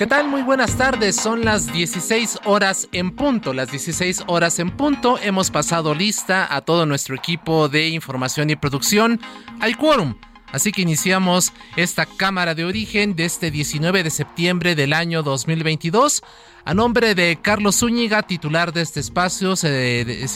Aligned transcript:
¿Qué 0.00 0.06
tal? 0.06 0.28
Muy 0.28 0.40
buenas 0.40 0.78
tardes. 0.78 1.14
Son 1.14 1.44
las 1.44 1.70
16 1.74 2.38
horas 2.46 2.88
en 2.90 3.10
punto. 3.10 3.52
Las 3.52 3.70
16 3.70 4.24
horas 4.28 4.58
en 4.58 4.70
punto. 4.70 5.18
Hemos 5.22 5.50
pasado 5.50 5.94
lista 5.94 6.56
a 6.56 6.62
todo 6.62 6.86
nuestro 6.86 7.14
equipo 7.14 7.68
de 7.68 7.88
información 7.88 8.48
y 8.48 8.56
producción. 8.56 9.20
Hay 9.60 9.74
quórum. 9.74 10.14
Así 10.52 10.72
que 10.72 10.80
iniciamos 10.80 11.52
esta 11.76 12.06
cámara 12.06 12.54
de 12.54 12.64
origen 12.64 13.14
de 13.14 13.26
este 13.26 13.50
19 13.50 14.02
de 14.02 14.08
septiembre 14.08 14.74
del 14.74 14.94
año 14.94 15.22
2022. 15.22 16.22
A 16.64 16.74
nombre 16.74 17.14
de 17.14 17.38
Carlos 17.40 17.76
Zúñiga, 17.76 18.22
titular 18.22 18.72
de 18.72 18.82
este 18.82 19.00
espacio, 19.00 19.56
se, 19.56 20.26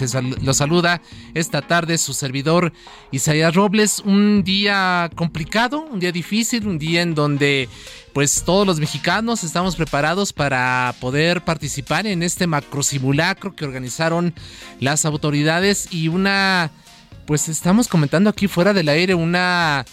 lo 0.42 0.54
saluda 0.54 1.02
esta 1.34 1.60
tarde 1.60 1.98
su 1.98 2.14
servidor 2.14 2.72
Isaías 3.10 3.54
Robles. 3.54 4.00
Un 4.00 4.42
día 4.42 5.10
complicado, 5.14 5.82
un 5.82 6.00
día 6.00 6.12
difícil, 6.12 6.66
un 6.66 6.78
día 6.78 7.02
en 7.02 7.14
donde 7.14 7.68
pues 8.14 8.42
todos 8.44 8.66
los 8.66 8.80
mexicanos 8.80 9.44
estamos 9.44 9.76
preparados 9.76 10.32
para 10.32 10.94
poder 11.00 11.42
participar 11.44 12.06
en 12.06 12.22
este 12.22 12.46
macro 12.46 12.82
simulacro 12.82 13.54
que 13.54 13.64
organizaron 13.64 14.34
las 14.80 15.04
autoridades 15.04 15.88
y 15.92 16.08
una 16.08 16.70
pues 17.26 17.48
estamos 17.48 17.88
comentando 17.88 18.30
aquí 18.30 18.46
fuera 18.46 18.72
del 18.72 18.88
aire 18.88 19.14
una 19.14 19.84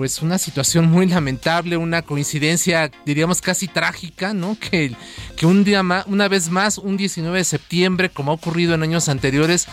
pues 0.00 0.22
una 0.22 0.38
situación 0.38 0.90
muy 0.90 1.04
lamentable, 1.06 1.76
una 1.76 2.00
coincidencia, 2.00 2.90
diríamos 3.04 3.42
casi 3.42 3.68
trágica, 3.68 4.32
¿no? 4.32 4.56
Que, 4.70 4.96
que 5.40 5.46
un 5.46 5.64
día 5.64 5.82
más, 5.82 6.04
una 6.06 6.28
vez 6.28 6.50
más, 6.50 6.76
un 6.76 6.98
19 6.98 7.38
de 7.38 7.44
septiembre, 7.44 8.10
como 8.10 8.30
ha 8.30 8.34
ocurrido 8.34 8.74
en 8.74 8.82
años 8.82 9.08
anteriores, 9.08 9.68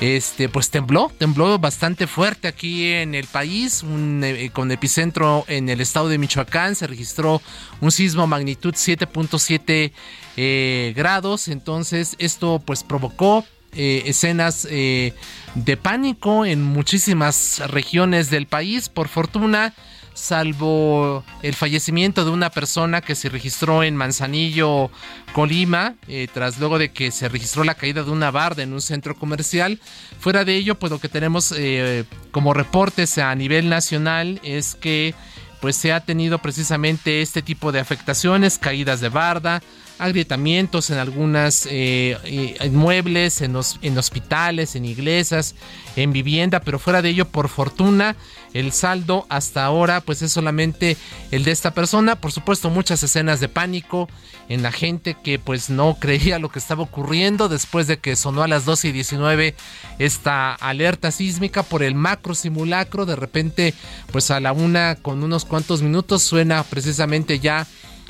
este, 0.00 0.48
pues 0.48 0.70
tembló, 0.70 1.12
tembló 1.18 1.58
bastante 1.58 2.06
fuerte 2.06 2.48
aquí 2.48 2.90
en 2.90 3.14
el 3.14 3.26
país, 3.26 3.84
eh, 3.84 4.48
con 4.50 4.70
epicentro 4.72 5.44
en 5.46 5.68
el 5.68 5.82
estado 5.82 6.08
de 6.08 6.16
Michoacán, 6.16 6.74
se 6.74 6.86
registró 6.86 7.42
un 7.82 7.92
sismo 7.92 8.26
magnitud 8.26 8.72
7.7 8.72 9.92
eh, 10.38 10.94
grados, 10.96 11.48
entonces 11.48 12.16
esto 12.18 12.62
pues 12.64 12.82
provocó 12.82 13.44
eh, 13.72 14.04
escenas 14.06 14.62
de 14.62 15.76
pánico 15.82 16.46
en 16.46 16.62
muchísimas 16.62 17.58
regiones 17.70 18.30
del 18.30 18.46
país. 18.46 18.88
Por 18.88 19.08
fortuna, 19.08 19.74
salvo 20.20 21.24
el 21.42 21.54
fallecimiento 21.54 22.24
de 22.24 22.30
una 22.30 22.50
persona 22.50 23.00
que 23.00 23.14
se 23.14 23.28
registró 23.28 23.82
en 23.82 23.96
Manzanillo, 23.96 24.90
Colima, 25.32 25.94
eh, 26.08 26.28
tras 26.32 26.58
luego 26.58 26.78
de 26.78 26.92
que 26.92 27.10
se 27.10 27.28
registró 27.28 27.64
la 27.64 27.74
caída 27.74 28.02
de 28.02 28.10
una 28.10 28.30
barda 28.30 28.62
en 28.62 28.72
un 28.72 28.80
centro 28.80 29.16
comercial. 29.16 29.80
Fuera 30.18 30.44
de 30.44 30.56
ello, 30.56 30.76
pues 30.76 30.92
lo 30.92 30.98
que 30.98 31.08
tenemos 31.08 31.54
como 32.30 32.54
reportes 32.54 33.18
a 33.18 33.34
nivel 33.34 33.68
nacional 33.68 34.40
es 34.42 34.74
que 34.74 35.14
pues 35.60 35.76
se 35.76 35.92
ha 35.92 36.00
tenido 36.00 36.38
precisamente 36.38 37.22
este 37.22 37.42
tipo 37.42 37.70
de 37.72 37.80
afectaciones, 37.80 38.58
caídas 38.58 39.00
de 39.00 39.10
barda, 39.10 39.62
agrietamientos 40.00 40.90
en 40.90 40.98
algunas 40.98 41.68
eh, 41.70 42.56
inmuebles, 42.64 43.40
en, 43.42 43.56
en 43.82 43.98
hospitales, 43.98 44.74
en 44.74 44.84
iglesias, 44.84 45.54
en 45.96 46.12
vivienda, 46.12 46.60
pero 46.60 46.78
fuera 46.78 47.02
de 47.02 47.10
ello, 47.10 47.26
por 47.26 47.48
fortuna, 47.48 48.16
el 48.54 48.72
saldo 48.72 49.26
hasta 49.28 49.64
ahora 49.64 50.00
pues 50.00 50.22
es 50.22 50.32
solamente 50.32 50.96
el 51.30 51.44
de 51.44 51.52
esta 51.52 51.72
persona. 51.72 52.16
Por 52.16 52.32
supuesto, 52.32 52.70
muchas 52.70 53.02
escenas 53.02 53.40
de 53.40 53.48
pánico 53.48 54.08
en 54.48 54.62
la 54.62 54.72
gente 54.72 55.16
que 55.22 55.38
pues 55.38 55.70
no 55.70 55.96
creía 56.00 56.38
lo 56.38 56.50
que 56.50 56.58
estaba 56.58 56.82
ocurriendo 56.82 57.48
después 57.48 57.86
de 57.86 57.98
que 57.98 58.16
sonó 58.16 58.42
a 58.42 58.48
las 58.48 58.64
12 58.64 58.88
y 58.88 58.92
19 58.92 59.54
esta 59.98 60.54
alerta 60.54 61.10
sísmica 61.10 61.62
por 61.62 61.82
el 61.82 61.94
macro 61.94 62.34
simulacro. 62.34 63.06
De 63.06 63.16
repente, 63.16 63.74
pues 64.12 64.30
a 64.30 64.40
la 64.40 64.52
una 64.52 64.96
con 64.96 65.22
unos 65.22 65.44
cuantos 65.44 65.82
minutos 65.82 66.22
suena 66.22 66.62
precisamente 66.64 67.38
ya 67.38 67.66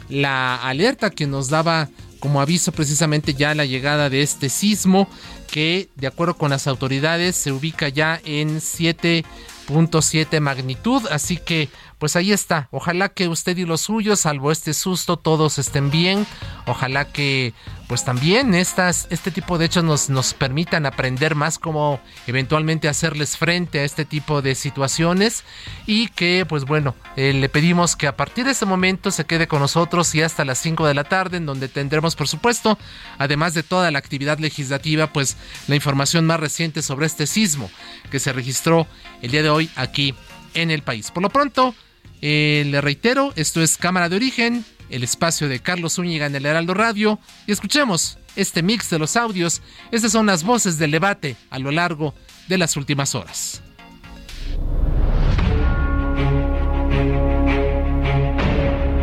la 0.08 0.56
alerta 0.56 1.10
que 1.10 1.26
nos 1.26 1.48
daba 1.48 1.88
como 2.20 2.40
aviso 2.40 2.72
precisamente 2.72 3.34
ya 3.34 3.54
la 3.54 3.64
llegada 3.64 4.10
de 4.10 4.22
este 4.22 4.48
sismo 4.50 5.08
que 5.50 5.88
de 5.96 6.06
acuerdo 6.06 6.34
con 6.34 6.50
las 6.50 6.66
autoridades 6.66 7.34
se 7.36 7.50
ubica 7.50 7.88
ya 7.88 8.20
en 8.24 8.60
7.7 8.60 10.40
magnitud, 10.40 11.02
así 11.10 11.36
que 11.38 11.68
pues 11.98 12.16
ahí 12.16 12.32
está. 12.32 12.68
Ojalá 12.70 13.10
que 13.10 13.28
usted 13.28 13.56
y 13.58 13.66
los 13.66 13.82
suyos, 13.82 14.20
salvo 14.20 14.52
este 14.52 14.72
susto, 14.72 15.18
todos 15.18 15.58
estén 15.58 15.90
bien. 15.90 16.26
Ojalá 16.66 17.04
que 17.04 17.52
pues 17.90 18.04
también 18.04 18.54
estas, 18.54 19.08
este 19.10 19.32
tipo 19.32 19.58
de 19.58 19.64
hechos 19.64 19.82
nos, 19.82 20.10
nos 20.10 20.32
permitan 20.32 20.86
aprender 20.86 21.34
más 21.34 21.58
cómo 21.58 22.00
eventualmente 22.28 22.86
hacerles 22.86 23.36
frente 23.36 23.80
a 23.80 23.84
este 23.84 24.04
tipo 24.04 24.42
de 24.42 24.54
situaciones. 24.54 25.42
Y 25.86 26.06
que 26.06 26.46
pues 26.48 26.66
bueno, 26.66 26.94
eh, 27.16 27.32
le 27.32 27.48
pedimos 27.48 27.96
que 27.96 28.06
a 28.06 28.16
partir 28.16 28.44
de 28.44 28.52
ese 28.52 28.64
momento 28.64 29.10
se 29.10 29.24
quede 29.24 29.48
con 29.48 29.58
nosotros 29.58 30.14
y 30.14 30.22
hasta 30.22 30.44
las 30.44 30.58
5 30.58 30.86
de 30.86 30.94
la 30.94 31.02
tarde, 31.02 31.38
en 31.38 31.46
donde 31.46 31.66
tendremos 31.66 32.14
por 32.14 32.28
supuesto, 32.28 32.78
además 33.18 33.54
de 33.54 33.64
toda 33.64 33.90
la 33.90 33.98
actividad 33.98 34.38
legislativa, 34.38 35.12
pues 35.12 35.36
la 35.66 35.74
información 35.74 36.26
más 36.26 36.38
reciente 36.38 36.82
sobre 36.82 37.06
este 37.06 37.26
sismo 37.26 37.72
que 38.08 38.20
se 38.20 38.32
registró 38.32 38.86
el 39.20 39.32
día 39.32 39.42
de 39.42 39.50
hoy 39.50 39.68
aquí 39.74 40.14
en 40.54 40.70
el 40.70 40.82
país. 40.82 41.10
Por 41.10 41.24
lo 41.24 41.30
pronto, 41.30 41.74
eh, 42.22 42.62
le 42.66 42.80
reitero, 42.80 43.32
esto 43.34 43.60
es 43.60 43.76
Cámara 43.76 44.08
de 44.08 44.14
Origen, 44.14 44.64
el 44.90 45.02
espacio 45.02 45.48
de 45.48 45.60
Carlos 45.60 45.94
Zúñiga 45.94 46.26
en 46.26 46.34
el 46.34 46.46
Heraldo 46.46 46.74
Radio, 46.74 47.18
y 47.46 47.52
escuchemos 47.52 48.18
este 48.36 48.62
mix 48.62 48.90
de 48.90 48.98
los 48.98 49.16
audios. 49.16 49.62
Estas 49.90 50.12
son 50.12 50.26
las 50.26 50.44
voces 50.44 50.78
del 50.78 50.90
debate 50.90 51.36
a 51.50 51.58
lo 51.58 51.70
largo 51.70 52.14
de 52.48 52.58
las 52.58 52.76
últimas 52.76 53.14
horas. 53.14 53.62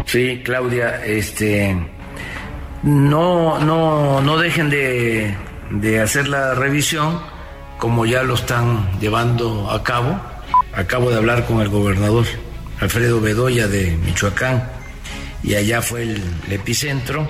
Sí, 0.06 0.42
Claudia, 0.44 1.06
este 1.06 1.76
no, 2.84 3.60
no, 3.60 4.22
no 4.22 4.38
dejen 4.38 4.70
de, 4.70 5.36
de 5.72 6.00
hacer 6.00 6.30
la 6.30 6.54
revisión 6.54 7.20
como 7.78 8.06
ya 8.06 8.24
lo 8.24 8.36
están 8.36 9.00
llevando 9.00 9.70
a 9.70 9.84
cabo. 9.84 10.20
Acabo 10.74 11.10
de 11.10 11.18
hablar 11.18 11.46
con 11.46 11.60
el 11.60 11.70
gobernador 11.70 12.26
Alfredo 12.80 13.20
Bedoya 13.20 13.68
de 13.68 13.98
Michoacán, 13.98 14.70
y 15.44 15.56
allá 15.56 15.82
fue 15.82 16.04
el, 16.04 16.24
epicentro, 16.50 17.28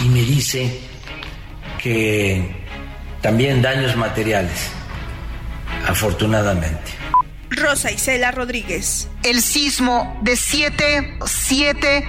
y 0.00 0.08
me 0.08 0.22
dice 0.22 0.80
que 1.82 2.64
también 3.20 3.62
daños 3.62 3.96
materiales, 3.96 4.70
afortunadamente. 5.86 6.92
Rosa 7.50 7.90
Isela 7.90 8.30
Rodríguez. 8.30 9.08
El 9.22 9.40
sismo 9.40 10.18
de 10.22 10.36
7, 10.36 11.18
7 11.24 12.04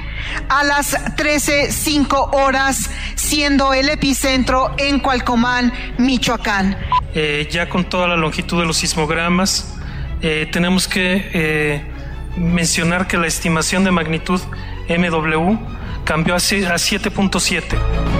a 0.49 0.63
las 0.63 0.93
13.05 1.15 2.29
horas, 2.33 2.89
siendo 3.15 3.73
el 3.73 3.89
epicentro 3.89 4.73
en 4.77 4.99
Cualcomán, 4.99 5.71
Michoacán. 5.97 6.77
Eh, 7.13 7.47
ya 7.51 7.69
con 7.69 7.85
toda 7.85 8.07
la 8.07 8.15
longitud 8.15 8.59
de 8.59 8.65
los 8.65 8.77
sismogramas, 8.77 9.73
eh, 10.21 10.47
tenemos 10.51 10.87
que 10.87 11.29
eh, 11.33 11.81
mencionar 12.35 13.07
que 13.07 13.17
la 13.17 13.27
estimación 13.27 13.83
de 13.83 13.91
magnitud 13.91 14.41
MW 14.89 15.57
cambió 16.03 16.35
a 16.35 16.37
7.7. 16.37 18.15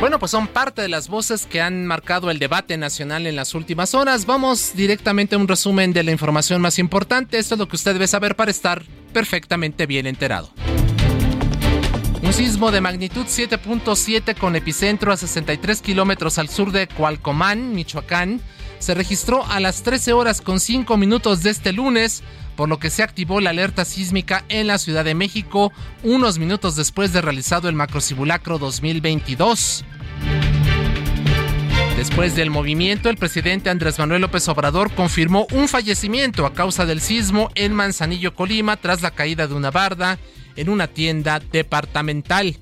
Bueno, 0.00 0.20
pues 0.20 0.30
son 0.30 0.46
parte 0.46 0.80
de 0.80 0.88
las 0.88 1.08
voces 1.08 1.44
que 1.46 1.60
han 1.60 1.84
marcado 1.84 2.30
el 2.30 2.38
debate 2.38 2.76
nacional 2.76 3.26
en 3.26 3.34
las 3.34 3.54
últimas 3.54 3.94
horas. 3.94 4.26
Vamos 4.26 4.72
directamente 4.74 5.34
a 5.34 5.38
un 5.38 5.48
resumen 5.48 5.92
de 5.92 6.04
la 6.04 6.12
información 6.12 6.62
más 6.62 6.78
importante. 6.78 7.36
Esto 7.36 7.56
es 7.56 7.58
lo 7.58 7.68
que 7.68 7.76
usted 7.76 7.94
debe 7.94 8.06
saber 8.06 8.36
para 8.36 8.50
estar 8.50 8.84
perfectamente 9.12 9.86
bien 9.86 10.06
enterado. 10.06 10.50
Un 12.22 12.32
sismo 12.32 12.70
de 12.70 12.80
magnitud 12.80 13.26
7.7 13.26 14.36
con 14.36 14.54
epicentro 14.54 15.12
a 15.12 15.16
63 15.16 15.82
kilómetros 15.82 16.38
al 16.38 16.48
sur 16.48 16.72
de 16.72 16.86
Cualcomán, 16.86 17.74
Michoacán, 17.74 18.40
se 18.78 18.94
registró 18.94 19.44
a 19.46 19.60
las 19.60 19.82
13 19.82 20.12
horas 20.12 20.40
con 20.40 20.60
5 20.60 20.96
minutos 20.96 21.42
de 21.42 21.50
este 21.50 21.72
lunes, 21.72 22.22
por 22.56 22.68
lo 22.68 22.78
que 22.78 22.90
se 22.90 23.02
activó 23.02 23.40
la 23.40 23.50
alerta 23.50 23.84
sísmica 23.84 24.44
en 24.48 24.66
la 24.66 24.78
Ciudad 24.78 25.04
de 25.04 25.14
México 25.14 25.72
unos 26.02 26.38
minutos 26.38 26.76
después 26.76 27.12
de 27.12 27.20
realizado 27.20 27.68
el 27.68 27.74
macrosimulacro 27.74 28.58
2022. 28.58 29.84
Después 31.96 32.36
del 32.36 32.50
movimiento, 32.50 33.10
el 33.10 33.16
presidente 33.16 33.70
Andrés 33.70 33.98
Manuel 33.98 34.22
López 34.22 34.46
Obrador 34.48 34.92
confirmó 34.94 35.48
un 35.52 35.66
fallecimiento 35.66 36.46
a 36.46 36.54
causa 36.54 36.86
del 36.86 37.00
sismo 37.00 37.50
en 37.56 37.72
Manzanillo, 37.72 38.34
Colima, 38.34 38.76
tras 38.76 39.02
la 39.02 39.10
caída 39.10 39.48
de 39.48 39.54
una 39.54 39.72
barda 39.72 40.18
en 40.54 40.68
una 40.68 40.86
tienda 40.86 41.40
departamental. 41.40 42.56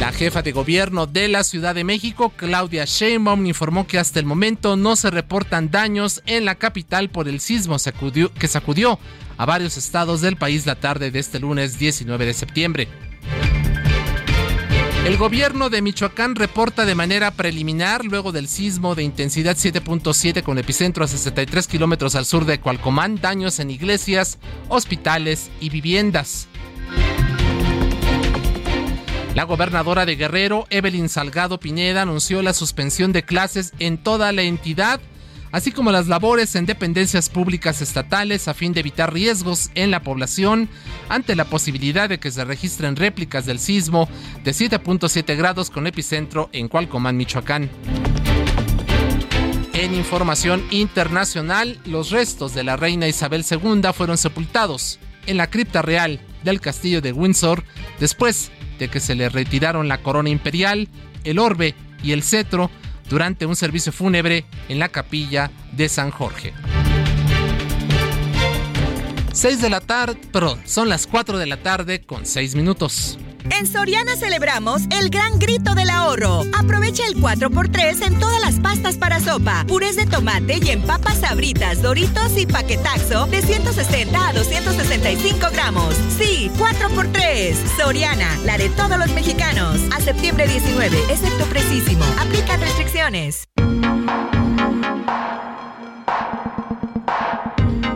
La 0.00 0.12
jefa 0.12 0.40
de 0.40 0.52
gobierno 0.52 1.06
de 1.06 1.28
la 1.28 1.44
Ciudad 1.44 1.74
de 1.74 1.84
México, 1.84 2.32
Claudia 2.34 2.86
Sheinbaum, 2.86 3.44
informó 3.44 3.86
que 3.86 3.98
hasta 3.98 4.18
el 4.18 4.24
momento 4.24 4.74
no 4.74 4.96
se 4.96 5.10
reportan 5.10 5.70
daños 5.70 6.22
en 6.24 6.46
la 6.46 6.54
capital 6.54 7.10
por 7.10 7.28
el 7.28 7.38
sismo 7.38 7.76
que 8.38 8.48
sacudió 8.48 8.98
a 9.36 9.44
varios 9.44 9.76
estados 9.76 10.22
del 10.22 10.38
país 10.38 10.64
la 10.64 10.76
tarde 10.76 11.10
de 11.10 11.18
este 11.18 11.38
lunes 11.38 11.78
19 11.78 12.24
de 12.24 12.32
septiembre. 12.32 12.88
El 15.04 15.18
gobierno 15.18 15.68
de 15.68 15.82
Michoacán 15.82 16.34
reporta 16.34 16.86
de 16.86 16.94
manera 16.94 17.30
preliminar, 17.32 18.02
luego 18.02 18.32
del 18.32 18.48
sismo 18.48 18.94
de 18.94 19.02
intensidad 19.02 19.54
7.7 19.54 20.42
con 20.42 20.56
epicentro 20.56 21.04
a 21.04 21.08
63 21.08 21.66
kilómetros 21.66 22.14
al 22.14 22.24
sur 22.24 22.46
de 22.46 22.58
Cualcomán, 22.58 23.20
daños 23.20 23.60
en 23.60 23.70
iglesias, 23.70 24.38
hospitales 24.70 25.50
y 25.60 25.68
viviendas. 25.68 26.49
La 29.34 29.44
gobernadora 29.44 30.06
de 30.06 30.16
Guerrero, 30.16 30.66
Evelyn 30.70 31.08
Salgado 31.08 31.60
Pineda, 31.60 32.02
anunció 32.02 32.42
la 32.42 32.52
suspensión 32.52 33.12
de 33.12 33.22
clases 33.22 33.72
en 33.78 33.96
toda 33.96 34.32
la 34.32 34.42
entidad, 34.42 35.00
así 35.52 35.70
como 35.70 35.92
las 35.92 36.08
labores 36.08 36.56
en 36.56 36.66
dependencias 36.66 37.28
públicas 37.28 37.80
estatales 37.80 38.48
a 38.48 38.54
fin 38.54 38.72
de 38.72 38.80
evitar 38.80 39.12
riesgos 39.12 39.70
en 39.76 39.92
la 39.92 40.02
población 40.02 40.68
ante 41.08 41.36
la 41.36 41.44
posibilidad 41.44 42.08
de 42.08 42.18
que 42.18 42.32
se 42.32 42.44
registren 42.44 42.96
réplicas 42.96 43.46
del 43.46 43.60
sismo 43.60 44.08
de 44.42 44.50
7.7 44.50 45.36
grados 45.36 45.70
con 45.70 45.86
epicentro 45.86 46.50
en 46.52 46.66
Cualcomán, 46.66 47.16
Michoacán. 47.16 47.70
En 49.74 49.94
información 49.94 50.66
internacional, 50.72 51.78
los 51.86 52.10
restos 52.10 52.52
de 52.52 52.64
la 52.64 52.76
reina 52.76 53.06
Isabel 53.06 53.44
II 53.48 53.80
fueron 53.94 54.18
sepultados 54.18 54.98
en 55.26 55.36
la 55.36 55.48
cripta 55.48 55.82
real 55.82 56.20
del 56.42 56.60
castillo 56.60 57.00
de 57.00 57.12
Windsor 57.12 57.64
después 58.00 58.50
de 58.80 58.88
que 58.88 58.98
se 58.98 59.14
le 59.14 59.28
retiraron 59.28 59.86
la 59.86 59.98
corona 59.98 60.30
imperial, 60.30 60.88
el 61.22 61.38
orbe 61.38 61.74
y 62.02 62.10
el 62.10 62.24
cetro 62.24 62.70
durante 63.08 63.46
un 63.46 63.54
servicio 63.54 63.92
fúnebre 63.92 64.44
en 64.68 64.78
la 64.80 64.88
capilla 64.88 65.50
de 65.72 65.88
San 65.88 66.10
Jorge. 66.10 66.52
6 69.32 69.62
de 69.62 69.70
la 69.70 69.80
tarde, 69.80 70.18
perdón, 70.32 70.60
son 70.64 70.88
las 70.88 71.06
4 71.06 71.38
de 71.38 71.46
la 71.46 71.58
tarde 71.58 72.00
con 72.00 72.26
6 72.26 72.56
minutos. 72.56 73.18
En 73.48 73.66
Soriana 73.66 74.16
celebramos 74.16 74.82
el 74.90 75.10
gran 75.10 75.38
grito 75.38 75.74
del 75.74 75.90
ahorro. 75.90 76.42
Aprovecha 76.58 77.04
el 77.06 77.16
4x3 77.16 78.06
en 78.06 78.18
todas 78.18 78.40
las 78.40 78.60
pastas 78.60 78.96
para 78.96 79.20
sopa, 79.20 79.64
purés 79.66 79.96
de 79.96 80.06
tomate 80.06 80.58
y 80.62 80.70
en 80.70 80.82
papas 80.82 81.20
sabritas, 81.20 81.80
doritos 81.82 82.36
y 82.36 82.46
paquetaxo 82.46 83.26
de 83.26 83.42
160 83.42 84.28
a 84.28 84.32
265 84.32 85.46
gramos. 85.52 85.94
Sí, 86.18 86.50
4x3. 86.58 87.54
Soriana, 87.76 88.36
la 88.44 88.58
de 88.58 88.68
todos 88.70 88.98
los 88.98 89.10
mexicanos. 89.12 89.78
A 89.92 90.00
septiembre 90.00 90.46
19, 90.46 90.96
excepto 91.08 91.44
precisísimo. 91.46 92.04
Aplica 92.20 92.56
restricciones. 92.56 93.48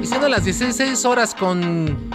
Y 0.01 0.07
siendo 0.07 0.29
las 0.29 0.45
16 0.45 1.05
horas 1.05 1.35
con 1.35 2.11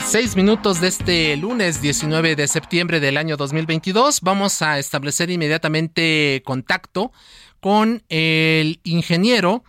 6 0.00 0.36
minutos 0.36 0.80
de 0.80 0.88
este 0.88 1.36
lunes 1.36 1.82
19 1.82 2.34
de 2.36 2.48
septiembre 2.48 3.00
del 3.00 3.16
año 3.18 3.36
2022, 3.36 4.22
vamos 4.22 4.62
a 4.62 4.78
establecer 4.78 5.28
inmediatamente 5.30 6.42
contacto 6.46 7.12
con 7.60 8.02
el 8.08 8.80
ingeniero 8.84 9.64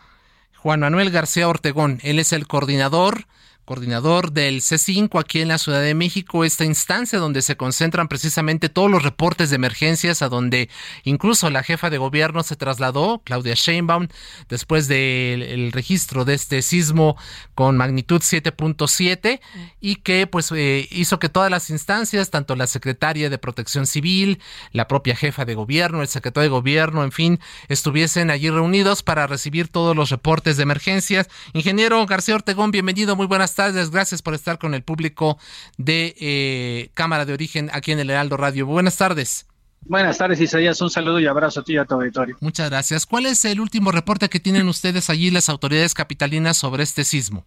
Juan 0.58 0.80
Manuel 0.80 1.12
García 1.12 1.50
Ortegón. 1.50 2.00
Él 2.04 2.20
es 2.20 2.32
el 2.32 2.48
coordinador 2.48 3.28
coordinador 3.66 4.32
del 4.34 4.62
C5 4.62 5.20
aquí 5.20 5.42
en 5.42 5.48
la 5.48 5.58
Ciudad 5.58 5.82
de 5.82 5.94
México, 5.94 6.44
esta 6.44 6.66
instancia 6.66 7.20
donde 7.20 7.42
se 7.42 7.56
concentran 7.56 8.08
precisamente 8.08 8.70
todos 8.70 8.92
los 8.92 9.04
reportes 9.04 9.50
de 9.50 9.56
emergencias, 9.56 10.22
a 10.22 10.30
donde 10.30 10.70
incluso 11.04 11.50
la 11.50 11.64
jefa 11.64 11.90
de 11.90 11.98
gobierno 11.98 12.44
se 12.44 12.56
trasladó, 12.56 13.22
Claudia 13.24 13.54
Sheinbaum, 13.56 14.08
después 14.50 14.88
del 14.88 15.72
registro 15.72 16.26
de 16.26 16.34
este 16.34 16.62
sismo 16.62 17.16
con 17.56 17.78
magnitud 17.78 18.22
7.7 18.22 19.40
y 19.80 19.96
que 19.98 20.28
pues 20.28 20.52
eh, 20.52 20.88
hizo 20.92 21.20
que 21.20 21.30
todas 21.30 21.50
las 21.50 21.70
instancias, 21.70 22.30
tanto 22.30 22.56
la 22.56 22.68
secretaria 22.68 23.30
de 23.30 23.38
Protección 23.38 23.88
Civil, 23.88 24.40
la 24.72 24.88
propia 24.88 25.16
jefa 25.16 25.46
de 25.46 25.56
gobierno, 25.56 26.02
el 26.02 26.08
secretario 26.08 26.50
de 26.50 26.56
gobierno, 26.56 27.04
en 27.04 27.12
fin, 27.12 27.40
estuviesen 27.70 28.30
allí 28.30 28.50
reunidos 28.50 29.04
para 29.04 29.28
recibir 29.28 29.70
todos 29.70 29.96
los 29.96 30.10
reportes 30.10 30.58
de 30.58 30.64
emergencias. 30.64 31.30
Ingeniero 31.54 32.06
García 32.06 32.36
Ortegón, 32.36 32.72
bienvenido, 32.72 33.16
muy 33.16 33.28
buenas 33.28 33.53
tardes. 33.56 33.92
Gracias 33.92 34.22
por 34.22 34.34
estar 34.34 34.58
con 34.60 34.74
el 34.74 34.84
público 34.84 35.38
de 35.78 36.16
eh, 36.20 36.90
Cámara 36.94 37.26
de 37.26 37.34
Origen 37.34 37.70
aquí 37.74 37.92
en 37.92 38.00
el 38.00 38.10
Heraldo 38.10 38.38
Radio. 38.38 38.66
Buenas 38.66 38.98
tardes. 38.98 39.48
Buenas 39.86 40.18
tardes, 40.18 40.40
Isaías. 40.40 40.80
Un 40.82 40.90
saludo 40.90 41.20
y 41.20 41.28
abrazo 41.28 41.60
a 41.60 41.64
ti 41.64 41.74
y 41.74 41.78
a 41.78 41.86
tu 41.86 41.96
auditorio. 41.96 42.38
Muchas 42.40 42.70
gracias. 42.70 43.06
¿Cuál 43.06 43.26
es 43.26 43.44
el 43.46 43.60
último 43.60 43.92
reporte 43.92 44.30
que 44.30 44.40
tienen 44.40 44.68
ustedes 44.68 45.10
allí, 45.10 45.30
las 45.30 45.50
autoridades 45.50 45.94
capitalinas, 45.94 46.58
sobre 46.58 46.84
este 46.84 47.04
sismo? 47.04 47.46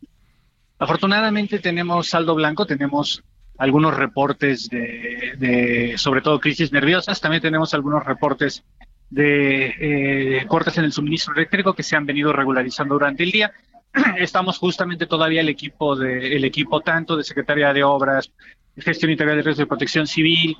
Afortunadamente 0.78 1.58
tenemos 1.58 2.08
saldo 2.08 2.34
blanco, 2.34 2.66
tenemos 2.66 3.22
algunos 3.58 3.96
reportes 3.96 4.68
de, 4.68 5.94
sobre 5.96 6.20
todo 6.20 6.40
crisis 6.40 6.72
nerviosas, 6.72 7.20
también 7.20 7.40
tenemos 7.40 7.72
algunos 7.72 8.04
reportes 8.04 8.62
de 9.08 9.72
eh, 9.80 10.46
cortes 10.46 10.76
en 10.76 10.84
el 10.84 10.92
suministro 10.92 11.32
eléctrico 11.34 11.72
que 11.74 11.82
se 11.82 11.96
han 11.96 12.04
venido 12.04 12.32
regularizando 12.32 12.96
durante 12.96 13.22
el 13.22 13.30
día 13.30 13.52
estamos 14.18 14.58
justamente 14.58 15.06
todavía 15.06 15.40
el 15.40 15.48
equipo 15.48 15.96
de 15.96 16.36
el 16.36 16.44
equipo 16.44 16.80
tanto 16.80 17.16
de 17.16 17.24
Secretaría 17.24 17.72
de 17.72 17.84
Obras, 17.84 18.32
Gestión 18.76 19.10
Integral 19.10 19.36
de 19.36 19.42
Riesgos 19.42 19.58
de 19.58 19.66
Protección 19.66 20.06
Civil, 20.06 20.56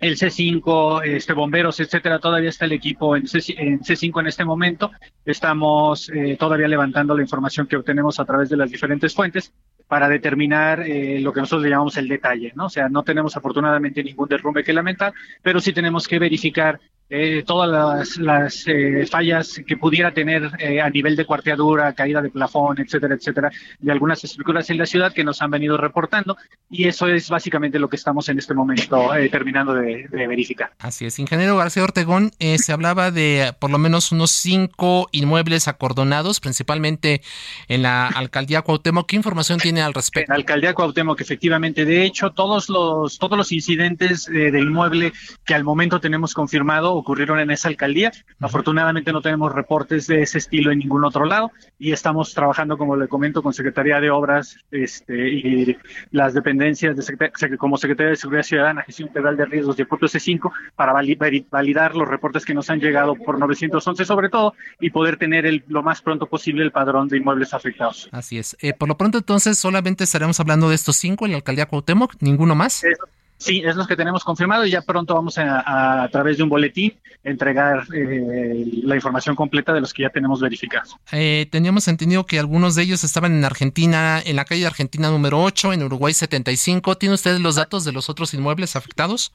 el 0.00 0.16
C5, 0.16 1.04
este 1.04 1.32
bomberos, 1.32 1.78
etcétera, 1.78 2.18
todavía 2.18 2.48
está 2.48 2.64
el 2.64 2.72
equipo 2.72 3.16
en, 3.16 3.28
C, 3.28 3.40
5 3.40 4.20
en 4.20 4.26
este 4.26 4.44
momento. 4.44 4.90
Estamos 5.24 6.10
eh, 6.12 6.36
todavía 6.36 6.66
levantando 6.66 7.14
la 7.14 7.22
información 7.22 7.68
que 7.68 7.76
obtenemos 7.76 8.18
a 8.18 8.24
través 8.24 8.48
de 8.48 8.56
las 8.56 8.70
diferentes 8.70 9.14
fuentes 9.14 9.52
para 9.86 10.08
determinar 10.08 10.80
eh, 10.80 11.20
lo 11.20 11.32
que 11.32 11.40
nosotros 11.40 11.70
llamamos 11.70 11.96
el 11.98 12.08
detalle, 12.08 12.52
¿no? 12.56 12.66
O 12.66 12.70
sea, 12.70 12.88
no 12.88 13.04
tenemos 13.04 13.36
afortunadamente 13.36 14.02
ningún 14.02 14.28
derrumbe 14.28 14.64
que 14.64 14.72
lamentar, 14.72 15.12
pero 15.40 15.60
sí 15.60 15.72
tenemos 15.72 16.08
que 16.08 16.18
verificar 16.18 16.80
eh, 17.14 17.44
todas 17.46 18.16
las, 18.16 18.66
eh, 18.66 19.06
fallas 19.06 19.60
que 19.66 19.76
pudiera 19.76 20.14
tener 20.14 20.50
eh, 20.58 20.80
a 20.80 20.88
nivel 20.88 21.14
de 21.14 21.26
cuarteadura, 21.26 21.92
caída 21.92 22.22
de 22.22 22.30
plafón, 22.30 22.80
etcétera, 22.80 23.16
etcétera, 23.16 23.50
de 23.80 23.92
algunas 23.92 24.24
estructuras 24.24 24.70
en 24.70 24.78
la 24.78 24.86
ciudad 24.86 25.12
que 25.12 25.22
nos 25.22 25.42
han 25.42 25.50
venido 25.50 25.76
reportando 25.76 26.38
y 26.70 26.88
eso 26.88 27.08
es 27.08 27.28
básicamente 27.28 27.78
lo 27.78 27.90
que 27.90 27.96
estamos 27.96 28.30
en 28.30 28.38
este 28.38 28.54
momento 28.54 29.10
terminando 29.30 29.74
de, 29.74 30.08
verificar. 30.10 30.72
Así 30.78 31.04
es, 31.04 31.18
ingeniero 31.18 31.54
García 31.58 31.84
Ortegón, 31.84 32.30
se 32.38 32.72
hablaba 32.72 33.10
de 33.10 33.52
por 33.58 33.70
lo 33.70 33.76
menos 33.76 34.10
unos 34.10 34.30
cinco 34.30 35.08
inmuebles 35.12 35.68
acordonados, 35.68 36.40
principalmente 36.40 37.20
en 37.68 37.82
la 37.82 38.08
alcaldía 38.08 38.62
Cuauhtémoc. 38.62 39.06
¿Qué 39.06 39.16
información 39.16 39.58
tiene 39.58 39.82
al 39.82 39.92
respecto? 39.92 40.32
En 40.32 40.34
la 40.34 40.40
alcaldía 40.40 40.72
Cuauhtémoc, 40.72 41.20
efectivamente. 41.20 41.84
De 41.84 42.04
hecho, 42.04 42.30
todos 42.30 42.70
los, 42.70 43.18
todos 43.18 43.36
los 43.36 43.52
incidentes 43.52 44.24
del 44.24 44.64
inmueble 44.64 45.12
que 45.44 45.54
al 45.54 45.64
momento 45.64 46.00
tenemos 46.00 46.32
confirmado 46.32 47.01
ocurrieron 47.02 47.38
en 47.38 47.50
esa 47.50 47.68
alcaldía. 47.68 48.12
Afortunadamente 48.40 49.12
no 49.12 49.20
tenemos 49.20 49.52
reportes 49.52 50.06
de 50.06 50.22
ese 50.22 50.38
estilo 50.38 50.72
en 50.72 50.78
ningún 50.78 51.04
otro 51.04 51.24
lado 51.24 51.52
y 51.78 51.92
estamos 51.92 52.34
trabajando, 52.34 52.78
como 52.78 52.96
le 52.96 53.08
comento, 53.08 53.42
con 53.42 53.52
Secretaría 53.52 54.00
de 54.00 54.10
Obras 54.10 54.56
este, 54.70 55.28
y 55.28 55.76
las 56.10 56.34
dependencias 56.34 56.96
de 56.96 57.58
como 57.58 57.76
Secretaría 57.76 58.10
de 58.10 58.16
Seguridad 58.16 58.42
Ciudadana, 58.42 58.82
Gestión 58.82 59.08
Integral 59.08 59.36
de 59.36 59.44
Riesgos 59.44 59.78
y 59.78 59.82
el 59.82 59.88
propio 59.88 60.08
C5 60.08 60.50
para 60.74 60.92
validar 60.92 61.94
los 61.94 62.08
reportes 62.08 62.44
que 62.44 62.54
nos 62.54 62.70
han 62.70 62.80
llegado 62.80 63.14
por 63.14 63.38
911 63.38 64.04
sobre 64.04 64.28
todo 64.28 64.54
y 64.80 64.90
poder 64.90 65.16
tener 65.16 65.46
el, 65.46 65.64
lo 65.68 65.82
más 65.82 66.02
pronto 66.02 66.26
posible 66.26 66.62
el 66.62 66.72
padrón 66.72 67.08
de 67.08 67.18
inmuebles 67.18 67.54
afectados. 67.54 68.08
Así 68.12 68.38
es. 68.38 68.56
Eh, 68.60 68.72
por 68.72 68.88
lo 68.88 68.96
pronto 68.96 69.18
entonces 69.18 69.58
solamente 69.58 70.04
estaremos 70.04 70.38
hablando 70.40 70.68
de 70.68 70.74
estos 70.74 70.96
cinco 70.96 71.24
en 71.24 71.32
la 71.32 71.38
alcaldía 71.38 71.66
Cuauhtémoc, 71.66 72.14
ninguno 72.20 72.54
más. 72.54 72.82
Sí, 73.42 73.62
es 73.64 73.76
lo 73.76 73.86
que 73.86 73.96
tenemos 73.96 74.22
confirmado 74.22 74.64
y 74.64 74.70
ya 74.70 74.82
pronto 74.82 75.14
vamos 75.14 75.36
a, 75.38 76.02
a, 76.04 76.08
través 76.08 76.36
de 76.36 76.44
un 76.44 76.48
boletín 76.48 76.94
entregar 77.24 77.84
eh, 77.94 78.64
la 78.82 78.94
información 78.94 79.36
completa 79.36 79.72
de 79.72 79.80
los 79.80 79.92
que 79.92 80.02
ya 80.02 80.10
tenemos 80.10 80.40
verificados. 80.40 80.96
Eh, 81.10 81.48
teníamos 81.50 81.88
entendido 81.88 82.24
que 82.24 82.38
algunos 82.38 82.74
de 82.74 82.82
ellos 82.82 83.04
estaban 83.04 83.32
en 83.32 83.44
Argentina, 83.44 84.20
en 84.24 84.36
la 84.36 84.44
calle 84.44 84.66
Argentina 84.66 85.10
número 85.10 85.42
8, 85.42 85.72
en 85.72 85.82
Uruguay 85.82 86.14
75. 86.14 86.96
¿Tiene 86.98 87.14
ustedes 87.14 87.40
los 87.40 87.56
datos 87.56 87.84
de 87.84 87.92
los 87.92 88.08
otros 88.08 88.32
inmuebles 88.34 88.76
afectados? 88.76 89.32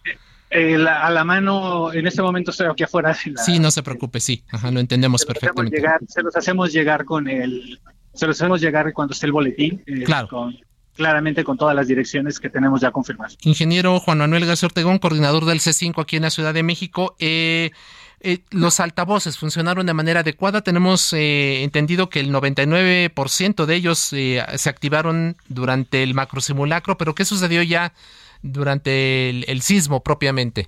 Eh, 0.49 0.75
a 0.75 1.09
la 1.09 1.23
mano, 1.25 1.91
en 1.91 2.07
este 2.07 2.21
momento 2.21 2.51
estoy 2.51 2.67
aquí 2.67 2.83
afuera. 2.83 3.13
Sí, 3.13 3.59
no 3.59 3.71
se 3.71 3.83
preocupe, 3.83 4.21
sí, 4.21 4.43
Ajá, 4.49 4.71
lo 4.71 4.79
entendemos 4.79 5.25
perfectamente. 5.25 5.81
se 6.07 6.21
los 6.21 6.35
hacemos 6.35 6.71
llegar 6.71 7.03
con 7.03 7.27
el, 7.27 7.79
se 8.13 8.27
los 8.27 8.39
hacemos 8.39 8.61
llegar 8.61 8.93
cuando 8.93 9.13
esté 9.13 9.25
el 9.25 9.33
boletín. 9.33 9.83
claro. 10.05 10.27
Con, 10.29 10.57
claramente 10.97 11.43
con 11.43 11.57
todas 11.57 11.75
las 11.75 11.87
direcciones 11.87 12.39
que 12.39 12.49
tenemos 12.49 12.81
ya 12.81 12.91
confirmadas. 12.91 13.37
Ingeniero 13.41 13.99
Juan 13.99 14.17
Manuel 14.17 14.45
García 14.45 14.67
Ortegón, 14.67 14.97
coordinador 14.99 15.45
del 15.45 15.59
C5 15.59 16.01
aquí 16.01 16.17
en 16.17 16.23
la 16.23 16.31
Ciudad 16.31 16.53
de 16.53 16.63
México. 16.63 17.15
Eh, 17.19 17.71
eh, 18.19 18.39
los 18.49 18.79
altavoces 18.79 19.37
funcionaron 19.37 19.85
de 19.85 19.93
manera 19.93 20.21
adecuada. 20.21 20.61
Tenemos 20.61 21.13
eh, 21.13 21.63
entendido 21.63 22.09
que 22.09 22.19
el 22.19 22.33
99% 22.33 23.65
de 23.65 23.75
ellos 23.75 23.99
se 23.99 24.69
activaron 24.69 25.37
durante 25.47 26.03
el 26.03 26.15
macro 26.15 26.41
simulacro, 26.41 26.97
pero 26.97 27.15
¿qué 27.15 27.23
sucedió 27.23 27.61
ya 27.61 27.93
durante 28.41 29.29
el, 29.29 29.61
sismo 29.61 30.01
propiamente? 30.01 30.67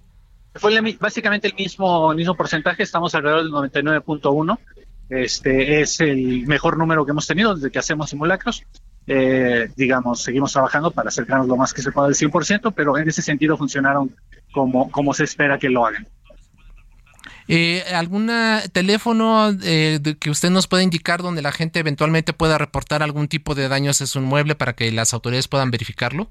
Fue 0.56 0.80
básicamente 1.00 1.48
el 1.48 1.56
mismo, 1.56 2.14
mismo 2.14 2.36
porcentaje, 2.36 2.84
estamos 2.84 3.16
alrededor 3.16 3.44
del 3.44 3.52
99.1. 3.52 4.60
Este 5.10 5.82
es 5.82 6.00
el 6.02 6.46
mejor 6.46 6.78
número 6.78 7.04
que 7.04 7.12
hemos 7.12 7.26
tenido 7.26 7.56
desde 7.56 7.72
que 7.72 7.80
hacemos 7.80 8.12
simulacros. 8.12 8.64
Eh, 9.12 9.72
digamos, 9.76 10.22
seguimos 10.22 10.54
trabajando 10.54 10.92
para 10.92 11.10
acercarnos 11.10 11.48
lo 11.48 11.58
más 11.58 11.74
que 11.74 11.82
se 11.82 11.92
pueda 11.92 12.08
del 12.08 12.16
100%, 12.16 12.72
pero 12.76 12.96
en 12.96 13.10
ese 13.10 13.24
sentido 13.24 13.58
funcionaron 13.58 14.16
como, 14.52 14.92
como 14.92 15.16
se 15.16 15.24
espera 15.24 15.58
que 15.58 15.68
lo 15.68 15.84
hagan. 15.84 16.08
Eh, 17.48 17.84
¿Algún 17.92 18.32
teléfono 18.72 19.50
eh, 19.64 20.00
que 20.20 20.30
usted 20.30 20.52
nos 20.52 20.68
pueda 20.68 20.84
indicar 20.84 21.24
donde 21.24 21.42
la 21.42 21.52
gente 21.52 21.80
eventualmente 21.80 22.34
pueda 22.34 22.60
reportar 22.60 23.02
algún 23.02 23.28
tipo 23.28 23.56
de 23.56 23.68
daños 23.68 24.00
en 24.02 24.06
su 24.06 24.20
inmueble 24.20 24.54
para 24.54 24.74
que 24.74 24.92
las 24.92 25.12
autoridades 25.16 25.48
puedan 25.48 25.72
verificarlo? 25.72 26.30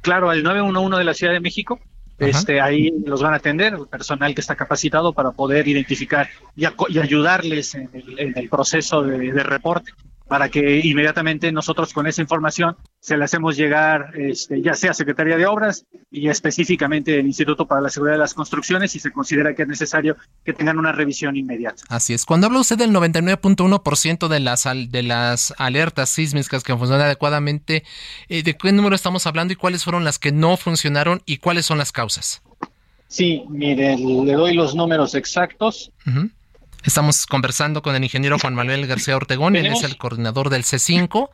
Claro, 0.00 0.32
el 0.32 0.42
911 0.42 0.98
de 0.98 1.04
la 1.04 1.14
Ciudad 1.14 1.32
de 1.32 1.40
México. 1.40 1.78
Este, 2.18 2.60
ahí 2.60 2.92
los 3.06 3.22
van 3.22 3.34
a 3.34 3.36
atender, 3.36 3.74
el 3.74 3.86
personal 3.86 4.34
que 4.34 4.40
está 4.40 4.56
capacitado 4.56 5.12
para 5.12 5.30
poder 5.30 5.68
identificar 5.68 6.28
y, 6.56 6.64
ayudarles 6.98 7.76
en 7.76 7.88
el, 7.94 8.48
proceso 8.48 9.02
de 9.04 9.40
reporte 9.44 9.92
para 10.28 10.50
que 10.50 10.80
inmediatamente 10.84 11.50
nosotros 11.50 11.92
con 11.92 12.06
esa 12.06 12.20
información 12.20 12.76
se 13.00 13.16
la 13.16 13.24
hacemos 13.24 13.56
llegar 13.56 14.12
este, 14.16 14.60
ya 14.60 14.74
sea 14.74 14.90
a 14.90 14.94
Secretaría 14.94 15.36
de 15.36 15.46
Obras 15.46 15.86
y 16.10 16.28
específicamente 16.28 17.18
el 17.18 17.26
Instituto 17.26 17.66
para 17.66 17.80
la 17.80 17.88
Seguridad 17.88 18.14
de 18.14 18.20
las 18.20 18.34
Construcciones 18.34 18.92
si 18.92 19.00
se 19.00 19.10
considera 19.10 19.54
que 19.54 19.62
es 19.62 19.68
necesario 19.68 20.16
que 20.44 20.52
tengan 20.52 20.78
una 20.78 20.92
revisión 20.92 21.36
inmediata. 21.36 21.82
Así 21.88 22.12
es. 22.12 22.26
Cuando 22.26 22.46
habla 22.46 22.60
usted 22.60 22.76
del 22.76 22.92
99.1% 22.92 24.28
de 24.28 24.40
las, 24.40 24.64
de 24.64 25.02
las 25.02 25.54
alertas 25.58 26.10
sísmicas 26.10 26.62
que 26.62 26.76
funcionan 26.76 27.06
adecuadamente, 27.06 27.84
eh, 28.28 28.42
¿de 28.42 28.56
qué 28.56 28.72
número 28.72 28.94
estamos 28.94 29.26
hablando 29.26 29.52
y 29.52 29.56
cuáles 29.56 29.84
fueron 29.84 30.04
las 30.04 30.18
que 30.18 30.32
no 30.32 30.56
funcionaron 30.56 31.22
y 31.24 31.38
cuáles 31.38 31.64
son 31.66 31.78
las 31.78 31.92
causas? 31.92 32.42
Sí, 33.08 33.44
mire, 33.48 33.96
le 33.96 34.32
doy 34.34 34.54
los 34.54 34.74
números 34.74 35.14
exactos. 35.14 35.90
Estamos 36.84 37.26
conversando 37.26 37.82
con 37.82 37.96
el 37.96 38.04
ingeniero 38.04 38.38
Juan 38.38 38.54
Manuel 38.56 38.86
García 38.86 39.16
Ortegón, 39.16 39.56
él 39.56 39.66
es 39.66 39.82
el 39.82 39.96
coordinador 39.96 40.48
del 40.48 40.62
C5. 40.62 41.28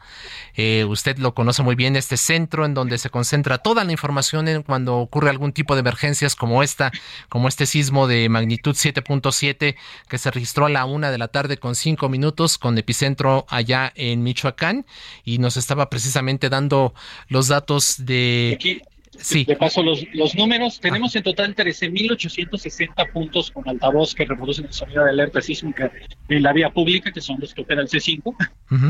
Eh, 0.56 0.84
usted 0.84 1.18
lo 1.18 1.34
conoce 1.34 1.62
muy 1.62 1.74
bien, 1.74 1.96
este 1.96 2.16
centro 2.16 2.64
en 2.64 2.74
donde 2.74 2.98
se 2.98 3.10
concentra 3.10 3.58
toda 3.58 3.84
la 3.84 3.92
información 3.92 4.48
en 4.48 4.62
cuando 4.62 4.96
ocurre 4.96 5.30
algún 5.30 5.52
tipo 5.52 5.74
de 5.74 5.80
emergencias 5.80 6.34
como 6.34 6.62
esta, 6.62 6.92
como 7.28 7.48
este 7.48 7.66
sismo 7.66 8.06
de 8.06 8.28
magnitud 8.28 8.74
7.7 8.74 9.76
que 10.08 10.18
se 10.18 10.30
registró 10.30 10.66
a 10.66 10.70
la 10.70 10.86
una 10.86 11.10
de 11.10 11.18
la 11.18 11.28
tarde 11.28 11.58
con 11.58 11.74
cinco 11.74 12.08
minutos 12.08 12.56
con 12.56 12.78
epicentro 12.78 13.46
allá 13.48 13.92
en 13.96 14.22
Michoacán 14.22 14.86
y 15.24 15.38
nos 15.38 15.56
estaba 15.56 15.90
precisamente 15.90 16.48
dando 16.48 16.94
los 17.28 17.48
datos 17.48 17.96
de... 17.98 18.82
Sí. 19.20 19.44
De 19.44 19.56
paso 19.56 19.82
los, 19.82 20.04
los 20.12 20.34
números. 20.34 20.80
Tenemos 20.80 21.14
en 21.16 21.22
total 21.22 21.54
13.860 21.54 23.12
puntos 23.12 23.50
con 23.50 23.68
altavoz 23.68 24.14
que 24.14 24.24
reproducen 24.24 24.66
el 24.66 24.72
sonido 24.72 25.04
de 25.04 25.10
alerta 25.10 25.40
sísmica 25.40 25.90
en 26.28 26.42
la 26.42 26.52
vía 26.52 26.70
pública, 26.70 27.12
que 27.12 27.20
son 27.20 27.38
los 27.40 27.54
que 27.54 27.62
opera 27.62 27.82
el 27.82 27.88
C5. 27.88 28.34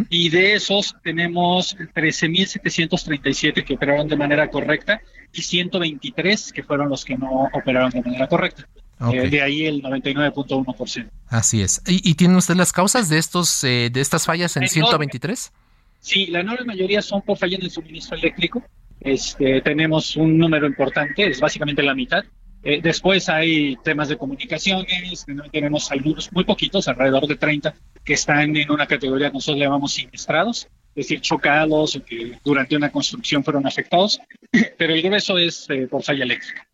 Y 0.09 0.29
de 0.31 0.55
esos 0.55 0.97
tenemos 1.03 1.77
13.737 1.77 3.65
que 3.65 3.75
operaron 3.75 4.09
de 4.09 4.17
manera 4.17 4.49
correcta 4.49 5.01
y 5.33 5.43
123 5.43 6.53
que 6.53 6.63
fueron 6.63 6.89
los 6.89 7.05
que 7.05 7.17
no 7.17 7.49
operaron 7.53 7.91
de 7.91 8.03
manera 8.03 8.29
correcta. 8.29 8.67
Eh, 9.13 9.29
de 9.29 9.43
ahí 9.43 9.67
el 9.67 9.83
99.1%. 9.83 11.11
Así 11.29 11.63
es. 11.63 11.83
¿Y, 11.87 12.09
¿Y, 12.09 12.15
tienen 12.15 12.37
ustedes 12.37 12.59
las 12.59 12.73
causas 12.73 13.09
de 13.09 13.19
estos 13.19 13.65
eh, 13.65 13.91
de 13.93 14.01
estas 14.01 14.25
fallas 14.25 14.57
en 14.57 14.69
123? 14.69 15.53
Sí, 16.01 16.27
la 16.27 16.41
enorme 16.41 16.67
mayoría 16.67 17.03
son 17.03 17.23
por 17.23 17.37
falla 17.37 17.57
en 17.57 17.65
el 17.65 17.71
suministro 17.71 18.17
eléctrico. 18.17 18.63
Este, 19.01 19.61
tenemos 19.61 20.17
un 20.17 20.39
número 20.39 20.67
importante, 20.67 21.27
es 21.27 21.41
básicamente 21.41 21.83
la 21.83 21.95
mitad. 21.95 22.25
Eh, 22.63 22.81
después 22.83 23.29
hay 23.29 23.77
temas 23.85 24.09
de 24.09 24.17
comunicaciones, 24.17 25.27
tenemos 25.53 25.93
algunos, 25.93 26.33
muy 26.33 26.45
poquitos, 26.45 26.89
alrededor 26.89 27.27
de 27.27 27.37
30, 27.37 27.75
que 28.03 28.15
están 28.15 28.57
en 28.57 28.71
una 28.71 28.87
categoría 28.87 29.29
que 29.29 29.35
nosotros 29.35 29.63
llamamos 29.63 29.93
siniestrados, 29.93 30.69
es 30.95 31.09
decir, 31.09 31.21
chocados 31.21 31.97
o 31.97 32.05
que 32.05 32.39
durante 32.43 32.77
una 32.77 32.91
construcción 32.91 33.45
fueron 33.45 33.67
afectados, 33.67 34.19
pero 34.79 34.95
el 34.95 35.03
grueso 35.03 35.37
es 35.37 35.69
eh, 35.69 35.87
por 35.87 36.03
falla 36.03 36.25
eléctrica. 36.25 36.67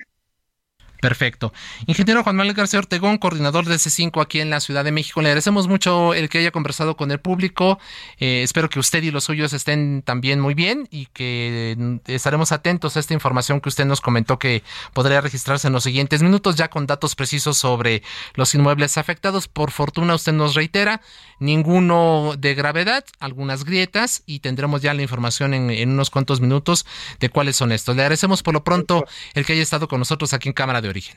Perfecto. 1.00 1.52
Ingeniero 1.87 2.23
Juan 2.23 2.37
Manuel 2.37 2.54
García 2.54 2.78
Ortegón, 2.78 3.16
coordinador 3.16 3.64
de 3.64 3.76
C5 3.76 4.21
aquí 4.21 4.40
en 4.40 4.50
la 4.50 4.61
Ciudad 4.61 4.85
de 4.85 4.92
México. 4.92 5.23
Le 5.23 5.28
agradecemos 5.28 5.66
mucho 5.66 6.12
el 6.12 6.28
que 6.28 6.38
haya 6.38 6.50
conversado 6.50 6.97
con 6.97 7.11
el 7.11 7.21
público. 7.21 7.78
Eh, 8.19 8.42
espero 8.42 8.69
que 8.69 8.78
usted 8.78 9.02
y 9.02 9.11
los 9.11 9.25
suyos 9.25 9.54
estén 9.54 10.02
también 10.02 10.40
muy 10.40 10.52
bien 10.52 10.88
y 10.90 11.07
que 11.07 11.75
mm, 11.78 11.97
estaremos 12.07 12.52
atentos 12.52 12.97
a 12.97 13.00
esta 13.00 13.14
información 13.14 13.62
que 13.62 13.71
usted 13.71 13.87
nos 13.87 14.02
comentó 14.02 14.38
que 14.38 14.62
podría 14.92 15.23
registrarse 15.23 15.69
en 15.69 15.73
los 15.73 15.85
siguientes 15.85 16.23
minutos, 16.23 16.57
ya 16.57 16.69
con 16.69 16.87
datos 16.87 17.14
precisos 17.14 17.57
sobre 17.57 18.02
los 18.35 18.54
inmuebles 18.54 18.99
afectados. 18.99 19.49
Por 19.49 19.71
fortuna, 19.71 20.14
usted 20.14 20.33
nos 20.33 20.54
reitera, 20.54 21.00
ninguno 21.38 22.35
de 22.38 22.54
gravedad, 22.54 23.07
algunas 23.21 23.64
grietas 23.64 24.23
y 24.26 24.40
tendremos 24.40 24.83
ya 24.83 24.92
la 24.92 25.00
información 25.00 25.54
en, 25.54 25.71
en 25.71 25.90
unos 25.92 26.11
cuantos 26.11 26.42
minutos 26.42 26.85
de 27.21 27.30
cuáles 27.30 27.57
son 27.57 27.73
estos. 27.73 27.97
Le 27.97 28.02
agradecemos 28.02 28.42
por 28.42 28.52
lo 28.52 28.64
pronto 28.64 29.07
el 29.33 29.47
que 29.47 29.54
haya 29.54 29.62
estado 29.62 29.88
con 29.88 29.99
nosotros 29.99 30.35
aquí 30.35 30.50
en 30.50 30.52
Cámara 30.52 30.83
de 30.83 30.90
origen. 30.91 31.17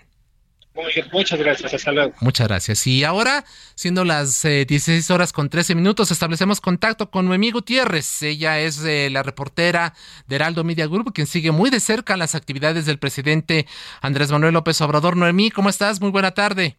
muchas 1.11 1.39
gracias, 1.39 1.73
hasta 1.73 1.91
luego. 1.91 2.13
Muchas 2.21 2.47
gracias. 2.47 2.87
Y 2.87 3.03
ahora, 3.03 3.45
siendo 3.75 4.03
las 4.05 4.41
16 4.43 5.09
eh, 5.09 5.13
horas 5.13 5.33
con 5.33 5.49
13 5.49 5.75
minutos, 5.75 6.11
establecemos 6.11 6.61
contacto 6.61 7.11
con 7.11 7.25
Noemí 7.25 7.51
Gutiérrez. 7.51 8.23
Ella 8.23 8.59
es 8.59 8.83
eh, 8.83 9.09
la 9.11 9.23
reportera 9.23 9.93
de 10.27 10.35
Heraldo 10.35 10.63
Media 10.63 10.87
Group, 10.87 11.13
quien 11.13 11.27
sigue 11.27 11.51
muy 11.51 11.69
de 11.69 11.79
cerca 11.79 12.17
las 12.17 12.35
actividades 12.35 12.85
del 12.85 12.99
presidente 12.99 13.67
Andrés 14.01 14.31
Manuel 14.31 14.53
López 14.53 14.79
Obrador. 14.81 15.17
Noemí, 15.17 15.51
¿cómo 15.51 15.69
estás? 15.69 16.01
Muy 16.01 16.11
buena 16.11 16.31
tarde. 16.31 16.77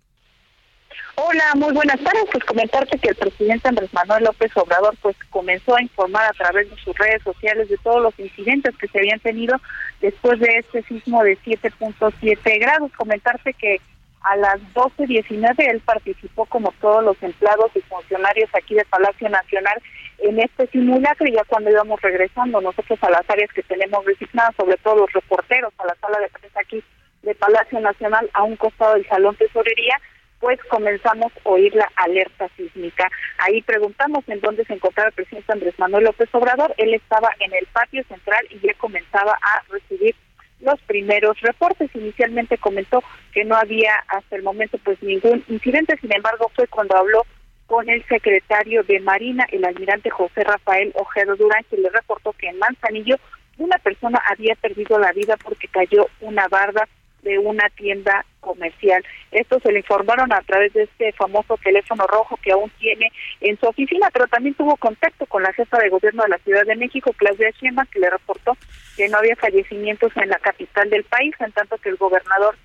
Hola, 1.16 1.52
muy 1.54 1.72
buenas 1.72 2.00
tardes. 2.02 2.24
Pues 2.32 2.42
comentarte 2.44 2.98
que 2.98 3.10
el 3.10 3.14
presidente 3.14 3.68
Andrés 3.68 3.92
Manuel 3.94 4.24
López 4.24 4.50
Obrador 4.56 4.96
pues 5.00 5.16
comenzó 5.30 5.76
a 5.76 5.82
informar 5.82 6.24
a 6.24 6.32
través 6.32 6.68
de 6.68 6.76
sus 6.76 6.96
redes 6.98 7.22
sociales 7.22 7.68
de 7.68 7.76
todos 7.78 8.02
los 8.02 8.18
incidentes 8.18 8.76
que 8.76 8.88
se 8.88 8.98
habían 8.98 9.20
tenido 9.20 9.56
después 10.00 10.40
de 10.40 10.48
este 10.58 10.82
sismo 10.82 11.22
de 11.22 11.38
7.7 11.38 12.60
grados. 12.60 12.90
Comentarte 12.96 13.54
que 13.54 13.80
a 14.22 14.36
las 14.36 14.60
12.19 14.74 15.54
él 15.58 15.80
participó 15.84 16.46
como 16.46 16.72
todos 16.80 17.04
los 17.04 17.22
empleados 17.22 17.70
y 17.76 17.80
funcionarios 17.82 18.50
aquí 18.52 18.74
de 18.74 18.84
Palacio 18.86 19.28
Nacional 19.28 19.80
en 20.18 20.40
este 20.40 20.66
simulacro 20.68 21.28
y 21.28 21.32
ya 21.32 21.44
cuando 21.44 21.70
íbamos 21.70 22.00
regresando 22.00 22.60
nosotros 22.60 22.98
a 23.02 23.10
las 23.10 23.28
áreas 23.28 23.52
que 23.52 23.62
tenemos 23.62 24.04
designadas, 24.04 24.56
sobre 24.56 24.78
todo 24.78 24.96
los 24.96 25.12
reporteros, 25.12 25.72
a 25.78 25.86
la 25.86 25.94
sala 26.00 26.18
de 26.18 26.28
prensa 26.28 26.60
aquí 26.60 26.82
de 27.22 27.34
Palacio 27.34 27.78
Nacional 27.80 28.28
a 28.32 28.42
un 28.42 28.56
costado 28.56 28.94
del 28.94 29.06
Salón 29.06 29.36
Tesorería, 29.36 30.00
pues 30.44 30.60
comenzamos 30.68 31.32
a 31.32 31.48
oír 31.48 31.74
la 31.74 31.90
alerta 31.96 32.50
sísmica. 32.54 33.10
Ahí 33.38 33.62
preguntamos 33.62 34.28
en 34.28 34.42
dónde 34.42 34.66
se 34.66 34.74
encontraba 34.74 35.08
el 35.08 35.14
presidente 35.14 35.50
Andrés 35.50 35.72
Manuel 35.78 36.04
López 36.04 36.28
Obrador. 36.34 36.74
Él 36.76 36.92
estaba 36.92 37.30
en 37.40 37.54
el 37.54 37.64
patio 37.72 38.04
central 38.04 38.46
y 38.50 38.58
ya 38.58 38.74
comenzaba 38.74 39.32
a 39.40 39.62
recibir 39.70 40.14
los 40.60 40.78
primeros 40.82 41.40
reportes. 41.40 41.88
Inicialmente 41.94 42.58
comentó 42.58 43.02
que 43.32 43.46
no 43.46 43.56
había 43.56 43.94
hasta 44.08 44.36
el 44.36 44.42
momento 44.42 44.76
pues 44.84 45.02
ningún 45.02 45.42
incidente, 45.48 45.96
sin 45.98 46.14
embargo 46.14 46.50
fue 46.54 46.66
cuando 46.66 46.94
habló 46.94 47.24
con 47.66 47.88
el 47.88 48.04
secretario 48.04 48.82
de 48.82 49.00
Marina, 49.00 49.46
el 49.50 49.64
almirante 49.64 50.10
José 50.10 50.44
Rafael 50.44 50.92
Ojeda 50.94 51.36
Durán, 51.36 51.64
que 51.70 51.78
le 51.78 51.88
reportó 51.88 52.34
que 52.34 52.48
en 52.48 52.58
Manzanillo 52.58 53.16
una 53.56 53.78
persona 53.78 54.20
había 54.28 54.56
perdido 54.56 54.98
la 54.98 55.12
vida 55.12 55.38
porque 55.42 55.68
cayó 55.68 56.06
una 56.20 56.48
barda 56.48 56.86
de 57.24 57.38
una 57.38 57.68
tienda 57.70 58.24
comercial. 58.40 59.02
Esto 59.32 59.58
se 59.60 59.72
le 59.72 59.80
informaron 59.80 60.32
a 60.32 60.40
través 60.42 60.72
de 60.74 60.84
este 60.84 61.12
famoso 61.12 61.56
teléfono 61.62 62.06
rojo 62.06 62.38
que 62.42 62.52
aún 62.52 62.70
tiene 62.78 63.10
en 63.40 63.58
su 63.58 63.66
oficina, 63.66 64.10
pero 64.12 64.28
también 64.28 64.54
tuvo 64.54 64.76
contacto 64.76 65.26
con 65.26 65.42
la 65.42 65.52
jefa 65.52 65.78
de 65.78 65.88
gobierno 65.88 66.22
de 66.22 66.28
la 66.28 66.38
Ciudad 66.38 66.64
de 66.64 66.76
México, 66.76 67.12
Claudia 67.16 67.50
Sheinbaum, 67.50 67.88
que 67.88 67.98
le 67.98 68.10
reportó 68.10 68.56
que 68.96 69.08
no 69.08 69.18
había 69.18 69.34
fallecimientos 69.36 70.16
en 70.16 70.28
la 70.28 70.38
capital 70.38 70.88
del 70.90 71.04
país, 71.04 71.34
en 71.40 71.52
tanto 71.52 71.78
que 71.78 71.88
el 71.88 71.96
gobernador 71.96 72.56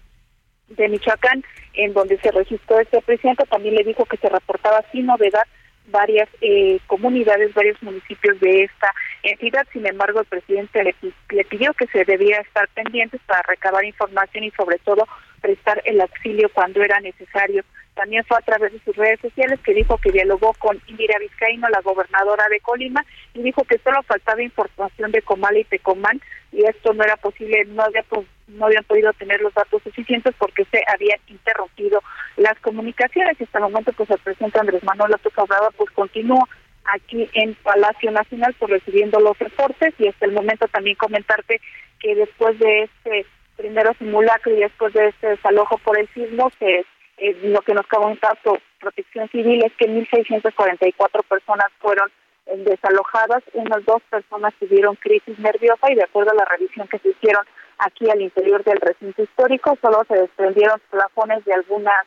de 0.67 0.87
Michoacán, 0.87 1.43
en 1.73 1.93
donde 1.93 2.19
se 2.19 2.31
registró 2.31 2.79
este 2.79 3.01
presidente, 3.01 3.45
también 3.45 3.75
le 3.75 3.83
dijo 3.83 4.05
que 4.05 4.17
se 4.17 4.29
reportaba 4.29 4.83
sin 4.91 5.07
novedad 5.07 5.43
varias 5.91 6.29
eh, 6.41 6.79
comunidades, 6.87 7.53
varios 7.53 7.81
municipios 7.81 8.39
de 8.39 8.63
esta 8.63 8.91
entidad. 9.23 9.65
Sin 9.73 9.85
embargo, 9.85 10.19
el 10.21 10.25
presidente 10.25 10.83
le, 11.29 11.43
pidió 11.45 11.73
que 11.73 11.87
se 11.87 12.05
debía 12.05 12.39
estar 12.39 12.67
pendientes 12.69 13.21
para 13.25 13.41
recabar 13.43 13.83
información 13.85 14.43
y 14.43 14.51
sobre 14.51 14.77
todo 14.79 15.07
prestar 15.41 15.81
el 15.85 16.01
auxilio 16.01 16.49
cuando 16.53 16.81
era 16.81 16.99
necesario. 16.99 17.63
También 17.95 18.23
fue 18.25 18.37
a 18.37 18.41
través 18.41 18.71
de 18.71 18.79
sus 18.85 18.95
redes 18.95 19.19
sociales 19.19 19.59
que 19.61 19.73
dijo 19.73 19.97
que 19.97 20.11
dialogó 20.11 20.53
con 20.53 20.81
Indira 20.87 21.19
Vizcaíno, 21.19 21.67
la 21.69 21.81
gobernadora 21.81 22.47
de 22.49 22.59
Colima, 22.61 23.03
y 23.33 23.41
dijo 23.41 23.63
que 23.65 23.77
solo 23.79 24.01
faltaba 24.03 24.41
información 24.41 25.11
de 25.11 25.21
Comala 25.21 25.59
y 25.59 25.65
Tecomán 25.65 26.21
y 26.51 26.63
esto 26.63 26.93
no 26.93 27.03
era 27.03 27.17
posible, 27.17 27.65
no 27.65 27.83
había 27.83 28.03
no 28.49 28.65
habían 28.65 28.83
podido 28.83 29.11
tener 29.13 29.41
los 29.41 29.53
datos 29.53 29.81
suficientes 29.83 30.33
porque 30.37 30.65
se 30.65 30.83
habían 30.87 31.19
interrumpido 31.27 32.01
las 32.37 32.59
comunicaciones. 32.59 33.39
Y 33.39 33.43
hasta 33.43 33.59
el 33.59 33.65
momento 33.65 33.93
pues 33.93 34.09
el 34.09 34.19
presidente 34.19 34.59
Andrés 34.59 34.83
Manuel 34.83 35.11
López 35.11 35.33
Obrador 35.37 35.73
pues 35.77 35.91
continúa 35.91 36.47
aquí 36.85 37.29
en 37.33 37.55
Palacio 37.55 38.11
Nacional 38.11 38.55
pues 38.59 38.71
recibiendo 38.71 39.19
los 39.19 39.37
reportes. 39.39 39.93
Y 39.99 40.07
hasta 40.07 40.25
el 40.25 40.33
momento 40.33 40.67
también 40.67 40.95
comentarte 40.95 41.61
que 41.99 42.15
después 42.15 42.57
de 42.59 42.83
este 42.83 43.25
primero 43.57 43.93
simulacro 43.99 44.53
y 44.53 44.59
después 44.59 44.93
de 44.93 45.09
este 45.09 45.27
desalojo 45.27 45.77
por 45.79 45.99
el 45.99 46.07
sismo 46.13 46.49
se 46.59 46.85
eh, 47.17 47.37
lo 47.43 47.61
que 47.61 47.73
nos 47.73 47.85
por 47.87 48.61
Protección 48.79 49.27
Civil 49.29 49.61
es 49.65 49.73
que 49.73 49.89
1.644 49.89 51.23
personas 51.27 51.67
fueron 51.79 52.09
desalojadas, 52.57 53.43
unas 53.53 53.83
dos 53.85 54.01
personas 54.09 54.53
tuvieron 54.59 54.95
crisis 54.95 55.37
nerviosa 55.39 55.91
y 55.91 55.95
de 55.95 56.03
acuerdo 56.03 56.31
a 56.31 56.35
la 56.35 56.45
revisión 56.45 56.87
que 56.87 56.99
se 56.99 57.09
hicieron 57.09 57.45
aquí 57.77 58.09
al 58.09 58.21
interior 58.21 58.63
del 58.63 58.79
recinto 58.79 59.23
histórico, 59.23 59.77
solo 59.81 60.03
se 60.07 60.15
desprendieron 60.15 60.81
plafones 60.89 61.45
de 61.45 61.53
algunas 61.53 62.05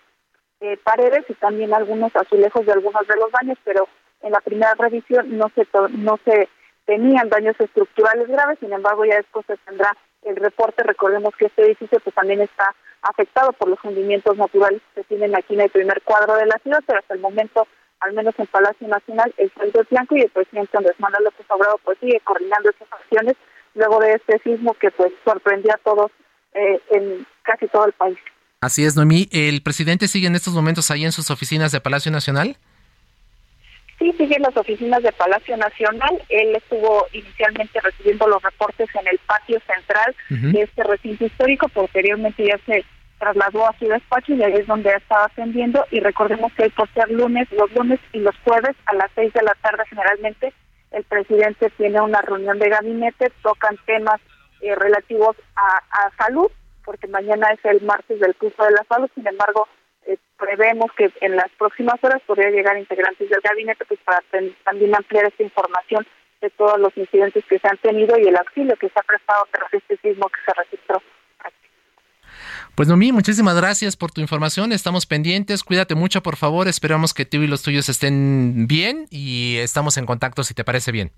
eh, 0.61 0.77
paredes 0.85 1.25
y 1.29 1.35
también 1.35 1.73
algunos 1.75 2.15
azulejos 2.15 2.67
de 2.67 2.73
algunos 2.73 3.07
de 3.07 3.17
los 3.17 3.31
baños, 3.31 3.59
pero 3.65 3.89
en 4.21 4.33
la 4.33 4.41
primera 4.41 4.75
revisión 4.75 5.37
no 5.37 5.51
se 5.55 5.67
no 5.91 6.19
se 6.25 6.49
tenían 6.85 7.29
daños 7.29 7.57
estructurales 7.59 8.29
graves, 8.29 8.59
sin 8.61 8.73
embargo 8.73 9.05
ya 9.05 9.17
después 9.17 9.47
se 9.47 9.57
tendrá 9.59 9.97
el 10.23 10.37
reporte, 10.37 10.83
recordemos 10.83 11.35
que 11.37 11.47
este 11.47 11.63
edificio 11.63 11.99
pues 12.01 12.15
también 12.15 12.41
está 12.41 12.75
afectado 13.03 13.53
por 13.53 13.69
los 13.69 13.83
hundimientos 13.83 14.37
naturales 14.37 14.81
que 14.95 15.03
tienen 15.05 15.35
aquí 15.35 15.55
en 15.55 15.63
el 15.63 15.71
primer 15.71 16.03
cuadro 16.03 16.35
de 16.37 16.47
la 16.47 16.59
ciudad, 16.63 16.83
pero 16.87 17.01
hasta 17.01 17.15
el 17.15 17.21
momento, 17.21 17.67
al 18.05 18.13
menos 18.15 18.35
en 18.39 18.47
Palacio 18.47 18.89
Nacional, 18.89 19.33
el 19.37 19.53
saldo 19.55 19.85
blanco 19.91 20.17
y 20.17 20.23
el 20.23 20.31
presidente 20.31 20.77
Andrés 20.77 20.99
Manuel 20.99 21.25
López 21.25 21.47
Obrador 21.49 21.81
pues 21.85 21.99
sigue 22.01 22.21
coordinando 22.25 22.71
esas 22.71 22.93
acciones 22.93 23.37
luego 23.75 24.01
de 24.01 24.15
este 24.15 24.39
sismo 24.41 24.75
que 24.75 24.91
pues 24.91 25.13
sorprendió 25.25 25.73
a 25.73 25.79
todos 25.79 26.11
eh, 26.55 26.81
en 26.91 27.27
casi 27.43 27.67
todo 27.69 27.87
el 27.87 27.93
país. 27.93 28.19
Así 28.61 28.85
es, 28.85 28.95
Noemí. 28.97 29.29
¿El 29.33 29.63
presidente 29.63 30.09
sigue 30.09 30.27
en 30.27 30.37
estos 30.37 30.55
momentos 30.55 30.91
ahí 30.91 31.05
en 31.05 31.13
sus 31.13 31.31
oficinas 31.31 31.73
de 31.73 31.81
Palacio 31.81 32.13
Nacional? 32.13 32.57
Sí, 33.99 34.13
sigue 34.19 34.37
en 34.37 34.43
las 34.43 34.57
oficinas 34.57 35.03
de 35.03 35.13
Palacio 35.13 35.57
Nacional. 35.57 36.23
Él 36.29 36.57
estuvo 36.57 37.07
inicialmente 37.13 37.81
recibiendo 37.81 38.27
los 38.27 38.43
reportes 38.43 38.89
en 39.01 39.07
el 39.09 39.19
patio 39.27 39.61
central 39.61 40.15
de 40.29 40.63
este 40.63 40.83
recinto 40.83 41.25
histórico. 41.25 41.69
Posteriormente 41.69 42.45
ya 42.45 42.59
se 42.67 42.85
trasladó 43.23 43.69
a 43.69 43.79
su 43.79 43.87
despacho 43.87 44.35
y 44.35 44.43
ahí 44.43 44.55
es 44.55 44.67
donde 44.67 44.91
estaba 44.91 45.27
atendiendo. 45.27 45.87
Y 45.93 46.01
recordemos 46.01 46.53
que 46.55 46.69
por 46.71 46.93
ser 46.93 47.09
lunes, 47.09 47.47
los 47.53 47.73
lunes 47.73 48.01
y 48.13 48.19
los 48.19 48.35
jueves 48.45 48.75
a 48.87 48.95
las 48.95 49.13
seis 49.15 49.33
de 49.33 49.43
la 49.43 49.55
tarde 49.63 49.85
generalmente 49.89 50.53
el 50.91 51.05
presidente 51.05 51.71
tiene 51.77 52.01
una 52.01 52.21
reunión 52.21 52.59
de 52.59 52.69
gabinete, 52.69 53.33
tocan 53.43 53.79
temas 53.87 54.21
eh, 54.61 54.75
relativos 54.75 55.37
a, 55.55 56.11
salud, 56.19 56.51
porque 56.85 57.07
mañana 57.07 57.47
es 57.53 57.65
el 57.65 57.81
martes 57.83 58.19
del 58.19 58.35
curso 58.35 58.65
de 58.65 58.73
la 58.73 58.85
salud. 58.89 59.09
Sin 59.15 59.27
embargo, 59.27 59.69
eh, 60.07 60.19
prevemos 60.37 60.91
que 60.93 61.13
en 61.21 61.37
las 61.37 61.49
próximas 61.57 62.03
horas 62.03 62.21
podría 62.27 62.51
llegar 62.51 62.77
integrantes 62.77 63.31
del 63.31 63.41
gabinete 63.41 63.85
pues 63.85 64.01
para 64.05 64.21
también 64.65 64.95
ampliar 64.97 65.27
esta 65.27 65.45
información 65.45 66.05
de 66.41 66.51
todos 66.51 66.79
los 66.81 66.95
incidentes 66.97 67.45
que 67.45 67.61
se 67.61 67.69
han 67.69 67.79
tenido 67.79 68.19
y 68.19 68.27
el 68.27 68.37
auxilio 68.37 68.75
que 68.77 68.89
se 68.89 68.99
ha 68.99 69.03
prestado 69.03 69.47
tras 69.53 69.73
este 69.73 69.97
sismo 69.99 70.29
que 70.29 70.41
se 70.45 70.53
registró. 70.55 71.01
Pues 72.83 72.89
Nomi, 72.89 73.13
muchísimas 73.13 73.55
gracias 73.55 73.95
por 73.95 74.11
tu 74.11 74.21
información. 74.21 74.73
Estamos 74.73 75.07
pendientes. 75.07 75.63
Cuídate 75.63 75.95
mucho, 75.95 76.21
por 76.21 76.35
favor. 76.35 76.67
Esperamos 76.67 77.15
que 77.15 77.25
tú 77.25 77.37
y 77.37 77.47
los 77.47 77.63
tuyos 77.63 77.89
estén 77.89 78.67
bien 78.67 79.07
y 79.09 79.55
estamos 79.59 79.99
en 79.99 80.05
contacto 80.05 80.43
si 80.43 80.53
te 80.53 80.65
parece 80.65 80.91
bien. 80.91 81.13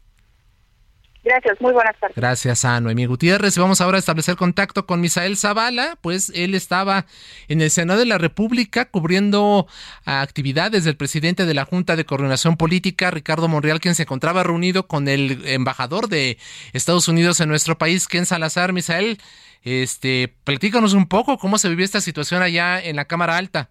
Gracias, 1.25 1.59
muy 1.61 1.73
buenas 1.73 1.99
tardes. 1.99 2.17
Gracias 2.17 2.67
a 2.67 2.79
Noemí 2.81 3.07
Gutiérrez. 3.07 3.57
Vamos 3.57 3.81
ahora 3.81 3.97
a 3.97 3.99
establecer 3.99 4.37
contacto 4.37 4.85
con 4.85 5.01
Misael 5.01 5.39
Zavala, 5.39 5.97
pues 6.03 6.31
él 6.35 6.55
estaba 6.55 7.07
en 7.49 7.63
el 7.63 7.71
Senado 7.71 8.01
de 8.01 8.05
la 8.05 8.19
República 8.19 8.85
cubriendo 8.91 9.67
actividades 10.05 10.85
del 10.85 10.99
presidente 10.99 11.47
de 11.47 11.55
la 11.55 11.65
Junta 11.65 11.97
de 11.97 12.05
Coordinación 12.05 12.59
Política, 12.59 13.11
Ricardo 13.11 13.49
Monreal, 13.49 13.81
quien 13.81 13.95
se 13.95 14.03
encontraba 14.03 14.43
reunido 14.43 14.87
con 14.87 15.09
el 15.09 15.43
embajador 15.47 16.09
de 16.09 16.37
Estados 16.75 17.09
Unidos 17.09 17.41
en 17.41 17.49
nuestro 17.49 17.79
país, 17.79 18.07
Ken 18.07 18.27
Salazar. 18.27 18.75
Misael, 18.75 19.19
este, 19.63 20.35
platícanos 20.45 20.93
un 20.93 21.07
poco 21.07 21.39
cómo 21.39 21.57
se 21.57 21.71
vivió 21.71 21.87
esta 21.87 22.03
situación 22.03 22.43
allá 22.43 22.79
en 22.83 22.97
la 22.97 23.07
Cámara 23.07 23.39
Alta. 23.39 23.71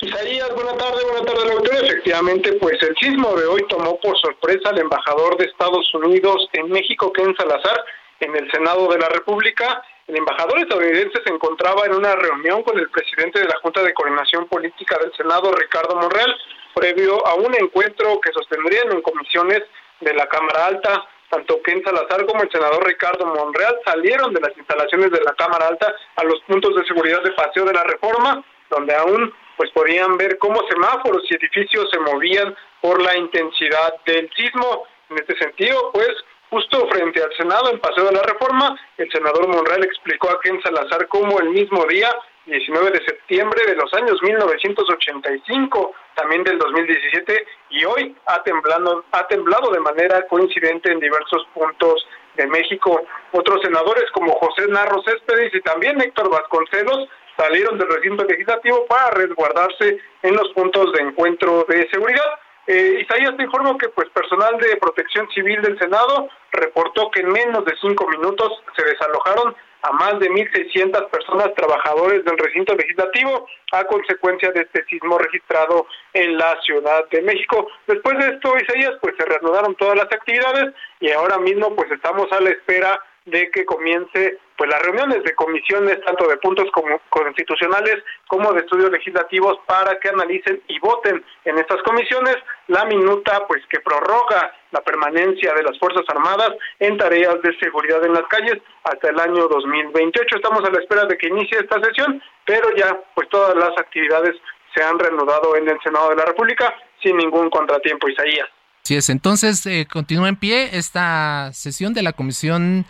Isaías, 0.00 0.52
buena 0.54 0.76
tarde, 0.76 1.04
buena 1.04 1.24
tarde, 1.24 1.54
doctor. 1.54 1.84
Efectivamente, 1.84 2.52
pues 2.54 2.82
el 2.82 2.96
sismo 2.96 3.34
de 3.36 3.46
hoy 3.46 3.64
tomó 3.68 3.98
por 4.00 4.18
sorpresa 4.18 4.70
al 4.70 4.78
embajador 4.78 5.36
de 5.36 5.44
Estados 5.46 5.94
Unidos 5.94 6.48
en 6.52 6.68
México, 6.68 7.12
Ken 7.12 7.34
Salazar, 7.36 7.84
en 8.20 8.34
el 8.36 8.50
Senado 8.50 8.88
de 8.88 8.98
la 8.98 9.08
República. 9.08 9.82
El 10.08 10.16
embajador 10.16 10.58
estadounidense 10.58 11.22
se 11.24 11.32
encontraba 11.32 11.86
en 11.86 11.94
una 11.94 12.14
reunión 12.16 12.62
con 12.64 12.78
el 12.78 12.90
presidente 12.90 13.38
de 13.40 13.46
la 13.46 13.58
Junta 13.62 13.82
de 13.82 13.94
Coordinación 13.94 14.46
Política 14.48 14.98
del 15.00 15.12
Senado, 15.16 15.52
Ricardo 15.52 15.94
Monreal, 15.96 16.36
previo 16.74 17.24
a 17.26 17.34
un 17.34 17.54
encuentro 17.54 18.20
que 18.20 18.32
sostendrían 18.32 18.92
en 18.92 19.00
comisiones 19.00 19.62
de 20.00 20.12
la 20.12 20.26
Cámara 20.26 20.66
Alta. 20.66 21.06
Tanto 21.30 21.62
Ken 21.62 21.82
Salazar 21.82 22.26
como 22.26 22.42
el 22.42 22.50
senador 22.50 22.86
Ricardo 22.86 23.26
Monreal 23.26 23.76
salieron 23.84 24.34
de 24.34 24.40
las 24.40 24.56
instalaciones 24.58 25.10
de 25.10 25.20
la 25.24 25.32
Cámara 25.32 25.68
Alta 25.68 25.94
a 26.16 26.24
los 26.24 26.40
puntos 26.42 26.76
de 26.76 26.84
seguridad 26.84 27.22
de 27.22 27.32
paseo 27.32 27.64
de 27.64 27.72
la 27.72 27.84
reforma, 27.84 28.44
donde 28.70 28.94
aún 28.94 29.32
pues 29.56 29.70
podían 29.70 30.16
ver 30.16 30.38
cómo 30.38 30.60
semáforos 30.68 31.22
y 31.30 31.34
edificios 31.34 31.88
se 31.90 32.00
movían 32.00 32.54
por 32.80 33.00
la 33.02 33.16
intensidad 33.16 33.94
del 34.06 34.30
sismo. 34.34 34.86
En 35.10 35.18
este 35.18 35.36
sentido, 35.38 35.90
pues 35.92 36.10
justo 36.50 36.86
frente 36.88 37.22
al 37.22 37.34
Senado, 37.36 37.70
en 37.70 37.80
Paseo 37.80 38.04
de 38.04 38.12
la 38.12 38.22
Reforma, 38.22 38.78
el 38.96 39.10
senador 39.10 39.48
Monreal 39.48 39.84
explicó 39.84 40.30
a 40.30 40.40
Ken 40.40 40.60
Salazar 40.62 41.08
cómo 41.08 41.38
el 41.40 41.50
mismo 41.50 41.84
día, 41.86 42.14
19 42.46 42.90
de 42.90 43.04
septiembre 43.04 43.64
de 43.66 43.74
los 43.74 43.92
años 43.94 44.22
1985, 44.22 45.92
también 46.14 46.44
del 46.44 46.58
2017, 46.58 47.46
y 47.70 47.84
hoy 47.84 48.14
ha 48.26 48.42
temblado, 48.42 49.04
ha 49.12 49.26
temblado 49.26 49.70
de 49.72 49.80
manera 49.80 50.26
coincidente 50.28 50.92
en 50.92 51.00
diversos 51.00 51.46
puntos 51.54 52.06
de 52.36 52.46
México. 52.46 53.02
Otros 53.32 53.60
senadores 53.62 54.04
como 54.12 54.32
José 54.34 54.68
Narro 54.68 55.02
Céspedes 55.02 55.54
y 55.54 55.60
también 55.62 56.00
Héctor 56.00 56.30
Vasconcelos 56.30 57.08
salieron 57.36 57.78
del 57.78 57.88
recinto 57.88 58.24
legislativo 58.24 58.86
para 58.86 59.10
resguardarse 59.10 59.98
en 60.22 60.34
los 60.34 60.48
puntos 60.52 60.92
de 60.92 61.02
encuentro 61.02 61.64
de 61.68 61.88
seguridad. 61.90 62.38
Eh, 62.66 63.00
Isaías 63.02 63.36
te 63.36 63.42
informo 63.42 63.76
que 63.76 63.90
pues 63.90 64.08
personal 64.10 64.56
de 64.58 64.76
protección 64.76 65.28
civil 65.30 65.60
del 65.60 65.78
Senado 65.78 66.28
reportó 66.50 67.10
que 67.10 67.20
en 67.20 67.30
menos 67.30 67.64
de 67.66 67.74
cinco 67.80 68.08
minutos 68.08 68.52
se 68.74 68.84
desalojaron 68.84 69.54
a 69.82 69.92
más 69.92 70.18
de 70.18 70.30
1.600 70.30 71.10
personas 71.10 71.52
trabajadores 71.54 72.24
del 72.24 72.38
recinto 72.38 72.74
legislativo 72.74 73.46
a 73.72 73.84
consecuencia 73.84 74.50
de 74.52 74.62
este 74.62 74.82
sismo 74.86 75.18
registrado 75.18 75.86
en 76.14 76.38
la 76.38 76.58
Ciudad 76.62 77.06
de 77.10 77.20
México. 77.20 77.68
Después 77.86 78.18
de 78.18 78.34
esto, 78.34 78.56
Isaías, 78.56 78.94
pues 79.02 79.14
se 79.18 79.26
reanudaron 79.26 79.74
todas 79.74 79.96
las 79.96 80.06
actividades 80.06 80.74
y 81.00 81.10
ahora 81.10 81.36
mismo 81.36 81.76
pues 81.76 81.90
estamos 81.92 82.32
a 82.32 82.40
la 82.40 82.48
espera 82.48 82.98
de 83.26 83.50
que 83.50 83.64
comience 83.64 84.38
pues 84.56 84.70
las 84.70 84.82
reuniones 84.82 85.22
de 85.24 85.34
comisiones 85.34 86.00
tanto 86.04 86.28
de 86.28 86.36
puntos 86.36 86.66
constitucionales 87.08 87.96
como 88.28 88.52
de 88.52 88.60
estudios 88.60 88.90
legislativos 88.90 89.58
para 89.66 89.98
que 89.98 90.10
analicen 90.10 90.62
y 90.68 90.78
voten 90.78 91.24
en 91.44 91.58
estas 91.58 91.82
comisiones 91.82 92.36
la 92.68 92.84
minuta 92.84 93.46
pues 93.48 93.62
que 93.68 93.80
prorroga 93.80 94.52
la 94.70 94.80
permanencia 94.82 95.54
de 95.54 95.62
las 95.62 95.78
Fuerzas 95.78 96.04
Armadas 96.08 96.50
en 96.78 96.98
tareas 96.98 97.40
de 97.42 97.56
seguridad 97.58 98.04
en 98.04 98.12
las 98.12 98.26
calles 98.28 98.58
hasta 98.84 99.08
el 99.08 99.18
año 99.18 99.48
2028. 99.48 100.36
Estamos 100.36 100.62
a 100.64 100.70
la 100.70 100.80
espera 100.80 101.06
de 101.06 101.16
que 101.16 101.28
inicie 101.28 101.58
esta 101.58 101.80
sesión, 101.82 102.22
pero 102.44 102.68
ya 102.76 103.00
pues 103.14 103.28
todas 103.30 103.56
las 103.56 103.76
actividades 103.78 104.36
se 104.74 104.82
han 104.82 104.98
reanudado 104.98 105.56
en 105.56 105.68
el 105.68 105.78
Senado 105.82 106.10
de 106.10 106.16
la 106.16 106.26
República 106.26 106.74
sin 107.02 107.16
ningún 107.16 107.48
contratiempo, 107.48 108.08
Isaías. 108.08 108.48
Así 108.86 108.96
es, 108.96 109.08
entonces 109.08 109.64
eh, 109.64 109.86
continúa 109.90 110.28
en 110.28 110.36
pie 110.36 110.76
esta 110.76 111.50
sesión 111.54 111.94
de 111.94 112.02
la 112.02 112.12
Comisión 112.12 112.84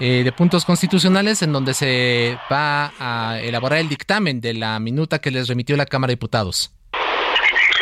eh, 0.00 0.22
de 0.24 0.32
Puntos 0.32 0.64
Constitucionales 0.64 1.42
en 1.42 1.52
donde 1.52 1.74
se 1.74 2.38
va 2.50 2.94
a 2.98 3.38
elaborar 3.42 3.80
el 3.80 3.90
dictamen 3.90 4.40
de 4.40 4.54
la 4.54 4.80
minuta 4.80 5.18
que 5.18 5.30
les 5.30 5.46
remitió 5.46 5.76
la 5.76 5.84
Cámara 5.84 6.12
de 6.12 6.14
Diputados. 6.14 6.72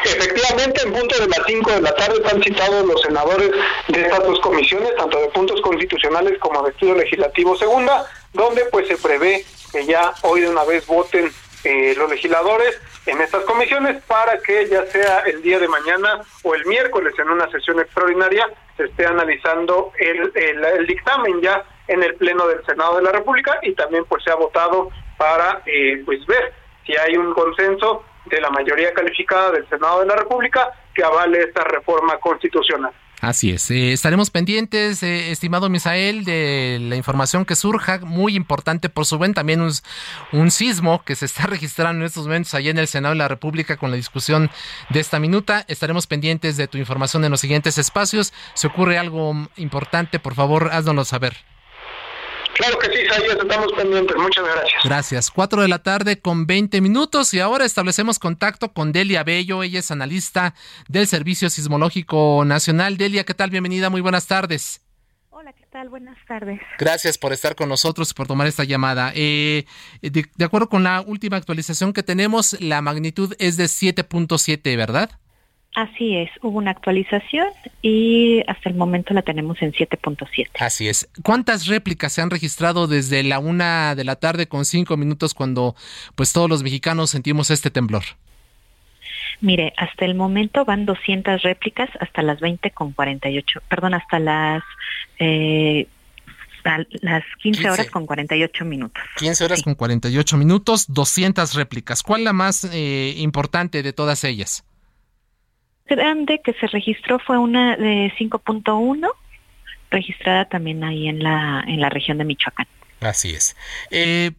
Efectivamente, 0.05 0.83
en 0.85 0.92
punto 0.92 1.16
de 1.16 1.29
las 1.29 1.38
5 1.46 1.70
de 1.70 1.81
la 1.83 1.94
tarde 1.94 2.16
están 2.16 2.42
citados 2.42 2.85
los 2.85 3.01
senadores 3.01 3.53
de 3.87 4.03
estas 4.03 4.25
dos 4.25 4.40
comisiones, 4.40 4.96
tanto 4.96 5.20
de 5.20 5.29
puntos 5.29 5.61
constitucionales 5.61 6.40
como 6.40 6.64
de 6.64 6.70
estudio 6.70 6.96
legislativo 6.96 7.57
segunda, 7.57 8.11
donde 8.33 8.64
pues 8.72 8.88
se 8.88 8.96
prevé 8.96 9.46
que 9.70 9.87
ya 9.87 10.12
hoy 10.22 10.40
de 10.40 10.48
una 10.48 10.64
vez 10.64 10.85
voten 10.85 11.31
eh, 11.64 11.94
los 11.96 12.11
legisladores 12.11 12.81
en 13.07 13.20
estas 13.20 13.44
comisiones 13.44 14.03
para 14.05 14.38
que 14.38 14.66
ya 14.68 14.85
sea 14.87 15.20
el 15.20 15.42
día 15.42 15.59
de 15.59 15.68
mañana 15.68 16.20
o 16.42 16.55
el 16.55 16.66
miércoles 16.66 17.14
en 17.18 17.31
una 17.31 17.51
sesión 17.51 17.79
extraordinaria 17.81 18.48
se 18.77 18.85
esté 18.85 19.07
analizando 19.07 19.92
el, 19.98 20.33
el, 20.35 20.87
dictamen 20.87 21.40
ya 21.40 21.64
en 21.88 22.03
el 22.03 22.14
pleno 22.16 22.46
del 22.48 22.64
Senado 22.64 22.96
de 22.96 23.03
la 23.03 23.12
República 23.12 23.59
y 23.62 23.75
también 23.75 24.05
pues 24.07 24.25
se 24.25 24.31
ha 24.31 24.35
votado 24.35 24.90
para 25.16 25.62
eh, 25.66 26.03
pues 26.05 26.25
ver 26.27 26.53
si 26.85 26.96
hay 26.96 27.16
un 27.16 27.33
consenso 27.33 28.05
de 28.27 28.40
la 28.40 28.51
mayoría 28.51 28.92
calificada 28.92 29.53
del 29.53 29.68
Senado 29.68 30.01
de 30.01 30.07
la 30.07 30.16
República 30.16 30.72
que 30.94 31.05
avale 31.05 31.42
esta 31.42 31.64
reforma 31.64 32.18
constitucional. 32.18 32.92
Así 33.22 33.50
es. 33.52 33.70
Eh, 33.70 33.92
estaremos 33.92 34.30
pendientes, 34.30 35.00
eh, 35.04 35.30
estimado 35.30 35.70
Misael, 35.70 36.24
de 36.24 36.78
la 36.80 36.96
información 36.96 37.44
que 37.44 37.54
surja. 37.54 38.00
Muy 38.00 38.35
importante 38.35 38.88
por 38.88 39.06
su 39.06 39.16
buen 39.16 39.32
también 39.32 39.61
un, 40.32 40.50
sismo 40.50 41.04
que 41.04 41.14
se 41.14 41.26
está 41.26 41.46
registrando 41.46 42.00
en 42.00 42.06
estos 42.06 42.26
momentos 42.26 42.52
allá 42.54 42.72
en 42.72 42.78
el 42.78 42.88
Senado 42.88 43.14
de 43.14 43.18
la 43.18 43.28
República 43.28 43.76
con 43.76 43.92
la 43.92 43.96
discusión 43.96 44.50
de 44.90 44.98
esta 44.98 45.20
minuta. 45.20 45.64
Estaremos 45.68 46.08
pendientes 46.08 46.56
de 46.56 46.66
tu 46.66 46.78
información 46.78 47.24
en 47.24 47.30
los 47.30 47.40
siguientes 47.40 47.78
espacios. 47.78 48.32
Si 48.54 48.66
ocurre 48.66 48.98
algo 48.98 49.48
importante, 49.54 50.18
por 50.18 50.35
favor, 50.35 50.70
háznoslo 50.72 51.04
saber. 51.04 51.52
Claro 52.62 52.79
que 52.79 52.87
sí, 52.90 53.05
Isaías, 53.05 53.37
estamos 53.40 53.72
pendientes. 53.72 54.16
Muchas 54.16 54.44
gracias. 54.44 54.85
Gracias. 54.85 55.31
Cuatro 55.33 55.62
de 55.62 55.68
la 55.68 55.83
tarde 55.83 56.20
con 56.20 56.46
20 56.46 56.81
minutos 56.81 57.35
y 57.35 57.40
ahora 57.40 57.64
establecemos 57.64 58.20
contacto 58.20 58.72
con 58.72 58.92
Delia 58.92 59.25
Bello. 59.25 59.64
Ella 59.64 59.81
es 59.81 59.90
analista 59.90 60.55
del 60.87 61.09
Servicio 61.09 61.51
Sismológico 61.51 62.44
Nacional. 62.46 62.98
Delia, 62.98 63.25
¿qué 63.25 63.35
tal? 63.35 63.51
Bienvenida, 63.51 63.90
muy 63.90 64.01
buenas 64.01 64.29
tardes. 64.29 64.81
Hola, 65.31 65.53
¿qué 65.55 65.66
tal? 65.72 65.88
Buenas 65.88 66.16
tardes. 66.29 66.61
Gracias 66.79 67.18
por 67.18 67.33
estar 67.33 67.57
con 67.57 67.68
nosotros 67.68 68.12
y 68.12 68.14
por 68.14 68.29
tomar 68.29 68.46
esta 68.46 68.62
llamada. 68.62 69.11
Eh, 69.16 69.64
de 70.01 70.44
acuerdo 70.44 70.68
con 70.68 70.85
la 70.85 71.01
última 71.01 71.38
actualización 71.38 71.92
que 71.92 72.05
tenemos, 72.05 72.57
la 72.61 72.81
magnitud 72.81 73.35
es 73.40 73.57
de 73.57 73.64
7.7, 73.64 74.77
¿verdad? 74.77 75.11
Así 75.74 76.16
es, 76.16 76.28
hubo 76.42 76.58
una 76.58 76.70
actualización 76.70 77.48
y 77.80 78.42
hasta 78.46 78.68
el 78.68 78.74
momento 78.74 79.14
la 79.14 79.22
tenemos 79.22 79.62
en 79.62 79.72
7.7. 79.72 80.50
Así 80.58 80.87
es. 80.87 81.08
¿Cuántas 81.22 81.66
réplicas 81.66 82.12
se 82.12 82.20
han 82.20 82.28
registrado 82.28 82.87
desde 82.87 83.22
la 83.22 83.38
una 83.38 83.94
de 83.94 84.04
la 84.04 84.16
tarde 84.16 84.46
con 84.46 84.66
cinco 84.66 84.98
minutos 84.98 85.32
cuando 85.32 85.74
pues 86.14 86.32
todos 86.35 86.50
los 86.50 86.62
mexicanos 86.62 87.08
sentimos 87.08 87.50
este 87.50 87.70
temblor? 87.70 88.02
Mire, 89.40 89.72
hasta 89.78 90.04
el 90.04 90.14
momento 90.14 90.66
van 90.66 90.85
200 90.85 91.40
réplicas 91.42 91.88
hasta 92.00 92.20
las 92.22 92.38
20 92.40 92.70
con 92.72 92.92
48, 92.92 93.62
perdón, 93.68 93.94
hasta 93.94 94.18
las 94.18 94.62
eh, 95.18 95.88
las 97.00 97.24
15, 97.42 97.70
horas 97.70 97.90
con 97.90 98.06
48 98.06 98.64
minutos. 98.64 99.02
15 99.16 99.44
horas 99.44 99.62
con 99.62 99.74
48 99.74 100.37
minutos, 100.37 100.85
200 100.88 101.54
réplicas. 101.54 102.02
¿Cuál 102.02 102.24
la 102.24 102.32
más 102.32 102.64
eh, 102.72 103.14
importante 103.16 103.82
de 103.82 103.92
todas 103.92 104.22
ellas? 104.22 104.64
Grande 105.87 106.40
que 106.42 106.53
se 106.55 106.66
registró 106.66 107.18
fue 107.18 107.38
una 107.38 107.77
de 107.77 108.12
5.1, 108.18 109.09
registrada 109.90 110.45
también 110.47 110.85
ahí 110.85 111.09
en 111.09 111.23
la, 111.23 111.64
en 111.66 111.81
la 111.81 111.88
región 111.88 112.18
de 112.18 112.25
Michoacán. 112.25 112.66
Así 113.01 113.31
es. 113.31 113.57
Eh, 113.90 114.33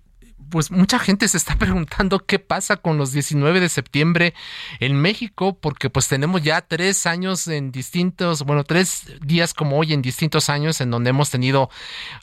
pues 0.49 0.71
mucha 0.71 0.99
gente 0.99 1.27
se 1.27 1.37
está 1.37 1.55
preguntando 1.59 2.19
qué 2.19 2.39
pasa 2.39 2.77
con 2.77 2.97
los 2.97 3.11
19 3.11 3.59
de 3.59 3.69
septiembre 3.69 4.33
en 4.79 4.95
México, 4.95 5.57
porque 5.59 5.89
pues 5.89 6.07
tenemos 6.07 6.41
ya 6.41 6.61
tres 6.61 7.05
años 7.05 7.47
en 7.47 7.71
distintos, 7.71 8.43
bueno, 8.43 8.63
tres 8.63 9.13
días 9.21 9.53
como 9.53 9.77
hoy 9.77 9.93
en 9.93 10.01
distintos 10.01 10.49
años 10.49 10.81
en 10.81 10.91
donde 10.91 11.09
hemos 11.09 11.29
tenido 11.29 11.69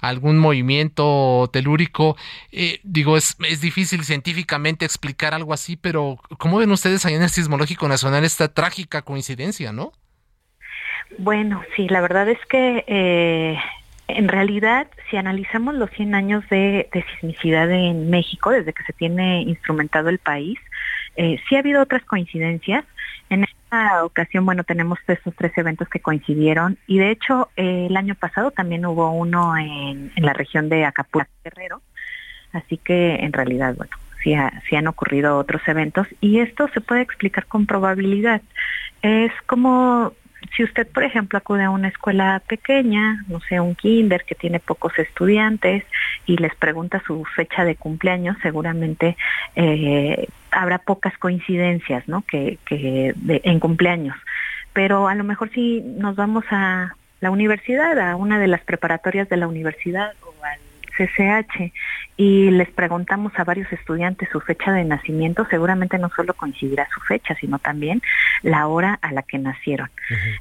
algún 0.00 0.38
movimiento 0.38 1.48
telúrico. 1.52 2.16
Eh, 2.52 2.80
digo, 2.82 3.16
es, 3.16 3.36
es 3.48 3.60
difícil 3.60 4.04
científicamente 4.04 4.84
explicar 4.84 5.34
algo 5.34 5.52
así, 5.52 5.76
pero 5.76 6.18
¿cómo 6.38 6.58
ven 6.58 6.70
ustedes 6.70 7.04
ahí 7.06 7.14
en 7.14 7.22
el 7.22 7.30
Sismológico 7.30 7.88
Nacional 7.88 8.24
esta 8.24 8.48
trágica 8.48 9.02
coincidencia, 9.02 9.72
no? 9.72 9.92
Bueno, 11.18 11.62
sí, 11.76 11.88
la 11.88 12.00
verdad 12.00 12.28
es 12.28 12.38
que 12.48 12.84
eh, 12.86 13.58
en 14.16 14.28
realidad, 14.28 14.86
si 15.10 15.16
analizamos 15.16 15.74
los 15.74 15.90
100 15.90 16.14
años 16.14 16.44
de, 16.50 16.88
sismicidad 17.12 17.70
en 17.70 18.10
México, 18.10 18.50
desde 18.50 18.72
que 18.72 18.82
se 18.84 18.92
tiene 18.92 19.42
instrumentado 19.42 20.08
el 20.08 20.18
país, 20.18 20.58
eh, 21.16 21.40
sí 21.48 21.56
ha 21.56 21.60
habido 21.60 21.82
otras 21.82 22.04
coincidencias. 22.04 22.84
En 23.28 23.44
esta 23.44 24.04
ocasión, 24.04 24.44
bueno, 24.44 24.64
tenemos 24.64 24.98
estos 25.06 25.34
tres 25.36 25.56
eventos 25.56 25.88
que 25.88 26.00
coincidieron 26.00 26.78
y 26.86 26.98
de 26.98 27.10
hecho 27.10 27.48
eh, 27.56 27.86
el 27.88 27.96
año 27.96 28.14
pasado 28.14 28.50
también 28.50 28.84
hubo 28.86 29.10
uno 29.12 29.56
en, 29.56 30.12
la 30.16 30.32
región 30.32 30.68
de 30.68 30.84
Acapulco, 30.84 31.30
Guerrero. 31.44 31.82
Así 32.52 32.76
que 32.76 33.16
en 33.16 33.32
realidad, 33.32 33.76
bueno, 33.76 33.92
sí 34.22 34.34
han 34.34 34.86
ocurrido 34.88 35.38
otros 35.38 35.62
eventos 35.66 36.06
y 36.20 36.40
esto 36.40 36.68
se 36.74 36.80
puede 36.80 37.02
explicar 37.02 37.46
con 37.46 37.66
probabilidad. 37.66 38.42
Es 39.02 39.32
como 39.46 40.12
si 40.56 40.64
usted, 40.64 40.86
por 40.86 41.04
ejemplo, 41.04 41.38
acude 41.38 41.64
a 41.64 41.70
una 41.70 41.88
escuela 41.88 42.42
pequeña, 42.46 43.24
no 43.28 43.40
sé, 43.40 43.60
un 43.60 43.74
kinder 43.74 44.24
que 44.24 44.34
tiene 44.34 44.60
pocos 44.60 44.98
estudiantes 44.98 45.84
y 46.26 46.36
les 46.36 46.54
pregunta 46.54 47.02
su 47.06 47.24
fecha 47.24 47.64
de 47.64 47.76
cumpleaños, 47.76 48.36
seguramente 48.42 49.16
eh, 49.56 50.26
habrá 50.50 50.78
pocas 50.78 51.16
coincidencias, 51.18 52.08
¿no? 52.08 52.22
Que, 52.22 52.58
que 52.64 53.14
en 53.26 53.60
cumpleaños. 53.60 54.16
Pero 54.72 55.08
a 55.08 55.14
lo 55.14 55.24
mejor 55.24 55.50
si 55.50 55.80
nos 55.80 56.16
vamos 56.16 56.44
a 56.50 56.94
la 57.20 57.30
universidad, 57.30 57.98
a 57.98 58.16
una 58.16 58.38
de 58.38 58.48
las 58.48 58.62
preparatorias 58.62 59.28
de 59.28 59.36
la 59.36 59.48
universidad 59.48 60.12
CCH 61.00 61.72
y 62.16 62.50
les 62.50 62.68
preguntamos 62.70 63.32
a 63.36 63.44
varios 63.44 63.72
estudiantes 63.72 64.28
su 64.30 64.40
fecha 64.40 64.72
de 64.72 64.84
nacimiento, 64.84 65.46
seguramente 65.48 65.96
no 65.98 66.10
solo 66.10 66.34
coincidirá 66.34 66.86
su 66.92 67.00
fecha, 67.00 67.34
sino 67.36 67.58
también 67.58 68.02
la 68.42 68.66
hora 68.66 68.98
a 69.00 69.12
la 69.12 69.22
que 69.22 69.38
nacieron. 69.38 69.88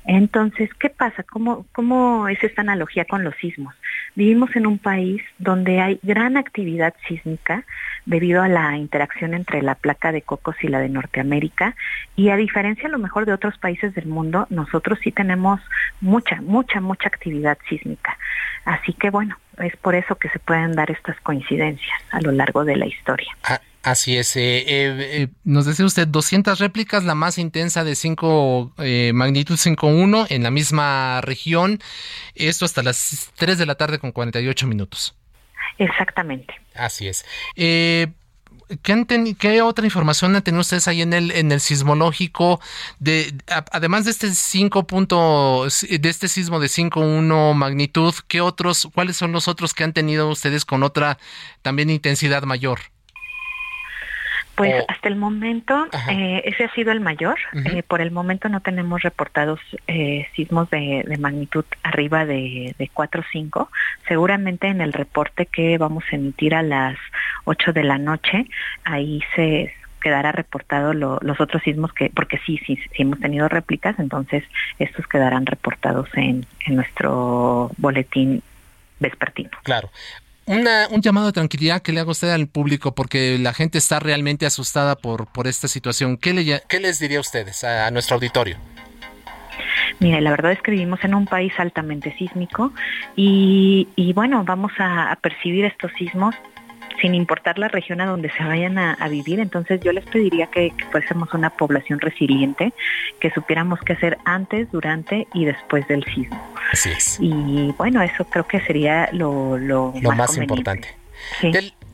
Entonces, 0.06 0.69
¿qué 0.80 0.89
pasa? 0.89 1.24
¿Cómo, 1.24 1.65
¿Cómo 1.72 2.28
es 2.28 2.43
esta 2.43 2.62
analogía 2.62 3.06
con 3.06 3.24
los 3.24 3.36
sismos? 3.36 3.74
Vivimos 4.15 4.54
en 4.56 4.67
un 4.67 4.78
país 4.78 5.22
donde 5.38 5.80
hay 5.80 6.00
gran 6.04 6.36
actividad 6.36 6.93
sísmica 7.08 7.63
debido 8.06 8.41
a 8.41 8.50
la 8.50 8.76
interacción 8.76 9.34
entre 9.34 9.62
la 9.62 9.76
placa 9.76 10.12
de 10.12 10.22
Cocos 10.22 10.56
y 10.62 10.67
la 10.67 10.80
de 10.80 10.89
Norteamérica 10.89 11.76
y 12.15 12.30
a 12.30 12.36
diferencia 12.36 12.88
a 12.88 12.91
lo 12.91 13.00
mejor 13.00 13.26
de 13.26 13.34
otros 13.34 13.58
países 13.58 13.93
del 13.95 14.08
mundo, 14.08 14.48
nosotros 14.50 15.00
sí 15.02 15.12
tenemos 15.12 15.62
mucha, 16.02 16.41
mucha, 16.41 16.82
mucha 16.82 17.08
actividad 17.08 17.58
sísmica. 17.69 18.17
Así 18.65 18.93
que 18.93 19.10
bueno, 19.10 19.38
es 19.60 19.76
por 19.78 19.95
eso 19.95 20.15
que 20.15 20.30
se 20.30 20.39
pueden 20.39 20.74
dar 20.74 20.89
estas 20.91 21.19
coincidencias 21.22 22.02
a 22.12 22.22
lo 22.22 22.32
largo 22.32 22.65
de 22.65 22.76
la 22.76 22.86
historia. 22.86 23.28
Ah, 23.43 23.62
así 23.84 24.17
es. 24.17 24.36
Eh, 24.36 24.60
eh, 24.60 24.95
eh, 25.22 25.28
nos 25.43 25.65
decía 25.65 25.86
usted 25.86 26.08
200 26.08 26.60
réplicas, 26.60 27.04
la 27.04 27.15
más 27.15 27.38
intensa 27.38 27.84
de 27.84 27.95
5 27.95 28.74
magnitud 29.13 29.56
5.1 29.56 30.28
en 30.30 30.43
la 30.43 30.52
misma 30.52 31.22
región. 31.22 31.80
Esto 32.36 32.65
hasta 32.65 32.84
las 32.84 33.32
3 33.38 33.58
de 33.58 33.65
la 33.65 33.76
tarde 33.76 34.00
con 34.00 34.12
48 34.12 34.67
minutos. 34.67 35.15
Exactamente. 35.78 36.54
Así 36.76 37.08
es. 37.08 37.26
¿Qué, 38.84 39.62
otra 39.63 39.86
información 39.86 40.36
han 40.36 40.43
tenido 40.43 40.62
ustedes 40.62 40.88
ahí 40.88 41.01
en 41.01 41.13
el, 41.13 41.32
en 41.32 41.51
el 41.51 41.60
sismológico? 41.60 42.60
De, 42.99 43.34
además 43.71 44.05
de 44.05 44.12
este 44.12 44.32
5 44.32 44.86
de 45.89 46.10
este 46.10 46.27
sismo 46.27 46.60
de 46.60 46.67
5.1 46.67 47.53
magnitud, 47.55 48.13
¿qué 48.27 48.41
otros, 48.41 48.88
cuáles 48.93 49.17
son 49.17 49.32
los 49.32 49.47
otros 49.47 49.73
que 49.73 49.84
han 49.84 49.93
tenido 49.93 50.29
ustedes 50.29 50.65
con 50.65 50.84
otra 50.84 51.17
también 51.63 51.89
intensidad 51.89 52.43
mayor? 52.43 52.79
Pues 54.60 54.84
hasta 54.89 55.08
el 55.08 55.15
momento 55.15 55.88
eh, 56.12 56.41
ese 56.43 56.65
ha 56.65 56.74
sido 56.74 56.91
el 56.91 57.00
mayor. 57.00 57.39
Eh, 57.54 57.82
por 57.82 58.02
el 58.02 58.12
momento 58.12 58.50
no 58.50 58.60
tenemos 58.60 59.02
reportados 59.02 59.62
eh, 59.88 60.28
sismos 60.36 60.69
de, 60.69 61.06
magnitud 61.17 61.63
arriba 61.82 62.26
de, 62.26 62.76
de 62.78 62.89
4 62.93 63.22
o 63.22 63.24
5. 63.32 63.72
Seguramente 64.10 64.67
en 64.67 64.82
el 64.82 64.91
reporte 64.91 65.45
que 65.45 65.78
vamos 65.78 66.04
a 66.12 66.15
emitir 66.17 66.56
a 66.56 66.62
las 66.62 66.98
8 67.45 67.72
de 67.72 67.84
la 67.86 67.98
noche, 67.98 68.48
ahí 68.84 69.24
se 69.34 69.74
quedará 70.02 70.34
reportado 70.34 70.93
los 70.93 71.39
otros 71.39 71.63
sismos 71.63 71.93
que, 71.93 72.10
porque 72.10 72.38
sí, 72.45 72.60
sí, 72.65 72.76
sí 72.76 73.04
hemos 73.04 73.22
tenido 73.22 73.48
réplicas, 73.48 73.98
entonces 73.98 74.43
estos 74.78 75.08
quedarán 75.08 75.45
reportados 75.45 76.10
en, 76.15 76.45
en 76.65 76.76
nuestro 76.76 77.72
boletín 77.78 78.43
vespertino. 79.00 79.52
Claro 79.63 79.89
un 80.50 81.02
llamado 81.02 81.28
de 81.28 81.34
tranquilidad 81.34 81.82
que 81.82 81.92
le 81.92 82.00
haga 82.00 82.12
usted 82.12 82.32
al 82.32 82.48
público 82.48 82.96
porque 82.96 83.38
la 83.38 83.54
gente 83.54 83.78
está 83.78 84.00
realmente 84.00 84.46
asustada 84.46 84.96
por, 84.96 85.28
por 85.28 85.48
esta 85.48 85.68
situación. 85.68 86.18
¿Qué, 86.18 86.34
le, 86.34 86.62
qué 86.68 86.80
les 86.80 87.00
diría 87.00 87.20
a 87.20 87.22
ustedes, 87.22 87.64
a, 87.64 87.92
nuestro 87.92 88.16
auditorio? 88.16 88.58
Mira, 90.00 90.20
la 90.22 90.32
verdad 90.32 90.54
es 90.54 90.62
que 90.62 90.72
vivimos 90.72 91.04
en 91.04 91.14
un 91.14 91.26
país 91.26 91.54
altamente 91.58 92.16
sísmico 92.18 92.74
y, 93.16 94.12
bueno, 94.16 94.44
vamos 94.44 94.72
a, 94.80 95.18
percibir 95.22 95.66
estos 95.66 95.92
sismos 95.98 96.36
sin 97.02 97.16
importar 97.16 97.58
la 97.60 97.68
región 97.68 98.02
a 98.02 98.06
donde 98.06 98.32
se 98.32 98.44
vayan 98.44 98.78
a, 98.78 99.08
vivir. 99.10 99.40
Entonces 99.40 99.82
yo 99.82 99.92
les 99.92 100.06
pediría 100.06 100.48
que, 100.48 100.74
fuésemos 100.92 101.34
una 101.34 101.50
población 101.50 102.00
resiliente, 102.00 102.74
que 103.20 103.32
supiéramos 103.32 103.80
qué 103.82 103.94
hacer 103.94 104.18
antes, 104.26 104.72
durante 104.72 105.28
y 105.34 105.46
después 105.46 105.88
del 105.88 106.04
sismo. 106.06 106.54
Así 106.72 106.90
es. 106.90 107.18
Y 107.20 107.74
bueno, 107.78 108.02
eso 108.02 108.26
creo 108.26 108.48
que 108.48 108.60
sería 108.62 109.10
lo, 109.12 109.58
lo, 109.58 109.94
más, 110.16 110.38
importante. 110.38 110.96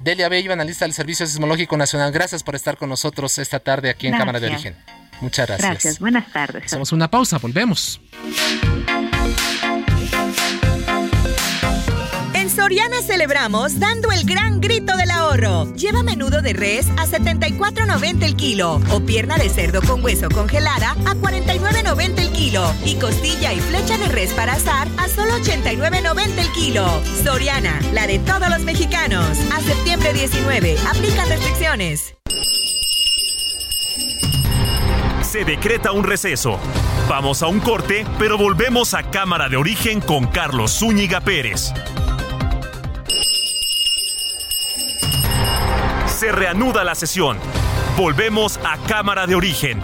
Delia 0.01 0.29
Bello, 0.29 0.53
analista 0.53 0.85
del 0.85 0.93
Servicio 0.93 1.25
Sismológico 1.25 1.77
Nacional, 1.77 2.11
gracias 2.11 2.43
por 2.43 2.55
estar 2.55 2.77
con 2.77 2.89
nosotros 2.89 3.37
esta 3.39 3.59
tarde 3.59 3.89
aquí 3.89 4.07
en 4.07 4.17
Cámara 4.17 4.39
de 4.39 4.47
Origen. 4.47 4.75
Muchas 5.21 5.47
gracias. 5.47 5.69
Gracias, 5.69 5.99
buenas 5.99 6.31
tardes. 6.31 6.65
Hacemos 6.65 6.91
una 6.91 7.09
pausa, 7.09 7.37
volvemos. 7.37 8.01
Soriana 12.55 13.01
celebramos 13.01 13.81
dando 13.81 14.13
el 14.13 14.23
gran 14.23 14.61
grito 14.61 14.95
del 14.95 15.11
ahorro. 15.11 15.73
Lleva 15.75 16.03
menudo 16.03 16.41
de 16.41 16.53
res 16.53 16.87
a 16.91 17.05
74.90 17.05 18.23
el 18.23 18.37
kilo 18.37 18.81
o 18.91 19.01
pierna 19.01 19.35
de 19.35 19.49
cerdo 19.49 19.81
con 19.81 20.01
hueso 20.01 20.29
congelada 20.29 20.91
a 21.05 21.15
49.90 21.15 22.19
el 22.19 22.31
kilo 22.31 22.73
y 22.85 22.95
costilla 22.95 23.51
y 23.51 23.59
flecha 23.59 23.97
de 23.97 24.07
res 24.07 24.31
para 24.31 24.53
asar 24.53 24.87
a 24.97 25.09
solo 25.09 25.33
89.90 25.39 26.37
el 26.37 26.51
kilo. 26.53 26.87
Soriana, 27.25 27.77
la 27.91 28.07
de 28.07 28.19
todos 28.19 28.49
los 28.49 28.61
mexicanos. 28.61 29.37
A 29.53 29.59
septiembre 29.59 30.13
19, 30.13 30.77
aplican 30.89 31.27
restricciones. 31.27 32.15
Se 35.21 35.43
decreta 35.43 35.91
un 35.91 36.05
receso. 36.05 36.57
Vamos 37.09 37.43
a 37.43 37.47
un 37.47 37.59
corte, 37.59 38.05
pero 38.17 38.37
volvemos 38.37 38.93
a 38.93 39.03
Cámara 39.11 39.49
de 39.49 39.57
Origen 39.57 39.99
con 39.99 40.27
Carlos 40.27 40.79
Zúñiga 40.79 41.19
Pérez. 41.19 41.73
Se 46.25 46.31
reanuda 46.31 46.83
la 46.83 46.95
sesión. 46.95 47.37
Volvemos 47.95 48.57
a 48.63 48.79
Cámara 48.87 49.27
de 49.27 49.35
Origen. 49.35 49.79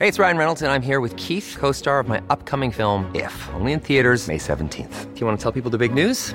Hey, 0.00 0.08
it's 0.08 0.18
Ryan 0.18 0.36
Reynolds 0.36 0.62
and 0.62 0.72
I'm 0.72 0.82
here 0.82 0.98
with 1.00 1.14
Keith, 1.14 1.56
co-star 1.56 2.00
of 2.00 2.08
my 2.08 2.20
upcoming 2.28 2.72
film 2.72 3.08
If, 3.14 3.32
only 3.54 3.70
in 3.70 3.78
theaters 3.78 4.26
May 4.26 4.38
17th. 4.38 5.14
Do 5.14 5.20
you 5.20 5.26
want 5.28 5.38
to 5.38 5.42
tell 5.44 5.52
people 5.52 5.70
the 5.70 5.78
big 5.78 5.94
news? 5.94 6.34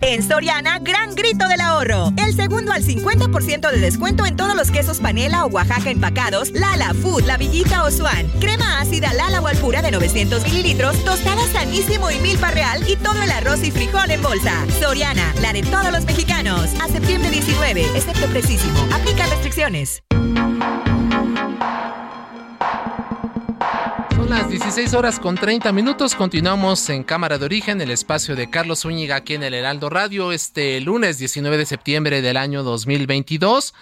En 0.00 0.22
Soriana, 0.22 0.78
gran 0.78 1.14
grito 1.14 1.48
del 1.48 1.60
ahorro. 1.60 2.12
El 2.16 2.34
segundo 2.34 2.72
al 2.72 2.82
50% 2.82 3.70
de 3.70 3.78
descuento 3.78 4.26
en 4.26 4.36
todos 4.36 4.54
los 4.54 4.70
quesos 4.70 5.00
panela 5.00 5.44
o 5.44 5.48
Oaxaca 5.48 5.90
empacados, 5.90 6.50
Lala, 6.50 6.94
Food, 6.94 7.24
La 7.24 7.36
Villita 7.36 7.84
o 7.84 7.90
Swan. 7.90 8.28
Crema 8.40 8.80
ácida 8.80 9.12
Lala 9.12 9.40
o 9.40 9.46
Alpura 9.46 9.82
de 9.82 9.90
900 9.90 10.44
mililitros, 10.44 11.02
tostada 11.04 11.46
sanísimo 11.52 12.10
y 12.10 12.18
milpa 12.20 12.50
real 12.50 12.88
y 12.88 12.96
todo 12.96 13.22
el 13.22 13.30
arroz 13.30 13.62
y 13.62 13.70
frijol 13.70 14.10
en 14.10 14.22
bolsa. 14.22 14.52
Soriana, 14.80 15.34
la 15.40 15.52
de 15.52 15.62
todos 15.62 15.90
los 15.92 16.04
mexicanos. 16.04 16.70
A 16.80 16.88
septiembre 16.88 17.30
19, 17.30 17.82
excepto 17.94 18.26
precisísimo. 18.26 18.78
Aplica 18.92 19.26
restricciones. 19.26 20.02
Son 24.26 24.36
las 24.36 24.50
16 24.50 24.94
horas 24.94 25.20
con 25.20 25.36
30 25.36 25.70
minutos. 25.70 26.16
Continuamos 26.16 26.90
en 26.90 27.04
Cámara 27.04 27.38
de 27.38 27.44
Origen, 27.44 27.80
el 27.80 27.92
espacio 27.92 28.34
de 28.34 28.50
Carlos 28.50 28.80
Zúñiga 28.80 29.14
aquí 29.14 29.34
en 29.34 29.44
el 29.44 29.54
Heraldo 29.54 29.88
Radio, 29.88 30.32
este 30.32 30.80
lunes 30.80 31.18
19 31.18 31.56
de 31.56 31.64
septiembre 31.64 32.20
del 32.22 32.36
año 32.36 32.64
2022. 32.64 33.72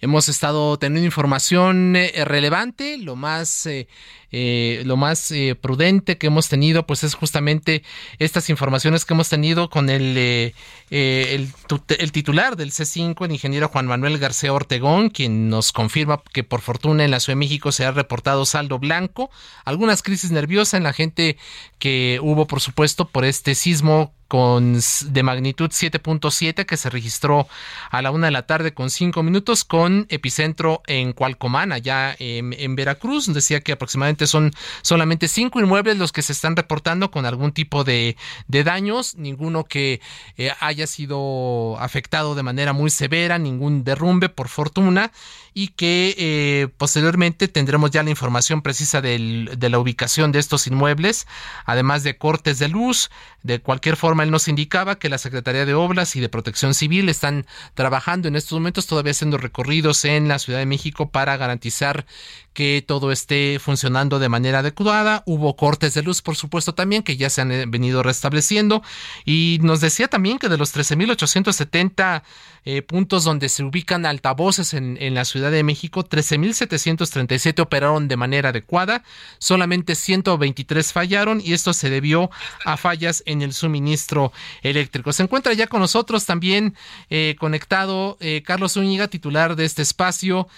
Hemos 0.00 0.28
estado 0.28 0.76
teniendo 0.76 1.06
información 1.06 1.94
eh, 1.94 2.24
relevante, 2.24 2.98
lo 2.98 3.14
más 3.14 3.64
eh, 3.66 3.86
eh, 4.32 4.82
lo 4.86 4.96
más 4.96 5.30
eh, 5.30 5.54
prudente 5.54 6.18
que 6.18 6.28
hemos 6.28 6.48
tenido, 6.48 6.86
pues 6.86 7.04
es 7.04 7.14
justamente 7.14 7.82
estas 8.18 8.50
informaciones 8.50 9.04
que 9.04 9.14
hemos 9.14 9.28
tenido 9.28 9.68
con 9.70 9.90
el, 9.90 10.14
eh, 10.16 10.54
el, 10.90 11.52
el, 11.98 12.12
titular 12.12 12.56
del 12.56 12.70
C5, 12.70 13.24
el 13.24 13.32
ingeniero 13.32 13.68
Juan 13.68 13.86
Manuel 13.86 14.18
García 14.18 14.52
Ortegón, 14.52 15.10
quien 15.10 15.48
nos 15.48 15.72
confirma 15.72 16.22
que 16.32 16.44
por 16.44 16.62
fortuna 16.62 17.04
en 17.04 17.10
la 17.10 17.20
Ciudad 17.20 17.36
de 17.36 17.40
México 17.40 17.72
se 17.72 17.84
ha 17.84 17.92
reportado 17.92 18.46
saldo 18.46 18.78
blanco, 18.78 19.30
algunas 19.64 20.02
crisis 20.02 20.30
nerviosas 20.30 20.74
en 20.74 20.84
la 20.84 20.92
gente 20.92 21.36
que 21.78 22.18
hubo, 22.22 22.46
por 22.46 22.60
supuesto, 22.60 23.08
por 23.08 23.24
este 23.24 23.54
sismo 23.54 24.12
con 24.32 24.78
de 24.78 25.22
magnitud 25.22 25.68
7.7 25.68 26.64
que 26.64 26.78
se 26.78 26.88
registró 26.88 27.46
a 27.90 28.00
la 28.00 28.10
una 28.10 28.28
de 28.28 28.30
la 28.30 28.46
tarde 28.46 28.72
con 28.72 28.88
cinco 28.88 29.22
minutos 29.22 29.62
con 29.62 30.06
epicentro 30.08 30.80
en 30.86 31.12
Cualcomán, 31.12 31.70
allá 31.70 32.16
en, 32.18 32.54
en 32.54 32.74
Veracruz. 32.74 33.30
Decía 33.30 33.60
que 33.60 33.72
aproximadamente 33.72 34.26
son 34.26 34.50
solamente 34.80 35.28
cinco 35.28 35.60
inmuebles 35.60 35.98
los 35.98 36.12
que 36.12 36.22
se 36.22 36.32
están 36.32 36.56
reportando 36.56 37.10
con 37.10 37.26
algún 37.26 37.52
tipo 37.52 37.84
de, 37.84 38.16
daños, 38.48 39.16
ninguno 39.16 39.64
que 39.64 40.00
eh, 40.38 40.50
haya 40.60 40.86
sido 40.86 41.76
afectado 41.78 42.34
de 42.34 42.42
manera 42.42 42.72
muy 42.72 42.88
severa, 42.88 43.38
ningún 43.38 43.84
derrumbe 43.84 44.30
por 44.30 44.48
fortuna 44.48 45.12
y 45.52 45.68
que 45.68 46.14
eh, 46.16 46.68
posteriormente 46.78 47.48
tendremos 47.48 47.90
ya 47.90 48.02
la 48.02 48.08
información 48.08 48.62
precisa 48.62 49.02
de 49.02 49.68
la 49.68 49.78
ubicación 49.78 50.32
de 50.32 50.38
estos 50.38 50.66
inmuebles, 50.66 51.26
además 51.66 52.02
de 52.02 52.16
cortes 52.16 52.58
de 52.58 52.68
luz. 52.68 53.10
De 53.42 53.60
cualquier 53.60 53.96
forma, 53.96 54.21
nos 54.30 54.48
indicaba 54.48 54.98
que 54.98 55.08
la 55.08 55.18
Secretaría 55.18 55.66
de 55.66 55.74
Obras 55.74 56.16
y 56.16 56.20
de 56.20 56.28
Protección 56.28 56.74
Civil 56.74 57.08
están 57.08 57.46
trabajando 57.74 58.28
en 58.28 58.36
estos 58.36 58.52
momentos, 58.52 58.86
todavía 58.86 59.12
haciendo 59.12 59.38
recorridos 59.38 60.04
en 60.04 60.28
la 60.28 60.38
Ciudad 60.38 60.58
de 60.58 60.66
México 60.66 61.10
para 61.10 61.36
garantizar 61.36 62.06
que 62.52 62.84
todo 62.86 63.12
esté 63.12 63.58
funcionando 63.58 64.18
de 64.18 64.28
manera 64.28 64.58
adecuada. 64.58 65.22
Hubo 65.26 65.56
cortes 65.56 65.94
de 65.94 66.02
luz, 66.02 66.22
por 66.22 66.36
supuesto, 66.36 66.74
también, 66.74 67.02
que 67.02 67.16
ya 67.16 67.30
se 67.30 67.40
han 67.40 67.52
eh, 67.52 67.64
venido 67.66 68.02
restableciendo. 68.02 68.82
Y 69.24 69.58
nos 69.62 69.80
decía 69.80 70.08
también 70.08 70.38
que 70.38 70.48
de 70.48 70.58
los 70.58 70.74
13.870 70.74 72.22
eh, 72.64 72.82
puntos 72.82 73.24
donde 73.24 73.48
se 73.48 73.64
ubican 73.64 74.06
altavoces 74.06 74.74
en, 74.74 75.14
la 75.14 75.24
Ciudad 75.24 75.50
de 75.50 75.64
México, 75.64 76.04
13.737 76.04 77.60
operaron 77.60 78.06
de 78.06 78.16
manera 78.16 78.50
adecuada, 78.50 79.02
solamente 79.38 79.96
123 79.96 80.92
fallaron 80.92 81.40
y 81.44 81.54
esto 81.54 81.72
se 81.72 81.90
debió 81.90 82.30
a 82.64 82.76
fallas 82.76 83.24
en 83.26 83.42
el 83.42 83.52
suministro 83.52 84.32
eléctrico. 84.62 85.12
Se 85.12 85.24
encuentra 85.24 85.54
ya 85.54 85.66
con 85.66 85.80
nosotros 85.80 86.24
también 86.24 86.76
eh, 87.10 87.34
conectado 87.38 88.16
Carlos 88.44 88.74
Zúñiga, 88.74 89.08
titular 89.08 89.56
de 89.56 89.64
este 89.64 89.82
espacio, 89.82 90.48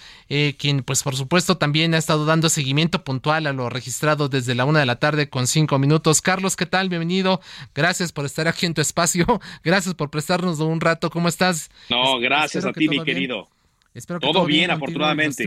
quien 0.59 0.83
pues 0.83 1.03
por 1.03 1.17
supuesto 1.17 1.57
también 1.57 1.84
ha 1.93 1.99
estado 1.99 2.25
dando 2.25 2.49
seguimiento 2.49 3.05
puntual 3.05 3.47
a 3.47 3.53
lo 3.53 3.69
registrado 3.69 4.31
desde 4.31 4.55
la 4.55 4.65
una 4.65 4.81
de 4.81 4.87
la 4.87 4.99
tarde 4.99 5.29
con 5.29 5.47
cinco 5.47 5.79
minutos. 5.79 6.23
Carlos, 6.23 6.57
¿qué 6.57 6.65
tal? 6.65 6.89
Bienvenido. 6.89 7.41
Gracias 7.75 8.13
por 8.13 8.25
estar 8.25 8.49
aquí 8.49 8.65
en 8.65 8.73
tu 8.73 8.81
espacio. 8.81 9.27
Gracias 9.65 9.95
por 9.95 10.09
prestarnos 10.09 10.61
un 10.61 10.81
rato. 10.81 11.11
¿Cómo 11.11 11.29
estás? 11.29 11.71
No, 11.91 12.19
gracias 12.19 12.65
a 12.65 12.73
ti, 12.73 12.89
mi 12.89 13.03
querido. 13.05 13.49
Espero 13.93 14.21
que 14.21 14.27
todo, 14.27 14.47
bien, 14.47 14.71
afortunadamente. 14.71 15.45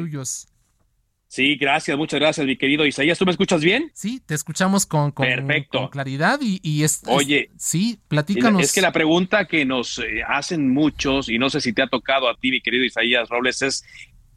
Sí, 1.30 1.58
gracias, 1.58 1.98
muchas 1.98 2.22
gracias, 2.22 2.48
mi 2.48 2.56
querido 2.56 2.86
Isaías. 2.86 3.20
¿Tú 3.20 3.26
me 3.26 3.32
escuchas 3.32 3.62
bien? 3.62 3.92
Sí, 3.94 4.22
te 4.26 4.34
escuchamos 4.34 4.86
con, 4.86 5.12
con, 5.12 5.28
claridad 5.92 6.40
y, 6.42 6.62
y 6.64 6.84
es, 6.84 7.02
Oye, 7.06 7.52
sí, 7.58 8.00
platícanos. 8.08 8.62
Es 8.62 8.72
que 8.72 8.80
la 8.80 8.94
pregunta 8.94 9.46
que 9.46 9.66
nos 9.66 10.00
eh, 10.00 10.22
hacen 10.26 10.72
muchos, 10.72 11.28
y 11.28 11.38
no 11.38 11.50
sé 11.50 11.60
si 11.60 11.74
te 11.74 11.82
ha 11.82 11.88
tocado 11.88 12.30
a 12.30 12.38
ti, 12.38 12.50
mi 12.50 12.62
querido 12.62 12.86
Isaías 12.86 13.28
Robles, 13.28 13.62
es 13.62 13.84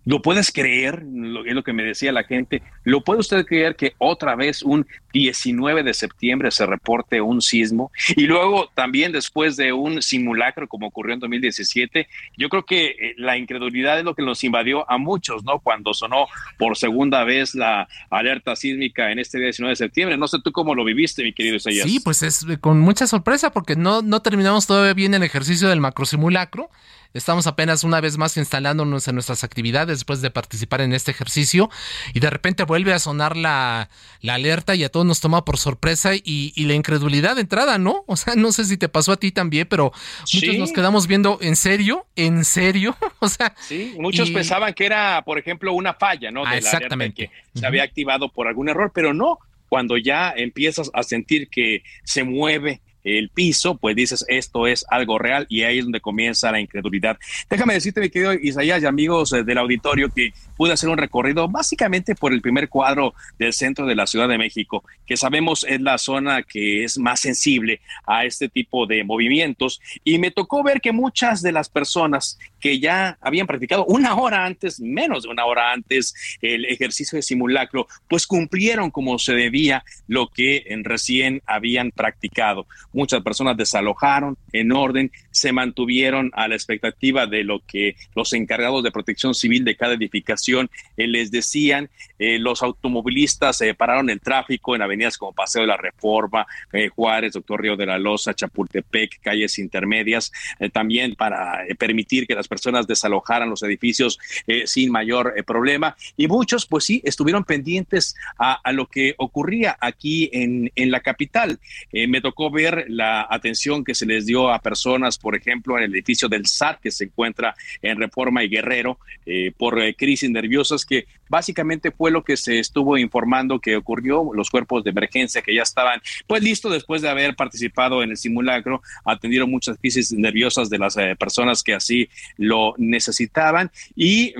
¿Lo 0.04 0.22
puedes 0.22 0.52
creer? 0.52 1.02
Lo, 1.04 1.44
es 1.44 1.54
lo 1.54 1.62
que 1.62 1.72
me 1.72 1.84
decía 1.84 2.12
la 2.12 2.24
gente. 2.24 2.62
¿Lo 2.84 3.02
puede 3.02 3.20
usted 3.20 3.44
creer 3.44 3.76
que 3.76 3.94
otra 3.98 4.34
vez 4.34 4.62
un 4.62 4.86
19 5.12 5.82
de 5.82 5.92
septiembre 5.92 6.50
se 6.50 6.66
reporte 6.66 7.20
un 7.20 7.42
sismo? 7.42 7.90
Y 8.16 8.22
luego 8.22 8.70
también 8.74 9.12
después 9.12 9.56
de 9.56 9.72
un 9.72 10.02
simulacro 10.02 10.68
como 10.68 10.86
ocurrió 10.86 11.14
en 11.14 11.20
2017, 11.20 12.08
yo 12.36 12.48
creo 12.48 12.64
que 12.64 12.86
eh, 12.86 13.14
la 13.16 13.36
incredulidad 13.36 13.98
es 13.98 14.04
lo 14.04 14.14
que 14.14 14.22
nos 14.22 14.42
invadió 14.44 14.90
a 14.90 14.98
muchos, 14.98 15.44
¿no? 15.44 15.58
Cuando 15.58 15.92
sonó 15.94 16.26
por 16.58 16.76
segunda 16.76 17.24
vez 17.24 17.54
la 17.54 17.88
alerta 18.08 18.56
sísmica 18.56 19.10
en 19.10 19.18
este 19.18 19.38
19 19.38 19.72
de 19.72 19.76
septiembre. 19.76 20.16
No 20.16 20.28
sé 20.28 20.38
tú 20.42 20.52
cómo 20.52 20.74
lo 20.74 20.84
viviste, 20.84 21.22
mi 21.22 21.32
querido 21.32 21.56
Isaías. 21.56 21.86
Sí, 21.86 22.00
pues 22.00 22.22
es 22.22 22.46
con 22.60 22.80
mucha 22.80 23.06
sorpresa 23.06 23.52
porque 23.52 23.76
no, 23.76 24.02
no 24.02 24.20
terminamos 24.22 24.66
todavía 24.66 24.94
bien 24.94 25.14
el 25.14 25.22
ejercicio 25.22 25.68
del 25.68 25.80
macrosimulacro. 25.80 26.70
Estamos 27.12 27.48
apenas 27.48 27.82
una 27.82 28.00
vez 28.00 28.18
más 28.18 28.36
instalándonos 28.36 29.08
en 29.08 29.14
nuestras 29.16 29.42
actividades 29.42 29.98
después 29.98 30.22
de 30.22 30.30
participar 30.30 30.80
en 30.80 30.92
este 30.92 31.10
ejercicio 31.10 31.68
y 32.14 32.20
de 32.20 32.30
repente 32.30 32.62
vuelve 32.62 32.79
vuelve 32.80 32.94
a 32.94 32.98
sonar 32.98 33.36
la, 33.36 33.90
alerta 34.26 34.74
y 34.74 34.84
a 34.84 34.88
todos 34.88 35.04
nos 35.04 35.20
toma 35.20 35.44
por 35.44 35.58
sorpresa 35.58 36.12
y, 36.14 36.52
la 36.64 36.74
incredulidad 36.74 37.34
de 37.34 37.42
entrada, 37.42 37.78
¿no? 37.78 38.04
O 38.06 38.16
sea, 38.16 38.34
no 38.36 38.52
sé 38.52 38.64
si 38.64 38.76
te 38.76 38.88
pasó 38.88 39.12
a 39.12 39.16
ti 39.18 39.32
también, 39.32 39.66
pero 39.68 39.92
muchos 40.32 40.56
nos 40.56 40.72
quedamos 40.72 41.06
viendo, 41.06 41.38
¿en 41.42 41.56
serio? 41.56 42.06
¿En 42.16 42.44
serio? 42.44 42.96
o 43.18 43.28
sea. 43.28 43.54
Sí, 43.60 43.94
muchos 43.98 44.30
pensaban 44.30 44.72
que 44.72 44.86
era, 44.86 45.22
por 45.24 45.38
ejemplo, 45.38 45.72
una 45.74 45.94
falla, 45.94 46.30
¿no? 46.30 46.46
De 46.46 46.56
exactamente. 46.56 47.24
La 47.24 47.28
que 47.52 47.60
se 47.60 47.66
había 47.66 47.82
activado 47.82 48.30
por 48.30 48.48
algún 48.48 48.68
error, 48.68 48.92
pero 48.94 49.12
no. 49.12 49.38
Cuando 49.68 49.96
ya 49.96 50.32
empiezas 50.36 50.90
a 50.94 51.02
sentir 51.04 51.48
que 51.48 51.82
se 52.02 52.24
mueve 52.24 52.80
el 53.04 53.30
piso, 53.30 53.76
pues 53.76 53.96
dices, 53.96 54.24
esto 54.28 54.66
es 54.66 54.84
algo 54.88 55.18
real 55.18 55.46
y 55.48 55.62
ahí 55.62 55.78
es 55.78 55.84
donde 55.84 56.00
comienza 56.00 56.50
la 56.50 56.60
incredulidad. 56.60 57.18
Déjame 57.48 57.74
decirte, 57.74 58.00
mi 58.00 58.10
querido 58.10 58.34
Isaías 58.34 58.82
y 58.82 58.86
amigos 58.86 59.32
eh, 59.32 59.42
del 59.42 59.58
auditorio, 59.58 60.10
que 60.10 60.32
pude 60.60 60.74
hacer 60.74 60.90
un 60.90 60.98
recorrido 60.98 61.48
básicamente 61.48 62.14
por 62.14 62.34
el 62.34 62.42
primer 62.42 62.68
cuadro 62.68 63.14
del 63.38 63.54
centro 63.54 63.86
de 63.86 63.94
la 63.94 64.06
Ciudad 64.06 64.28
de 64.28 64.36
México, 64.36 64.84
que 65.06 65.16
sabemos 65.16 65.64
es 65.66 65.80
la 65.80 65.96
zona 65.96 66.42
que 66.42 66.84
es 66.84 66.98
más 66.98 67.20
sensible 67.20 67.80
a 68.06 68.26
este 68.26 68.50
tipo 68.50 68.86
de 68.86 69.02
movimientos. 69.02 69.80
Y 70.04 70.18
me 70.18 70.30
tocó 70.30 70.62
ver 70.62 70.82
que 70.82 70.92
muchas 70.92 71.40
de 71.40 71.52
las 71.52 71.70
personas 71.70 72.38
que 72.60 72.78
ya 72.78 73.16
habían 73.22 73.46
practicado 73.46 73.86
una 73.86 74.14
hora 74.16 74.44
antes, 74.44 74.80
menos 74.80 75.22
de 75.22 75.30
una 75.30 75.46
hora 75.46 75.72
antes, 75.72 76.14
el 76.42 76.66
ejercicio 76.66 77.16
de 77.16 77.22
simulacro, 77.22 77.88
pues 78.06 78.26
cumplieron 78.26 78.90
como 78.90 79.18
se 79.18 79.32
debía 79.32 79.82
lo 80.08 80.28
que 80.28 80.66
recién 80.82 81.40
habían 81.46 81.90
practicado. 81.90 82.66
Muchas 82.92 83.22
personas 83.22 83.56
desalojaron 83.56 84.36
en 84.52 84.72
orden, 84.72 85.10
se 85.30 85.52
mantuvieron 85.52 86.30
a 86.34 86.48
la 86.48 86.54
expectativa 86.54 87.26
de 87.26 87.44
lo 87.44 87.60
que 87.66 87.96
los 88.14 88.34
encargados 88.34 88.84
de 88.84 88.92
protección 88.92 89.34
civil 89.34 89.64
de 89.64 89.74
cada 89.74 89.94
edificación 89.94 90.49
eh, 90.96 91.06
les 91.06 91.30
decían. 91.30 91.90
Eh, 92.20 92.38
los 92.38 92.62
automovilistas 92.62 93.60
eh, 93.62 93.74
pararon 93.74 94.10
el 94.10 94.20
tráfico 94.20 94.76
en 94.76 94.82
avenidas 94.82 95.18
como 95.18 95.32
Paseo 95.32 95.62
de 95.62 95.66
la 95.66 95.76
Reforma, 95.76 96.46
Juárez, 96.94 97.32
Doctor 97.32 97.62
Río 97.62 97.76
de 97.76 97.86
la 97.86 97.98
Loza, 97.98 98.34
Chapultepec, 98.34 99.20
calles 99.20 99.58
intermedias, 99.58 100.30
también 100.72 101.16
para 101.16 101.64
permitir 101.78 102.26
que 102.26 102.34
las 102.34 102.46
personas 102.46 102.86
desalojaran 102.86 103.50
los 103.50 103.62
edificios 103.62 104.18
sin 104.66 104.92
mayor 104.92 105.34
problema. 105.44 105.96
Y 106.16 106.28
muchos, 106.28 106.66
pues 106.66 106.84
sí, 106.84 107.00
estuvieron 107.04 107.44
pendientes 107.44 108.14
a, 108.38 108.60
lo 108.72 108.86
que 108.86 109.14
ocurría 109.18 109.76
aquí 109.80 110.30
en, 110.32 110.70
en 110.76 110.90
la 110.90 111.00
capital. 111.00 111.58
me 111.92 112.20
tocó 112.20 112.50
ver 112.50 112.84
la 112.88 113.26
atención 113.28 113.84
que 113.84 113.94
se 113.94 114.06
les 114.06 114.26
dio 114.26 114.52
a 114.52 114.60
personas, 114.60 115.18
por 115.18 115.34
ejemplo, 115.34 115.78
en 115.78 115.84
el 115.84 115.94
edificio 115.94 116.28
del 116.28 116.46
SAT 116.46 116.80
que 116.80 116.90
se 116.90 117.04
encuentra 117.04 117.54
en 117.82 117.98
Reforma 117.98 118.44
y 118.44 118.48
Guerrero, 118.48 118.98
eh, 119.26 119.52
por 119.56 119.80
eh, 119.80 119.94
crisis 119.94 120.30
nerviosas, 120.30 120.84
que 120.84 121.06
básicamente 121.30 121.90
fue 121.90 122.10
lo 122.10 122.22
que 122.22 122.36
se 122.36 122.58
estuvo 122.58 122.98
informando 122.98 123.58
que 123.58 123.76
ocurrió, 123.76 124.30
los 124.34 124.50
cuerpos 124.50 124.84
de 124.84 124.90
emergencia 124.90 125.40
que 125.40 125.54
ya 125.54 125.62
estaban 125.62 126.02
pues 126.26 126.42
listos 126.42 126.72
después 126.72 127.00
de 127.00 127.08
haber 127.08 127.34
participado 127.34 128.02
en 128.02 128.10
el 128.10 128.18
simulacro, 128.18 128.82
atendieron 129.04 129.50
muchas 129.50 129.78
crisis 129.78 130.12
nerviosas 130.12 130.68
de 130.68 130.78
las 130.78 130.96
eh, 130.98 131.16
personas 131.18 131.62
que 131.62 131.74
así 131.74 132.10
lo 132.36 132.74
necesitaban 132.76 133.70
y 133.96 134.34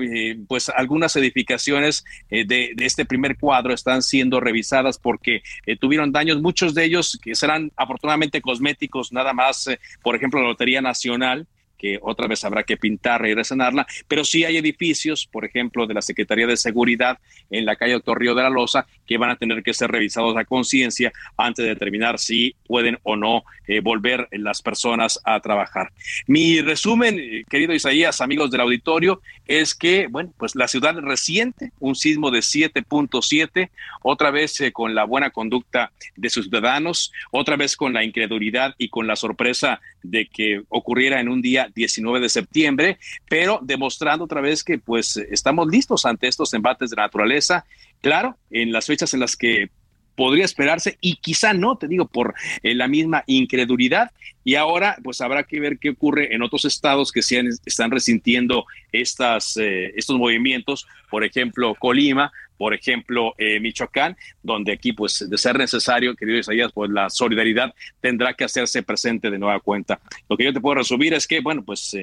pues 0.47 0.69
algunas 0.69 1.15
edificaciones 1.15 2.05
de, 2.29 2.45
de, 2.45 2.85
este 2.85 3.05
primer 3.05 3.37
cuadro 3.37 3.73
están 3.73 4.03
siendo 4.03 4.39
revisadas 4.39 4.99
porque 4.99 5.41
tuvieron 5.79 6.11
daños, 6.11 6.41
muchos 6.41 6.73
de 6.73 6.85
ellos 6.85 7.17
que 7.21 7.35
serán 7.35 7.71
afortunadamente 7.75 8.41
cosméticos, 8.41 9.11
nada 9.11 9.33
más, 9.33 9.67
eh, 9.67 9.79
por 10.01 10.15
ejemplo, 10.15 10.41
la 10.41 10.49
Lotería 10.49 10.81
Nacional, 10.81 11.47
que 11.81 11.97
otra 12.03 12.27
vez 12.27 12.43
habrá 12.45 12.61
que 12.61 12.77
pintarla 12.77 13.27
y 13.27 13.33
resanarla, 13.33 13.87
pero 14.07 14.23
sí 14.23 14.45
hay 14.45 14.57
edificios, 14.57 15.25
por 15.25 15.45
ejemplo, 15.45 15.87
de 15.87 15.95
la 15.95 16.03
Secretaría 16.03 16.45
de 16.45 16.55
Seguridad 16.55 17.17
en 17.49 17.65
la 17.65 17.75
calle 17.75 17.93
Doctor 17.93 18.19
Río 18.19 18.35
de 18.35 18.43
la 18.43 18.51
Loza, 18.51 18.85
que 19.07 19.17
van 19.17 19.31
a 19.31 19.35
tener 19.35 19.63
que 19.63 19.73
ser 19.73 19.89
revisados 19.89 20.37
a 20.37 20.45
conciencia 20.45 21.11
antes 21.37 21.63
de 21.63 21.69
determinar 21.69 22.19
si 22.19 22.55
pueden 22.67 22.99
o 23.01 23.15
no 23.15 23.43
eh, 23.67 23.79
volver 23.79 24.27
las 24.31 24.61
personas 24.61 25.19
a 25.23 25.39
trabajar. 25.39 25.91
Mi 26.27 26.61
resumen, 26.61 27.17
eh, 27.19 27.43
querido 27.49 27.73
Isaías, 27.73 28.21
amigos 28.21 28.51
del 28.51 28.61
auditorio, 28.61 29.21
es 29.47 29.73
que, 29.73 30.07
bueno, 30.07 30.33
pues 30.37 30.55
la 30.55 30.67
ciudad 30.67 30.95
reciente, 30.99 31.71
un 31.79 31.95
sismo 31.95 32.29
de 32.29 32.39
7.7, 32.39 33.69
otra 34.03 34.29
vez 34.29 34.59
eh, 34.61 34.71
con 34.71 34.93
la 34.93 35.05
buena 35.05 35.31
conducta 35.31 35.91
de 36.15 36.29
sus 36.29 36.45
ciudadanos, 36.45 37.11
otra 37.31 37.55
vez 37.55 37.75
con 37.75 37.93
la 37.93 38.03
incredulidad 38.03 38.75
y 38.77 38.89
con 38.89 39.07
la 39.07 39.15
sorpresa 39.15 39.81
de 40.03 40.27
que 40.27 40.61
ocurriera 40.69 41.19
en 41.19 41.29
un 41.29 41.41
día 41.41 41.70
19 41.73 42.19
de 42.19 42.29
septiembre, 42.29 42.99
pero 43.29 43.59
demostrando 43.61 44.25
otra 44.25 44.41
vez 44.41 44.63
que 44.63 44.77
pues 44.77 45.17
estamos 45.17 45.67
listos 45.67 46.05
ante 46.05 46.27
estos 46.27 46.53
embates 46.53 46.89
de 46.89 46.95
naturaleza. 46.95 47.65
Claro, 48.01 48.37
en 48.49 48.71
las 48.71 48.87
fechas 48.87 49.13
en 49.13 49.19
las 49.19 49.35
que 49.35 49.69
podría 50.15 50.45
esperarse 50.45 50.97
y 51.01 51.15
quizá 51.15 51.53
no, 51.53 51.77
te 51.77 51.87
digo, 51.87 52.05
por 52.05 52.33
eh, 52.63 52.75
la 52.75 52.87
misma 52.87 53.23
incredulidad. 53.27 54.11
Y 54.43 54.55
ahora, 54.55 54.97
pues 55.03 55.21
habrá 55.21 55.43
que 55.43 55.59
ver 55.59 55.77
qué 55.77 55.91
ocurre 55.91 56.33
en 56.33 56.41
otros 56.41 56.65
estados 56.65 57.11
que 57.11 57.21
se 57.21 57.41
están 57.65 57.91
resintiendo 57.91 58.65
estas, 58.91 59.57
eh, 59.57 59.91
estos 59.95 60.17
movimientos, 60.17 60.87
por 61.09 61.23
ejemplo, 61.23 61.75
Colima, 61.75 62.31
por 62.61 62.75
ejemplo, 62.75 63.33
eh, 63.39 63.59
Michoacán, 63.59 64.15
donde 64.43 64.73
aquí, 64.73 64.93
pues, 64.93 65.27
de 65.27 65.35
ser 65.35 65.57
necesario, 65.57 66.15
querido 66.15 66.37
Isaías, 66.37 66.71
pues 66.71 66.91
la 66.91 67.09
solidaridad 67.09 67.73
tendrá 67.99 68.35
que 68.35 68.43
hacerse 68.43 68.83
presente 68.83 69.31
de 69.31 69.39
nueva 69.39 69.59
cuenta. 69.59 69.99
Lo 70.29 70.37
que 70.37 70.43
yo 70.43 70.53
te 70.53 70.61
puedo 70.61 70.75
resumir 70.75 71.11
es 71.15 71.25
que, 71.25 71.39
bueno, 71.39 71.63
pues, 71.63 71.97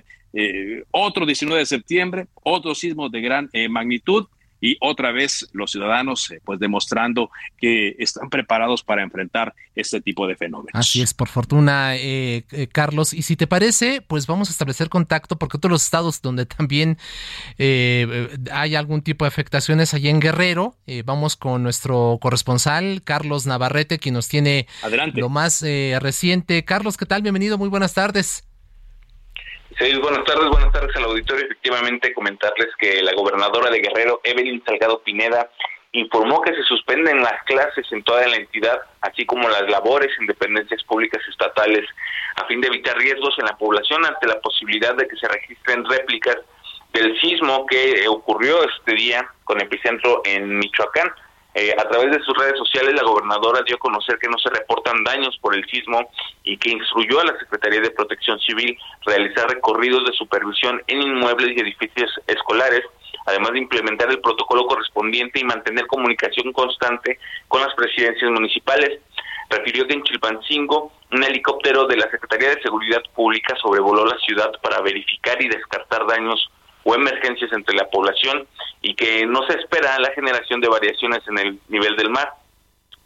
otro 0.90 1.24
19 1.24 1.60
de 1.60 1.64
septiembre, 1.66 2.26
otro 2.42 2.74
sismo 2.74 3.08
de 3.08 3.20
gran 3.20 3.48
magnitud, 3.70 4.26
y 4.60 4.76
otra 4.80 5.12
vez 5.12 5.48
los 5.52 5.70
ciudadanos 5.70 6.30
eh, 6.30 6.40
pues 6.44 6.58
demostrando 6.58 7.30
que 7.58 7.94
están 7.98 8.28
preparados 8.28 8.82
para 8.82 9.02
enfrentar 9.02 9.54
este 9.74 10.00
tipo 10.00 10.26
de 10.26 10.36
fenómenos. 10.36 10.72
Así 10.74 11.00
es, 11.00 11.14
por 11.14 11.28
fortuna, 11.28 11.96
eh, 11.96 12.44
eh, 12.50 12.66
Carlos. 12.66 13.12
Y 13.12 13.22
si 13.22 13.36
te 13.36 13.46
parece, 13.46 14.02
pues 14.02 14.26
vamos 14.26 14.48
a 14.48 14.52
establecer 14.52 14.88
contacto 14.88 15.38
porque 15.38 15.56
otros 15.56 15.84
estados 15.84 16.20
donde 16.20 16.46
también 16.46 16.98
hay 17.58 18.74
algún 18.74 19.02
tipo 19.02 19.24
de 19.24 19.28
afectaciones, 19.28 19.94
allí 19.94 20.08
en 20.08 20.20
Guerrero, 20.20 20.76
vamos 21.04 21.36
con 21.36 21.62
nuestro 21.62 22.18
corresponsal, 22.20 23.02
Carlos 23.04 23.46
Navarrete, 23.46 23.98
quien 23.98 24.14
nos 24.14 24.28
tiene 24.28 24.66
lo 25.14 25.28
más 25.28 25.62
reciente. 25.62 26.64
Carlos, 26.64 26.96
¿qué 26.96 27.06
tal? 27.06 27.22
Bienvenido, 27.22 27.58
muy 27.58 27.68
buenas 27.68 27.94
tardes. 27.94 28.47
Sí, 29.78 29.96
buenas 29.98 30.24
tardes, 30.24 30.48
buenas 30.48 30.72
tardes 30.72 30.94
al 30.96 31.04
auditorio. 31.04 31.44
Efectivamente, 31.44 32.12
comentarles 32.12 32.66
que 32.80 33.00
la 33.00 33.12
gobernadora 33.12 33.70
de 33.70 33.78
Guerrero, 33.78 34.20
Evelyn 34.24 34.60
Salgado 34.64 35.00
Pineda, 35.04 35.48
informó 35.92 36.42
que 36.42 36.52
se 36.52 36.64
suspenden 36.64 37.22
las 37.22 37.44
clases 37.44 37.86
en 37.92 38.02
toda 38.02 38.26
la 38.26 38.34
entidad, 38.34 38.76
así 39.02 39.24
como 39.24 39.48
las 39.48 39.70
labores 39.70 40.10
en 40.18 40.26
dependencias 40.26 40.82
públicas 40.82 41.22
estatales, 41.28 41.88
a 42.34 42.44
fin 42.46 42.60
de 42.60 42.66
evitar 42.66 42.98
riesgos 42.98 43.38
en 43.38 43.44
la 43.44 43.56
población 43.56 44.04
ante 44.04 44.26
la 44.26 44.40
posibilidad 44.40 44.96
de 44.96 45.06
que 45.06 45.16
se 45.16 45.28
registren 45.28 45.84
réplicas 45.84 46.38
del 46.92 47.18
sismo 47.20 47.64
que 47.66 48.08
ocurrió 48.08 48.64
este 48.64 48.94
día 48.94 49.30
con 49.44 49.60
epicentro 49.60 50.22
en 50.24 50.58
Michoacán. 50.58 51.08
Eh, 51.60 51.74
a 51.76 51.88
través 51.88 52.12
de 52.12 52.22
sus 52.22 52.38
redes 52.38 52.56
sociales, 52.56 52.94
la 52.94 53.02
gobernadora 53.02 53.64
dio 53.66 53.74
a 53.74 53.80
conocer 53.80 54.16
que 54.20 54.28
no 54.28 54.38
se 54.38 54.48
reportan 54.48 55.02
daños 55.02 55.36
por 55.38 55.56
el 55.56 55.68
sismo 55.68 56.08
y 56.44 56.56
que 56.56 56.70
instruyó 56.70 57.20
a 57.20 57.24
la 57.24 57.36
Secretaría 57.36 57.80
de 57.80 57.90
Protección 57.90 58.38
Civil 58.38 58.78
realizar 59.04 59.50
recorridos 59.50 60.04
de 60.06 60.12
supervisión 60.12 60.80
en 60.86 61.02
inmuebles 61.02 61.56
y 61.56 61.60
edificios 61.60 62.12
escolares, 62.28 62.84
además 63.26 63.50
de 63.54 63.58
implementar 63.58 64.08
el 64.08 64.20
protocolo 64.20 64.68
correspondiente 64.68 65.40
y 65.40 65.44
mantener 65.44 65.88
comunicación 65.88 66.52
constante 66.52 67.18
con 67.48 67.60
las 67.60 67.74
presidencias 67.74 68.30
municipales. 68.30 69.00
Refirió 69.50 69.84
que 69.88 69.94
en 69.94 70.04
Chilpancingo 70.04 70.92
un 71.10 71.24
helicóptero 71.24 71.88
de 71.88 71.96
la 71.96 72.08
Secretaría 72.08 72.50
de 72.50 72.62
Seguridad 72.62 73.02
Pública 73.16 73.56
sobrevoló 73.60 74.06
la 74.06 74.18
ciudad 74.18 74.52
para 74.62 74.80
verificar 74.80 75.42
y 75.42 75.48
descartar 75.48 76.06
daños 76.06 76.48
o 76.88 76.94
emergencias 76.94 77.52
entre 77.52 77.76
la 77.76 77.86
población 77.90 78.46
y 78.80 78.94
que 78.94 79.26
no 79.26 79.46
se 79.46 79.58
espera 79.58 79.98
la 79.98 80.10
generación 80.12 80.58
de 80.62 80.68
variaciones 80.68 81.20
en 81.28 81.38
el 81.38 81.60
nivel 81.68 81.94
del 81.96 82.08
mar. 82.08 82.32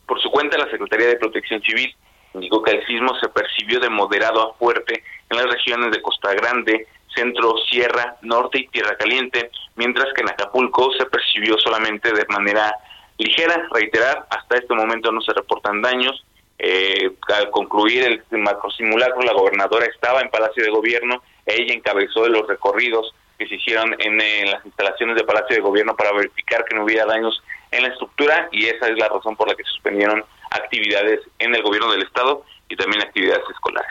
Por 0.07 0.23
su 0.23 0.31
cuenta, 0.31 0.57
la 0.57 0.71
Secretaría 0.71 1.09
de 1.09 1.17
Protección 1.17 1.61
Civil 1.63 1.93
indicó 2.35 2.63
que 2.63 2.71
el 2.71 2.87
sismo 2.87 3.13
se 3.21 3.29
percibió 3.29 3.81
de 3.81 3.91
moderado 3.91 4.41
a 4.41 4.55
fuerte 4.55 5.03
en 5.29 5.37
las 5.37 5.51
regiones 5.51 5.91
de 5.91 6.01
Costa 6.01 6.33
Grande, 6.33 6.87
Centro, 7.13 7.57
Sierra, 7.69 8.19
Norte 8.23 8.61
y 8.61 8.69
Tierra 8.69 8.97
Caliente, 8.97 9.51
mientras 9.75 10.07
que 10.15 10.21
en 10.21 10.31
Acapulco 10.31 10.93
se 10.93 11.07
percibió 11.07 11.59
solamente 11.59 12.13
de 12.13 12.25
manera 12.29 12.77
ligera. 13.19 13.67
Reiterar, 13.73 14.27
hasta 14.31 14.59
este 14.59 14.75
momento 14.75 15.11
no 15.11 15.21
se 15.23 15.33
reportan 15.33 15.83
daños. 15.83 16.25
Eh, 16.57 17.11
al 17.37 17.51
concluir 17.51 18.23
el 18.31 18.39
macro 18.39 18.71
simulacro, 18.71 19.23
la 19.23 19.33
gobernadora 19.33 19.87
estaba 19.87 20.21
en 20.21 20.31
Palacio 20.31 20.63
de 20.63 20.71
Gobierno, 20.71 21.21
ella 21.45 21.75
encabezó 21.75 22.29
los 22.29 22.47
recorridos 22.47 23.13
que 23.43 23.49
se 23.49 23.55
hicieron 23.57 23.95
en, 23.99 24.17
las 24.51 24.65
instalaciones 24.65 25.17
de 25.17 25.25
Palacio 25.25 25.57
de 25.57 25.63
Gobierno 25.63 25.97
para 25.97 26.13
verificar 26.13 26.65
que 26.65 26.77
no 26.77 26.85
hubiera 26.85 27.05
daños 27.07 27.43
en 27.71 27.83
la 27.83 27.89
estructura 27.89 28.49
y 28.53 28.67
esa 28.67 28.89
es 28.89 28.99
la 28.99 29.09
razón 29.09 29.37
por 29.37 29.49
la 29.49 29.55
que 29.55 29.65
suspendieron 29.65 30.25
actividades 30.51 31.21
en 31.39 31.55
el 31.55 31.63
gobierno 31.63 31.91
del 31.91 32.03
estado 32.03 32.45
y 32.69 32.77
también 32.77 33.03
actividades 33.03 33.43
escolares. 33.51 33.91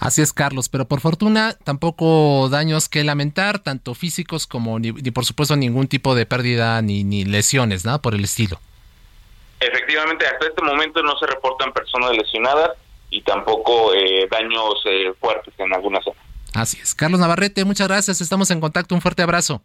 Así 0.00 0.22
es, 0.22 0.32
Carlos, 0.32 0.68
pero 0.68 0.86
por 0.86 1.00
fortuna 1.00 1.56
tampoco 1.64 2.48
daños 2.50 2.88
que 2.88 3.04
lamentar, 3.04 3.60
tanto 3.60 3.94
físicos 3.94 4.46
como 4.46 4.78
ni, 4.78 4.92
por 4.92 5.24
supuesto 5.24 5.56
ningún 5.56 5.88
tipo 5.88 6.14
de 6.14 6.26
pérdida 6.26 6.82
ni, 6.82 7.04
ni 7.04 7.24
lesiones, 7.24 7.84
¿no? 7.84 8.02
Por 8.02 8.14
el 8.14 8.24
estilo. 8.24 8.58
Efectivamente, 9.60 10.26
hasta 10.26 10.48
este 10.48 10.62
momento 10.62 11.02
no 11.02 11.16
se 11.16 11.26
reportan 11.26 11.72
personas 11.72 12.10
lesionadas 12.16 12.72
y 13.08 13.22
tampoco 13.22 13.94
eh, 13.94 14.28
daños 14.30 14.82
eh, 14.84 15.14
fuertes 15.20 15.54
en 15.58 15.72
algunas 15.72 16.04
zonas. 16.04 16.33
Así 16.54 16.78
es. 16.80 16.94
Carlos 16.94 17.20
Navarrete, 17.20 17.64
muchas 17.64 17.88
gracias. 17.88 18.20
Estamos 18.20 18.50
en 18.50 18.60
contacto. 18.60 18.94
Un 18.94 19.00
fuerte 19.00 19.22
abrazo. 19.22 19.62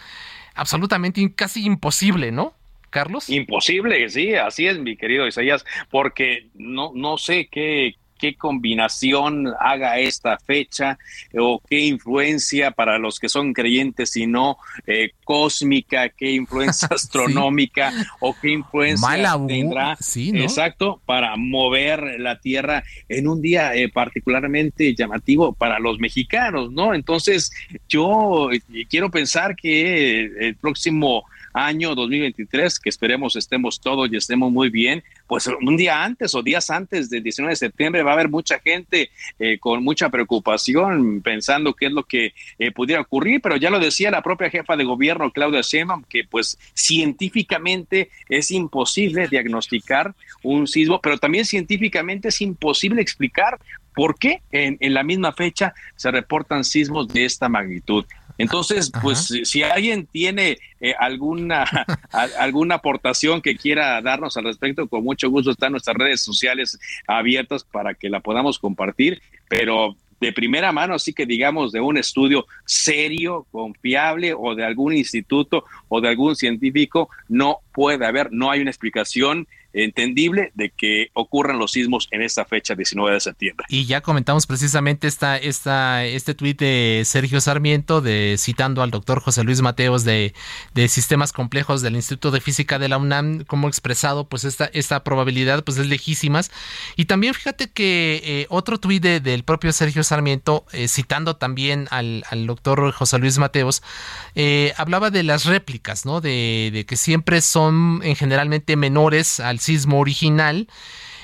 absolutamente 0.55 1.31
casi 1.35 1.63
imposible, 1.63 2.31
¿no? 2.31 2.55
Carlos. 2.89 3.29
Imposible, 3.29 4.09
sí, 4.09 4.33
así 4.33 4.65
es, 4.65 4.79
mi 4.79 4.97
querido 4.97 5.27
Isaías, 5.27 5.63
porque 5.91 6.47
no, 6.55 6.91
no 6.95 7.19
sé 7.19 7.47
qué, 7.51 7.95
qué 8.17 8.35
combinación 8.35 9.53
haga 9.59 9.99
esta 9.99 10.37
fecha 10.37 10.97
o 11.37 11.61
qué 11.67 11.81
influencia 11.81 12.71
para 12.71 12.97
los 12.97 13.19
que 13.19 13.29
son 13.29 13.53
creyentes 13.53 14.15
y 14.15 14.27
no 14.27 14.57
eh, 14.85 15.11
cósmica, 15.23 16.09
qué 16.09 16.31
influencia 16.31 16.87
astronómica 16.91 17.93
o 18.19 18.35
qué 18.39 18.51
influencia 18.51 19.37
tendrá 19.47 19.97
exacto 20.17 21.01
para 21.05 21.35
mover 21.35 22.19
la 22.19 22.39
Tierra 22.39 22.83
en 23.09 23.27
un 23.27 23.41
día 23.41 23.75
eh, 23.75 23.89
particularmente 23.89 24.95
llamativo 24.95 25.53
para 25.53 25.79
los 25.79 25.99
mexicanos, 25.99 26.71
¿no? 26.71 26.93
Entonces 26.93 27.51
yo 27.87 28.51
eh, 28.51 28.61
quiero 28.89 29.09
pensar 29.11 29.55
que 29.55 30.25
el 30.39 30.55
próximo 30.55 31.25
año 31.57 31.95
2023, 31.95 32.79
que 32.79 32.89
esperemos 32.89 33.35
estemos 33.35 33.79
todos 33.79 34.09
y 34.11 34.17
estemos 34.17 34.51
muy 34.51 34.69
bien, 34.69 35.03
pues 35.27 35.47
un 35.47 35.77
día 35.77 36.03
antes 36.03 36.33
o 36.33 36.41
días 36.41 36.69
antes 36.69 37.09
del 37.09 37.23
19 37.23 37.51
de 37.51 37.55
septiembre 37.55 38.03
va 38.03 38.11
a 38.11 38.13
haber 38.13 38.29
mucha 38.29 38.59
gente 38.59 39.11
eh, 39.39 39.59
con 39.59 39.83
mucha 39.83 40.09
preocupación 40.09 41.21
pensando 41.21 41.73
qué 41.73 41.87
es 41.87 41.91
lo 41.91 42.03
que 42.03 42.33
eh, 42.57 42.71
pudiera 42.71 43.01
ocurrir, 43.01 43.41
pero 43.41 43.57
ya 43.57 43.69
lo 43.69 43.79
decía 43.79 44.09
la 44.09 44.21
propia 44.21 44.49
jefa 44.49 44.75
de 44.75 44.85
gobierno, 44.85 45.31
Claudia 45.31 45.61
Sheinbaum, 45.61 46.03
que 46.03 46.23
pues 46.23 46.57
científicamente 46.73 48.09
es 48.29 48.51
imposible 48.51 49.27
diagnosticar 49.27 50.15
un 50.43 50.67
sismo, 50.67 51.01
pero 51.01 51.17
también 51.17 51.45
científicamente 51.45 52.29
es 52.29 52.41
imposible 52.41 53.01
explicar 53.01 53.59
por 53.93 54.17
qué 54.17 54.41
en, 54.51 54.77
en 54.79 54.93
la 54.93 55.03
misma 55.03 55.33
fecha 55.33 55.73
se 55.95 56.11
reportan 56.11 56.63
sismos 56.63 57.07
de 57.07 57.25
esta 57.25 57.49
magnitud. 57.49 58.05
Entonces, 58.37 58.91
pues 59.01 59.33
si 59.43 59.63
alguien 59.63 60.05
tiene 60.05 60.57
eh, 60.79 60.93
alguna, 60.99 61.65
alguna 62.39 62.75
aportación 62.75 63.41
que 63.41 63.55
quiera 63.55 64.01
darnos 64.01 64.37
al 64.37 64.45
respecto, 64.45 64.87
con 64.87 65.03
mucho 65.03 65.29
gusto 65.29 65.51
están 65.51 65.71
nuestras 65.71 65.97
redes 65.97 66.21
sociales 66.21 66.79
abiertas 67.07 67.63
para 67.63 67.93
que 67.93 68.09
la 68.09 68.19
podamos 68.19 68.59
compartir, 68.59 69.21
pero 69.49 69.95
de 70.19 70.33
primera 70.33 70.71
mano, 70.71 70.95
así 70.95 71.13
que 71.13 71.25
digamos 71.25 71.71
de 71.71 71.79
un 71.79 71.97
estudio 71.97 72.45
serio, 72.65 73.45
confiable 73.51 74.33
o 74.33 74.55
de 74.55 74.65
algún 74.65 74.93
instituto 74.93 75.63
o 75.89 76.01
de 76.01 76.09
algún 76.09 76.35
científico, 76.35 77.09
no 77.27 77.59
puede 77.71 78.05
haber, 78.05 78.31
no 78.31 78.49
hay 78.49 78.61
una 78.61 78.71
explicación 78.71 79.47
entendible 79.83 80.51
de 80.55 80.69
que 80.69 81.09
ocurran 81.13 81.59
los 81.59 81.71
sismos 81.71 82.07
en 82.11 82.21
esta 82.21 82.45
fecha 82.45 82.75
19 82.75 83.13
de 83.13 83.19
septiembre. 83.19 83.65
Y 83.69 83.85
ya 83.85 84.01
comentamos 84.01 84.47
precisamente 84.47 85.07
esta, 85.07 85.37
esta, 85.37 86.05
este 86.05 86.33
tuit 86.33 86.59
de 86.59 87.03
Sergio 87.05 87.41
Sarmiento, 87.41 88.01
de 88.01 88.35
citando 88.37 88.81
al 88.81 88.91
doctor 88.91 89.21
José 89.21 89.43
Luis 89.43 89.61
Mateos 89.61 90.03
de, 90.03 90.33
de, 90.73 90.87
Sistemas 90.87 91.33
Complejos 91.33 91.81
del 91.81 91.95
Instituto 91.95 92.31
de 92.31 92.41
Física 92.41 92.79
de 92.79 92.89
la 92.89 92.97
UNAM, 92.97 93.43
como 93.43 93.67
expresado, 93.67 94.27
pues 94.27 94.43
esta, 94.43 94.65
esta 94.73 95.03
probabilidad 95.03 95.63
pues 95.63 95.77
es 95.77 95.87
lejísimas. 95.87 96.51
Y 96.95 97.05
también 97.05 97.33
fíjate 97.33 97.69
que 97.69 98.21
eh, 98.23 98.45
otro 98.49 98.79
tuit 98.79 99.03
del 99.03 99.43
propio 99.43 99.71
Sergio 99.73 100.03
Sarmiento, 100.03 100.65
eh, 100.71 100.87
citando 100.87 101.35
también 101.35 101.87
al, 101.91 102.23
al, 102.29 102.47
doctor 102.47 102.91
José 102.91 103.19
Luis 103.19 103.37
Mateos, 103.37 103.83
eh, 104.35 104.73
hablaba 104.77 105.11
de 105.11 105.23
las 105.23 105.45
réplicas, 105.45 106.05
¿no? 106.05 106.21
De, 106.21 106.71
de 106.73 106.85
que 106.85 106.95
siempre 106.95 107.41
son 107.41 108.01
en 108.03 108.15
generalmente 108.15 108.75
menores 108.75 109.39
al 109.39 109.59
original. 109.99 110.67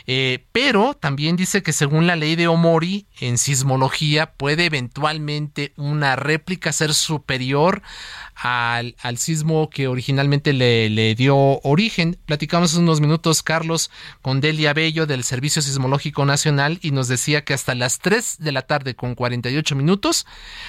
Eh, 0.05 0.45
pero 0.51 0.95
también 0.95 1.37
dice 1.37 1.63
que 1.63 1.71
según 1.71 2.07
la 2.07 2.17
ley 2.17 2.35
de 2.35 2.47
Omori, 2.47 3.07
en 3.19 3.37
sismología 3.37 4.33
puede 4.33 4.65
eventualmente 4.65 5.73
una 5.77 6.15
réplica 6.15 6.71
ser 6.71 6.93
superior 6.93 7.81
al, 8.35 8.95
sismo 9.17 9.69
que 9.69 9.87
originalmente 9.87 10.53
le, 10.53 11.15
dio 11.15 11.37
origen. 11.61 12.17
Platicamos 12.25 12.73
unos 12.75 12.99
minutos, 12.99 13.43
Carlos, 13.43 13.91
con 14.21 14.41
Delia 14.41 14.73
Bello 14.73 15.05
del 15.05 15.23
Servicio 15.23 15.61
Sismológico 15.61 16.25
Nacional 16.25 16.79
y 16.81 16.91
nos 16.91 17.07
decía 17.07 17.43
que 17.43 17.53
hasta 17.53 17.75
las 17.75 17.99
3 17.99 18.37
de 18.39 18.51
la 18.51 18.63
tarde 18.63 18.95
con 18.95 19.15
48 19.15 19.75
minutos 19.75 20.25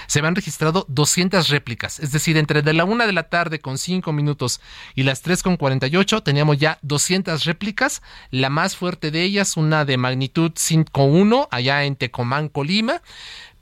se 0.07 0.19
habían 0.19 0.35
registrado 0.35 0.85
200 0.89 1.49
réplicas. 1.49 2.01
Es 2.01 2.13
decir, 2.13 2.37
entre 2.37 2.63
de 2.63 2.73
la 2.73 2.85
1 2.85 3.07
de 3.07 3.13
la 3.13 3.25
tarde 3.25 3.61
con 3.61 3.79
5 3.79 4.13
minutos 4.13 4.61
y 4.95 5.03
las 5.03 5.23
3 5.23 5.43
con 5.43 5.57
48 5.57 6.23
teníamos 6.23 6.59
ya 6.59 6.79
200 6.83 7.45
réplicas. 7.45 8.03
La 8.31 8.51
más 8.51 8.77
fuerte 8.77 9.11
de 9.11 9.23
ellas, 9.23 9.57
una 9.57 9.85
de 9.85 9.97
magnitud 9.97 10.53
5.1 10.53 11.49
allá 11.51 11.85
en 11.85 11.97
Tecomán, 11.97 12.44
Colima. 12.49 13.03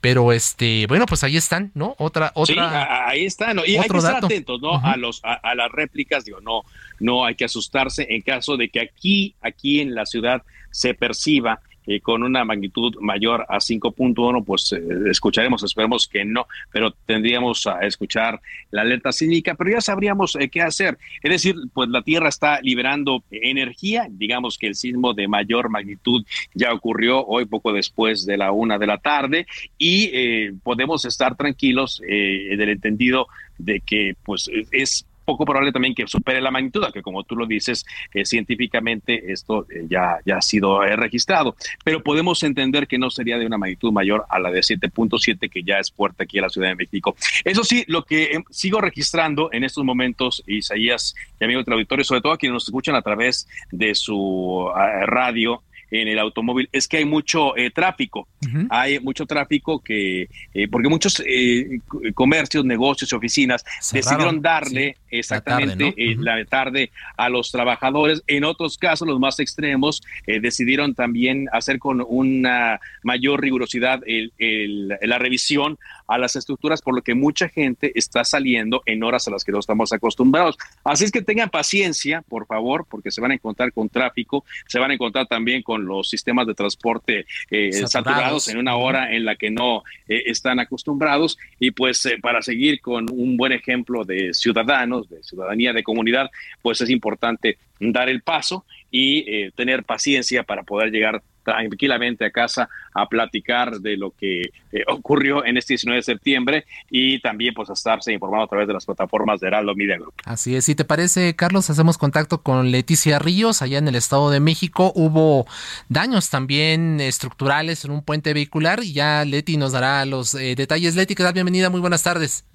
Pero 0.01 0.33
este, 0.33 0.85
bueno, 0.87 1.05
pues 1.05 1.23
ahí 1.23 1.37
están, 1.37 1.71
¿no? 1.75 1.95
Otra, 1.97 2.33
otra. 2.35 2.53
Sí, 2.53 2.87
ahí 3.07 3.25
están, 3.25 3.55
¿no? 3.55 3.65
Y 3.65 3.77
hay 3.77 3.87
que 3.87 3.97
estar 3.97 4.17
atentos, 4.17 4.61
¿no? 4.61 4.75
A 4.83 4.97
los, 4.97 5.21
a, 5.23 5.55
las 5.55 5.71
réplicas, 5.71 6.25
digo, 6.25 6.41
no, 6.41 6.63
no 6.99 7.23
hay 7.23 7.35
que 7.35 7.45
asustarse 7.45 8.07
en 8.09 8.21
caso 8.21 8.57
de 8.57 8.67
que 8.67 8.81
aquí, 8.81 9.33
aquí 9.41 9.79
en 9.79 9.95
la 9.95 10.05
ciudad 10.05 10.43
se 10.71 10.93
perciba 10.93 11.61
eh, 11.85 11.99
con 11.99 12.23
una 12.23 12.45
magnitud 12.45 12.95
mayor 13.01 13.45
a 13.49 13.57
5.1, 13.57 14.45
pues 14.45 14.71
eh, 14.71 14.81
escucharemos, 15.09 15.63
esperemos 15.63 16.07
que 16.07 16.23
no, 16.23 16.47
pero 16.71 16.91
tendríamos 17.05 17.67
a 17.67 17.79
escuchar 17.81 18.39
la 18.71 18.81
alerta 18.81 19.11
sísmica, 19.11 19.55
pero 19.55 19.71
ya 19.71 19.81
sabríamos 19.81 20.35
eh, 20.35 20.49
qué 20.49 20.61
hacer. 20.61 20.97
Es 21.21 21.31
decir, 21.31 21.55
pues 21.73 21.89
la 21.89 22.01
Tierra 22.01 22.29
está 22.29 22.61
liberando 22.61 23.23
energía, 23.31 24.07
digamos 24.09 24.57
que 24.57 24.67
el 24.67 24.75
sismo 24.75 25.13
de 25.13 25.27
mayor 25.27 25.69
magnitud 25.69 26.25
ya 26.53 26.73
ocurrió 26.73 27.25
hoy 27.25 27.45
poco 27.45 27.73
después 27.73 28.25
de 28.25 28.37
la 28.37 28.51
una 28.51 28.77
de 28.77 28.87
la 28.87 28.97
tarde 28.97 29.45
y 29.77 30.51
podemos 30.63 31.05
estar 31.05 31.35
tranquilos 31.35 32.01
del 32.01 32.69
entendido 32.69 33.27
de 33.57 33.79
que 33.79 34.15
pues 34.23 34.49
es 34.71 35.05
poco 35.23 35.45
probable 35.45 35.71
también 35.71 35.95
que 35.95 36.07
supere 36.07 36.41
la 36.41 36.51
magnitud, 36.51 36.83
que 36.93 37.01
como 37.01 37.23
tú 37.23 37.35
lo 37.35 37.45
dices, 37.45 37.85
eh, 38.13 38.25
científicamente 38.25 39.31
esto 39.31 39.65
eh, 39.69 39.85
ya, 39.89 40.19
ya 40.25 40.37
ha 40.37 40.41
sido 40.41 40.83
eh, 40.83 40.95
registrado, 40.95 41.55
pero 41.83 42.01
podemos 42.03 42.43
entender 42.43 42.87
que 42.87 42.97
no 42.97 43.09
sería 43.09 43.37
de 43.37 43.45
una 43.45 43.57
magnitud 43.57 43.91
mayor 43.91 44.25
a 44.29 44.39
la 44.39 44.51
de 44.51 44.59
7.7 44.59 45.49
que 45.49 45.63
ya 45.63 45.79
es 45.79 45.91
fuerte 45.91 46.23
aquí 46.23 46.37
en 46.37 46.43
la 46.43 46.49
Ciudad 46.49 46.69
de 46.69 46.75
México. 46.75 47.15
Eso 47.43 47.63
sí, 47.63 47.83
lo 47.87 48.03
que 48.03 48.41
sigo 48.49 48.81
registrando 48.81 49.49
en 49.51 49.63
estos 49.63 49.83
momentos, 49.83 50.43
Isaías 50.47 51.15
y 51.39 51.43
amigos 51.43 51.65
del 51.65 51.73
auditorio, 51.73 52.03
sobre 52.03 52.21
todo 52.21 52.33
a 52.33 52.37
quienes 52.37 52.53
nos 52.53 52.65
escuchan 52.65 52.95
a 52.95 53.01
través 53.01 53.47
de 53.71 53.95
su 53.95 54.69
radio, 55.05 55.61
en 55.93 56.07
el 56.07 56.17
automóvil 56.17 56.67
es 56.71 56.87
que 56.87 56.97
hay 56.97 57.05
mucho 57.05 57.55
eh, 57.55 57.69
tráfico. 57.69 58.27
Hay 58.69 58.99
mucho 58.99 59.25
tráfico 59.25 59.79
que, 59.79 60.27
eh, 60.53 60.67
porque 60.69 60.89
muchos 60.89 61.23
eh, 61.25 61.79
comercios, 62.13 62.65
negocios 62.65 63.11
y 63.11 63.15
oficinas 63.15 63.63
decidieron 63.91 64.41
darle 64.41 64.97
exactamente 65.09 65.93
la 66.17 66.43
tarde, 66.45 66.91
a 67.15 67.29
los 67.29 67.51
trabajadores. 67.51 68.23
En 68.27 68.43
otros 68.43 68.77
casos, 68.77 69.07
los 69.07 69.19
más 69.19 69.39
extremos, 69.39 70.01
decidieron 70.25 70.95
también 70.95 71.47
hacer 71.53 71.79
con 71.79 72.03
una 72.05 72.79
mayor 73.03 73.41
rigurosidad 73.41 74.01
la 74.37 75.19
revisión 75.19 75.77
a 76.13 76.19
las 76.19 76.35
estructuras, 76.35 76.81
por 76.81 76.93
lo 76.95 77.01
que 77.01 77.15
mucha 77.15 77.49
gente 77.49 77.91
está 77.95 78.23
saliendo 78.23 78.83
en 78.85 79.03
horas 79.03 79.27
a 79.27 79.31
las 79.31 79.43
que 79.43 79.51
no 79.51 79.59
estamos 79.59 79.91
acostumbrados. 79.93 80.57
Así 80.83 81.05
es 81.05 81.11
que 81.11 81.23
tengan 81.23 81.49
paciencia, 81.49 82.21
por 82.21 82.45
favor, 82.45 82.85
porque 82.87 83.09
se 83.09 83.19
van 83.19 83.31
a 83.31 83.33
encontrar 83.33 83.73
con 83.73 83.89
tráfico, 83.89 84.45
se 84.67 84.77
van 84.77 84.91
a 84.91 84.93
encontrar 84.93 85.25
también 85.25 85.63
con 85.63 85.85
los 85.85 86.07
sistemas 86.07 86.45
de 86.45 86.53
transporte 86.53 87.25
eh, 87.49 87.71
saturados. 87.87 88.47
en 88.47 88.57
una 88.57 88.75
hora 88.75 89.11
en 89.11 89.25
la 89.25 89.35
que 89.35 89.49
no 89.49 89.81
eh, 90.07 90.23
están 90.27 90.59
acostumbrados. 90.59 91.39
Y 91.59 91.71
pues 91.71 92.05
eh, 92.05 92.17
para 92.21 92.43
seguir 92.43 92.79
con 92.79 93.07
un 93.11 93.35
buen 93.35 93.51
ejemplo 93.51 94.03
de 94.03 94.35
ciudadanos, 94.35 95.09
de 95.09 95.23
ciudadanía, 95.23 95.73
de 95.73 95.81
comunidad, 95.81 96.29
pues 96.61 96.79
es 96.81 96.91
importante 96.91 97.57
dar 97.79 98.07
el 98.07 98.21
paso 98.21 98.65
y 98.91 99.49
tener 99.51 99.83
paciencia 99.83 100.43
para 100.43 100.61
poder 100.61 100.91
llegar 100.91 101.23
tranquilamente 101.43 102.25
a 102.25 102.31
casa 102.31 102.69
a 102.93 103.07
platicar 103.07 103.79
de 103.79 103.97
lo 103.97 104.11
que 104.11 104.41
eh, 104.71 104.83
ocurrió 104.87 105.45
en 105.45 105.57
este 105.57 105.73
19 105.73 105.97
de 105.97 106.03
septiembre 106.03 106.65
y 106.89 107.19
también 107.19 107.53
pues 107.53 107.69
a 107.69 107.73
estarse 107.73 108.13
informado 108.13 108.43
a 108.43 108.47
través 108.47 108.67
de 108.67 108.73
las 108.73 108.85
plataformas 108.85 109.39
de 109.39 109.47
Heraldo 109.47 109.75
Media 109.75 109.97
Group. 109.97 110.13
Así 110.25 110.55
es, 110.55 110.65
si 110.65 110.75
te 110.75 110.85
parece 110.85 111.35
Carlos, 111.35 111.69
hacemos 111.69 111.97
contacto 111.97 112.41
con 112.41 112.71
Leticia 112.71 113.19
Ríos 113.19 113.61
allá 113.61 113.77
en 113.77 113.87
el 113.87 113.95
Estado 113.95 114.29
de 114.29 114.39
México. 114.39 114.91
Hubo 114.95 115.45
daños 115.89 116.29
también 116.29 117.01
estructurales 117.01 117.85
en 117.85 117.91
un 117.91 118.03
puente 118.03 118.33
vehicular 118.33 118.83
y 118.83 118.93
ya 118.93 119.25
Leti 119.25 119.57
nos 119.57 119.71
dará 119.71 120.05
los 120.05 120.35
eh, 120.35 120.55
detalles. 120.55 120.95
Leti, 120.95 121.15
que 121.15 121.23
bienvenida, 121.33 121.69
muy 121.69 121.81
buenas 121.81 122.03
tardes. 122.03 122.45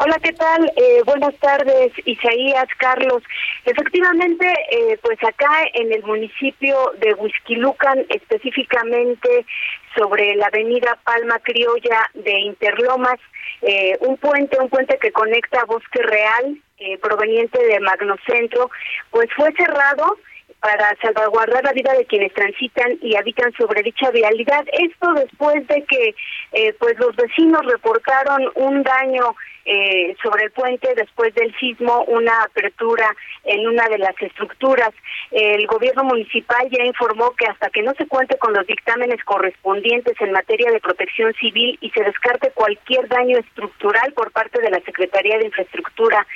Hola, 0.00 0.16
¿qué 0.22 0.32
tal? 0.32 0.70
Eh, 0.76 1.02
buenas 1.04 1.34
tardes, 1.40 1.90
Isaías, 2.04 2.68
Carlos. 2.78 3.20
Efectivamente, 3.64 4.46
eh, 4.70 4.96
pues 5.02 5.18
acá 5.24 5.50
en 5.74 5.92
el 5.92 6.04
municipio 6.04 6.92
de 7.00 7.14
Huizquilucan, 7.14 8.06
específicamente 8.08 9.44
sobre 9.96 10.36
la 10.36 10.46
avenida 10.46 10.96
Palma 11.02 11.40
Criolla 11.40 12.08
de 12.14 12.32
Interlomas, 12.42 13.18
eh, 13.62 13.98
un 13.98 14.16
puente, 14.18 14.56
un 14.60 14.68
puente 14.68 14.96
que 15.02 15.10
conecta 15.10 15.64
Bosque 15.64 16.00
Real, 16.00 16.56
proveniente 17.02 17.60
de 17.60 17.80
Magnocentro, 17.80 18.70
pues 19.10 19.28
fue 19.34 19.52
cerrado 19.54 20.16
para 20.60 20.94
salvaguardar 21.02 21.64
la 21.64 21.72
vida 21.72 21.92
de 21.92 22.04
quienes 22.04 22.32
transitan 22.34 22.98
y 23.02 23.16
habitan 23.16 23.52
sobre 23.58 23.82
dicha 23.82 24.12
vialidad. 24.12 24.64
Esto 24.72 25.12
después 25.14 25.66
de 25.66 25.84
que 25.86 26.14
pues 26.78 26.96
los 27.00 27.16
vecinos 27.16 27.66
reportaron 27.66 28.48
un 28.54 28.84
daño 28.84 29.34
eh, 29.70 30.16
sobre 30.22 30.44
el 30.44 30.50
puente 30.50 30.94
después 30.96 31.34
del 31.34 31.54
sismo 31.58 32.02
una 32.04 32.42
apertura 32.42 33.14
en 33.44 33.68
una 33.68 33.86
de 33.88 33.98
las 33.98 34.14
estructuras. 34.18 34.94
El 35.30 35.66
gobierno 35.66 36.04
municipal 36.04 36.66
ya 36.70 36.84
informó 36.84 37.32
que 37.32 37.44
hasta 37.44 37.68
que 37.68 37.82
no 37.82 37.92
se 37.92 38.06
cuente 38.06 38.38
con 38.38 38.54
los 38.54 38.66
dictámenes 38.66 39.22
correspondientes 39.24 40.18
en 40.20 40.32
materia 40.32 40.70
de 40.70 40.80
protección 40.80 41.34
civil 41.34 41.76
y 41.82 41.90
se 41.90 42.02
descarte 42.02 42.50
cualquier 42.52 43.08
daño 43.08 43.36
estructural 43.36 44.14
por 44.14 44.30
parte 44.32 44.58
de 44.62 44.70
la 44.70 44.80
Secretaría 44.80 45.36
de 45.36 45.46
Infraestructura, 45.46 46.26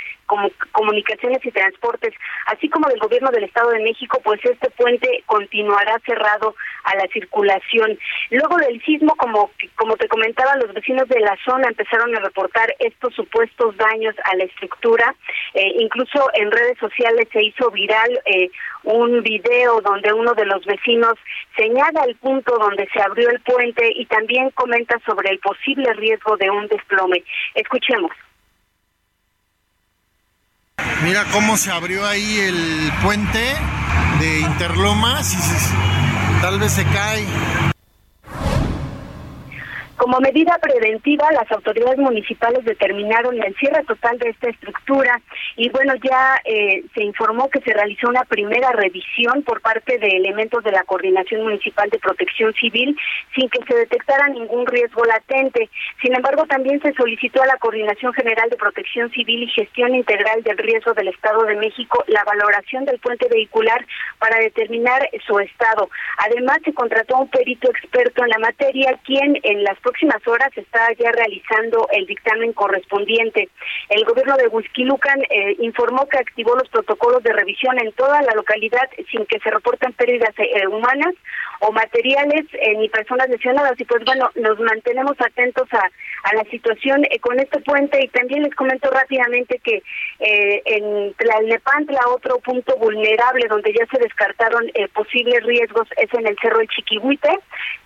Comunicaciones 0.72 1.44
y 1.44 1.50
Transportes, 1.50 2.14
así 2.46 2.68
como 2.68 2.88
del 2.88 2.98
gobierno 2.98 3.30
del 3.30 3.44
Estado 3.44 3.70
de 3.70 3.82
México, 3.82 4.20
pues 4.24 4.40
este 4.44 4.70
puente 4.70 5.22
continuará 5.26 5.98
cerrado 6.06 6.54
a 6.84 6.96
la 6.96 7.06
circulación. 7.08 7.98
Luego 8.30 8.56
del 8.56 8.82
sismo, 8.82 9.14
como 9.16 9.50
como 9.76 9.96
te 9.96 10.08
comentaba, 10.08 10.56
los 10.56 10.72
vecinos 10.72 11.08
de 11.08 11.20
la 11.20 11.36
zona 11.44 11.68
empezaron 11.68 12.14
a 12.16 12.20
reportar 12.20 12.74
estos 12.78 13.18
supuestos 13.22 13.76
daños 13.76 14.14
a 14.24 14.36
la 14.36 14.44
estructura. 14.44 15.14
Eh, 15.54 15.72
incluso 15.78 16.28
en 16.34 16.50
redes 16.50 16.78
sociales 16.78 17.28
se 17.32 17.42
hizo 17.42 17.70
viral 17.70 18.10
eh, 18.24 18.50
un 18.84 19.22
video 19.22 19.80
donde 19.80 20.12
uno 20.12 20.34
de 20.34 20.46
los 20.46 20.64
vecinos 20.64 21.14
señala 21.56 22.04
el 22.04 22.16
punto 22.16 22.56
donde 22.58 22.88
se 22.92 23.00
abrió 23.00 23.30
el 23.30 23.40
puente 23.40 23.88
y 23.94 24.06
también 24.06 24.50
comenta 24.50 24.98
sobre 25.06 25.30
el 25.30 25.38
posible 25.38 25.92
riesgo 25.94 26.36
de 26.36 26.50
un 26.50 26.66
desplome. 26.66 27.22
Escuchemos. 27.54 28.10
Mira 31.04 31.24
cómo 31.32 31.56
se 31.56 31.70
abrió 31.70 32.06
ahí 32.06 32.38
el 32.40 32.92
puente 33.02 33.42
de 34.20 34.40
Interlomas 34.40 35.34
y 35.34 36.42
tal 36.42 36.58
vez 36.58 36.72
se 36.72 36.84
cae. 36.84 37.71
Como 40.02 40.18
medida 40.18 40.58
preventiva, 40.60 41.30
las 41.30 41.48
autoridades 41.52 41.96
municipales 41.96 42.64
determinaron 42.64 43.40
el 43.40 43.54
cierre 43.54 43.84
total 43.84 44.18
de 44.18 44.30
esta 44.30 44.50
estructura 44.50 45.22
y 45.54 45.68
bueno, 45.68 45.94
ya 46.02 46.40
eh, 46.44 46.82
se 46.92 47.04
informó 47.04 47.48
que 47.48 47.60
se 47.60 47.72
realizó 47.72 48.08
una 48.08 48.24
primera 48.24 48.72
revisión 48.72 49.44
por 49.44 49.60
parte 49.60 49.98
de 49.98 50.08
elementos 50.08 50.64
de 50.64 50.72
la 50.72 50.82
Coordinación 50.82 51.44
Municipal 51.44 51.88
de 51.88 52.00
Protección 52.00 52.52
Civil 52.54 52.96
sin 53.32 53.48
que 53.48 53.60
se 53.64 53.76
detectara 53.76 54.26
ningún 54.26 54.66
riesgo 54.66 55.04
latente. 55.04 55.70
Sin 56.02 56.16
embargo, 56.16 56.46
también 56.46 56.82
se 56.82 56.92
solicitó 56.94 57.40
a 57.40 57.46
la 57.46 57.58
Coordinación 57.58 58.12
General 58.12 58.50
de 58.50 58.56
Protección 58.56 59.08
Civil 59.12 59.44
y 59.44 59.52
Gestión 59.52 59.94
Integral 59.94 60.42
del 60.42 60.58
Riesgo 60.58 60.94
del 60.94 61.08
Estado 61.08 61.44
de 61.44 61.54
México 61.54 62.02
la 62.08 62.24
valoración 62.24 62.84
del 62.86 62.98
puente 62.98 63.28
vehicular 63.28 63.86
para 64.18 64.40
determinar 64.40 65.08
su 65.24 65.38
estado. 65.38 65.88
Además, 66.18 66.58
se 66.64 66.74
contrató 66.74 67.14
a 67.14 67.20
un 67.20 67.28
perito 67.28 67.70
experto 67.70 68.24
en 68.24 68.30
la 68.30 68.38
materia, 68.38 68.98
quien 69.04 69.38
en 69.44 69.62
las 69.62 69.78
horas 70.26 70.50
está 70.56 70.88
ya 70.98 71.10
realizando 71.12 71.88
el 71.92 72.06
dictamen 72.06 72.52
correspondiente. 72.52 73.48
El 73.88 74.04
gobierno 74.04 74.36
de 74.36 74.48
Huizquilucan 74.48 75.20
eh, 75.30 75.56
informó 75.60 76.06
que 76.08 76.18
activó 76.18 76.54
los 76.56 76.68
protocolos 76.68 77.22
de 77.22 77.32
revisión 77.32 77.78
en 77.78 77.92
toda 77.92 78.22
la 78.22 78.32
localidad 78.34 78.88
sin 79.10 79.26
que 79.26 79.38
se 79.40 79.50
reporten 79.50 79.92
pérdidas 79.92 80.34
eh, 80.38 80.66
humanas 80.66 81.14
o 81.60 81.72
materiales 81.72 82.46
eh, 82.52 82.76
ni 82.76 82.88
personas 82.88 83.28
lesionadas. 83.28 83.78
Y 83.78 83.84
pues 83.84 84.04
bueno, 84.04 84.30
nos 84.34 84.58
mantenemos 84.60 85.14
atentos 85.20 85.68
a, 85.72 85.88
la 86.34 86.44
situación 86.44 87.04
con 87.20 87.38
este 87.40 87.60
puente 87.60 87.98
y 88.02 88.08
también 88.08 88.44
les 88.44 88.54
comento 88.54 88.88
rápidamente 88.90 89.58
que 89.58 89.82
en 90.20 91.12
Tlalnepantla, 91.14 92.00
otro 92.08 92.38
punto 92.38 92.76
vulnerable 92.76 93.46
donde 93.48 93.72
ya 93.72 93.84
se 93.86 93.98
descartaron 93.98 94.70
posibles 94.94 95.44
riesgos 95.44 95.88
es 95.96 96.14
en 96.14 96.26
el 96.28 96.36
Cerro 96.40 96.60
El 96.60 96.68
Chiquihuite, 96.68 97.28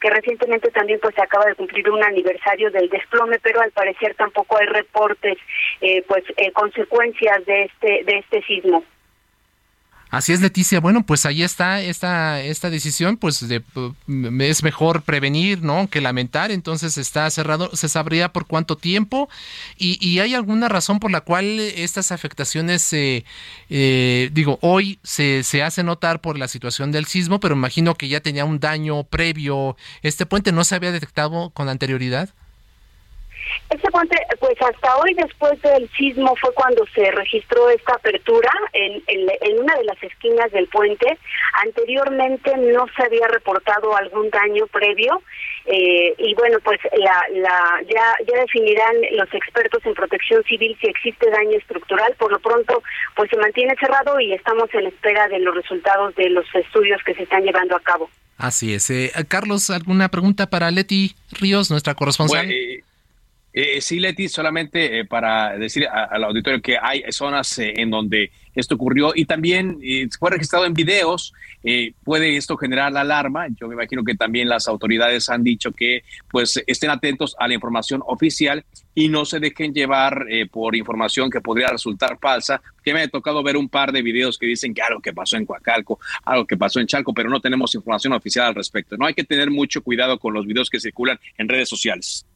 que 0.00 0.10
recientemente 0.10 0.70
también 0.70 1.00
pues 1.00 1.14
se 1.14 1.22
acaba 1.22 1.46
de 1.46 1.54
cumplir 1.54 1.85
un 1.90 1.96
un 1.96 2.04
aniversario 2.04 2.70
del 2.70 2.88
desplome, 2.88 3.38
pero 3.40 3.60
al 3.60 3.72
parecer 3.72 4.14
tampoco 4.14 4.58
hay 4.58 4.66
reportes, 4.66 5.38
eh, 5.80 6.02
pues, 6.06 6.24
eh, 6.36 6.52
consecuencias 6.52 7.44
de 7.46 7.64
este 7.64 8.04
de 8.04 8.18
este 8.18 8.42
sismo. 8.42 8.84
Así 10.16 10.32
es, 10.32 10.40
Leticia. 10.40 10.80
Bueno, 10.80 11.04
pues 11.04 11.26
ahí 11.26 11.42
está 11.42 11.82
esta, 11.82 12.40
esta 12.40 12.70
decisión, 12.70 13.18
pues 13.18 13.46
de, 13.46 13.62
es 14.40 14.62
mejor 14.62 15.02
prevenir, 15.02 15.62
¿no? 15.62 15.90
Que 15.90 16.00
lamentar. 16.00 16.50
Entonces 16.50 16.96
está 16.96 17.28
cerrado, 17.28 17.68
se 17.74 17.90
sabría 17.90 18.32
por 18.32 18.46
cuánto 18.46 18.78
tiempo. 18.78 19.28
Y, 19.76 19.98
y 20.00 20.20
hay 20.20 20.34
alguna 20.34 20.70
razón 20.70 21.00
por 21.00 21.10
la 21.10 21.20
cual 21.20 21.60
estas 21.60 22.12
afectaciones, 22.12 22.88
eh, 22.94 24.30
digo, 24.32 24.58
hoy 24.62 24.98
se, 25.02 25.42
se 25.42 25.62
hace 25.62 25.82
notar 25.82 26.22
por 26.22 26.38
la 26.38 26.48
situación 26.48 26.92
del 26.92 27.04
sismo, 27.04 27.38
pero 27.38 27.54
imagino 27.54 27.94
que 27.94 28.08
ya 28.08 28.20
tenía 28.20 28.46
un 28.46 28.58
daño 28.58 29.04
previo. 29.04 29.76
¿Este 30.00 30.24
puente 30.24 30.50
no 30.50 30.64
se 30.64 30.76
había 30.76 30.92
detectado 30.92 31.50
con 31.50 31.68
anterioridad? 31.68 32.30
Ese 33.70 33.90
puente, 33.90 34.16
pues 34.38 34.54
hasta 34.60 34.96
hoy 34.98 35.14
después 35.14 35.60
del 35.62 35.88
sismo 35.90 36.34
fue 36.36 36.52
cuando 36.54 36.84
se 36.94 37.10
registró 37.10 37.68
esta 37.70 37.94
apertura 37.94 38.50
en, 38.72 39.02
en, 39.06 39.58
una 39.58 39.74
de 39.76 39.84
las 39.84 40.02
esquinas 40.02 40.50
del 40.52 40.68
puente. 40.68 41.18
Anteriormente 41.64 42.56
no 42.56 42.86
se 42.96 43.02
había 43.04 43.26
reportado 43.28 43.96
algún 43.96 44.30
daño 44.30 44.66
previo 44.68 45.22
eh, 45.66 46.14
y 46.18 46.34
bueno, 46.34 46.58
pues 46.62 46.78
la, 46.96 47.22
la, 47.32 47.82
ya, 47.88 48.14
ya 48.26 48.40
definirán 48.40 48.94
los 49.12 49.32
expertos 49.34 49.84
en 49.84 49.94
protección 49.94 50.44
civil 50.44 50.76
si 50.80 50.86
existe 50.86 51.28
daño 51.30 51.58
estructural. 51.58 52.14
Por 52.18 52.32
lo 52.32 52.38
pronto, 52.38 52.82
pues 53.16 53.30
se 53.30 53.36
mantiene 53.36 53.74
cerrado 53.80 54.20
y 54.20 54.32
estamos 54.32 54.72
en 54.74 54.86
espera 54.86 55.26
de 55.28 55.40
los 55.40 55.54
resultados 55.54 56.14
de 56.14 56.30
los 56.30 56.46
estudios 56.54 57.02
que 57.04 57.14
se 57.14 57.24
están 57.24 57.42
llevando 57.42 57.74
a 57.74 57.80
cabo. 57.80 58.08
Así 58.38 58.74
es. 58.74 58.90
Eh, 58.90 59.10
Carlos, 59.28 59.70
¿alguna 59.70 60.08
pregunta 60.08 60.48
para 60.48 60.70
Leti 60.70 61.16
Ríos, 61.32 61.70
nuestra 61.70 61.94
corresponsal? 61.94 62.50
Eh, 62.50 62.84
sí, 63.80 63.98
Leti, 63.98 64.28
solamente 64.28 64.98
eh, 64.98 65.04
para 65.06 65.56
decir 65.56 65.88
al 65.88 66.24
auditorio 66.24 66.60
que 66.60 66.76
hay 66.78 67.02
zonas 67.10 67.58
eh, 67.58 67.72
en 67.76 67.88
donde 67.88 68.30
esto 68.54 68.74
ocurrió 68.74 69.12
y 69.14 69.24
también 69.24 69.78
fue 70.18 70.30
registrado 70.30 70.66
en 70.66 70.74
videos. 70.74 71.32
puede 72.04 72.36
esto 72.36 72.56
generar 72.56 72.92
la 72.92 73.00
alarma. 73.00 73.46
Yo 73.58 73.66
me 73.68 73.74
imagino 73.74 74.04
que 74.04 74.14
también 74.14 74.48
las 74.48 74.68
autoridades 74.68 75.28
han 75.28 75.42
dicho 75.42 75.72
que 75.72 76.02
pues 76.30 76.62
estén 76.66 76.90
atentos 76.90 77.34
a 77.38 77.48
la 77.48 77.54
información 77.54 78.02
oficial 78.06 78.64
y 78.94 79.08
no 79.08 79.24
se 79.24 79.40
dejen 79.40 79.74
llevar 79.74 80.26
por 80.50 80.74
información 80.74 81.30
que 81.30 81.42
podría 81.42 81.68
resultar 81.68 82.18
falsa. 82.18 82.62
Que 82.82 82.94
me 82.94 83.02
ha 83.02 83.08
tocado 83.08 83.42
ver 83.42 83.58
un 83.58 83.68
par 83.68 83.92
de 83.92 84.00
videos 84.00 84.38
que 84.38 84.46
dicen 84.46 84.72
que 84.72 84.80
algo 84.80 85.00
que 85.00 85.12
pasó 85.12 85.36
en 85.36 85.44
Coacalco, 85.44 85.98
algo 86.24 86.46
que 86.46 86.56
pasó 86.56 86.80
en 86.80 86.86
Chalco, 86.86 87.12
pero 87.12 87.28
no 87.28 87.40
tenemos 87.40 87.74
información 87.74 88.14
oficial 88.14 88.46
al 88.46 88.54
respecto. 88.54 88.96
No 88.96 89.06
hay 89.06 89.14
que 89.14 89.24
tener 89.24 89.50
mucho 89.50 89.82
cuidado 89.82 90.18
con 90.18 90.32
los 90.32 90.46
videos 90.46 90.70
que 90.70 90.80
circulan 90.80 91.18
en 91.36 91.48
redes 91.48 91.68
sociales. 91.68 92.26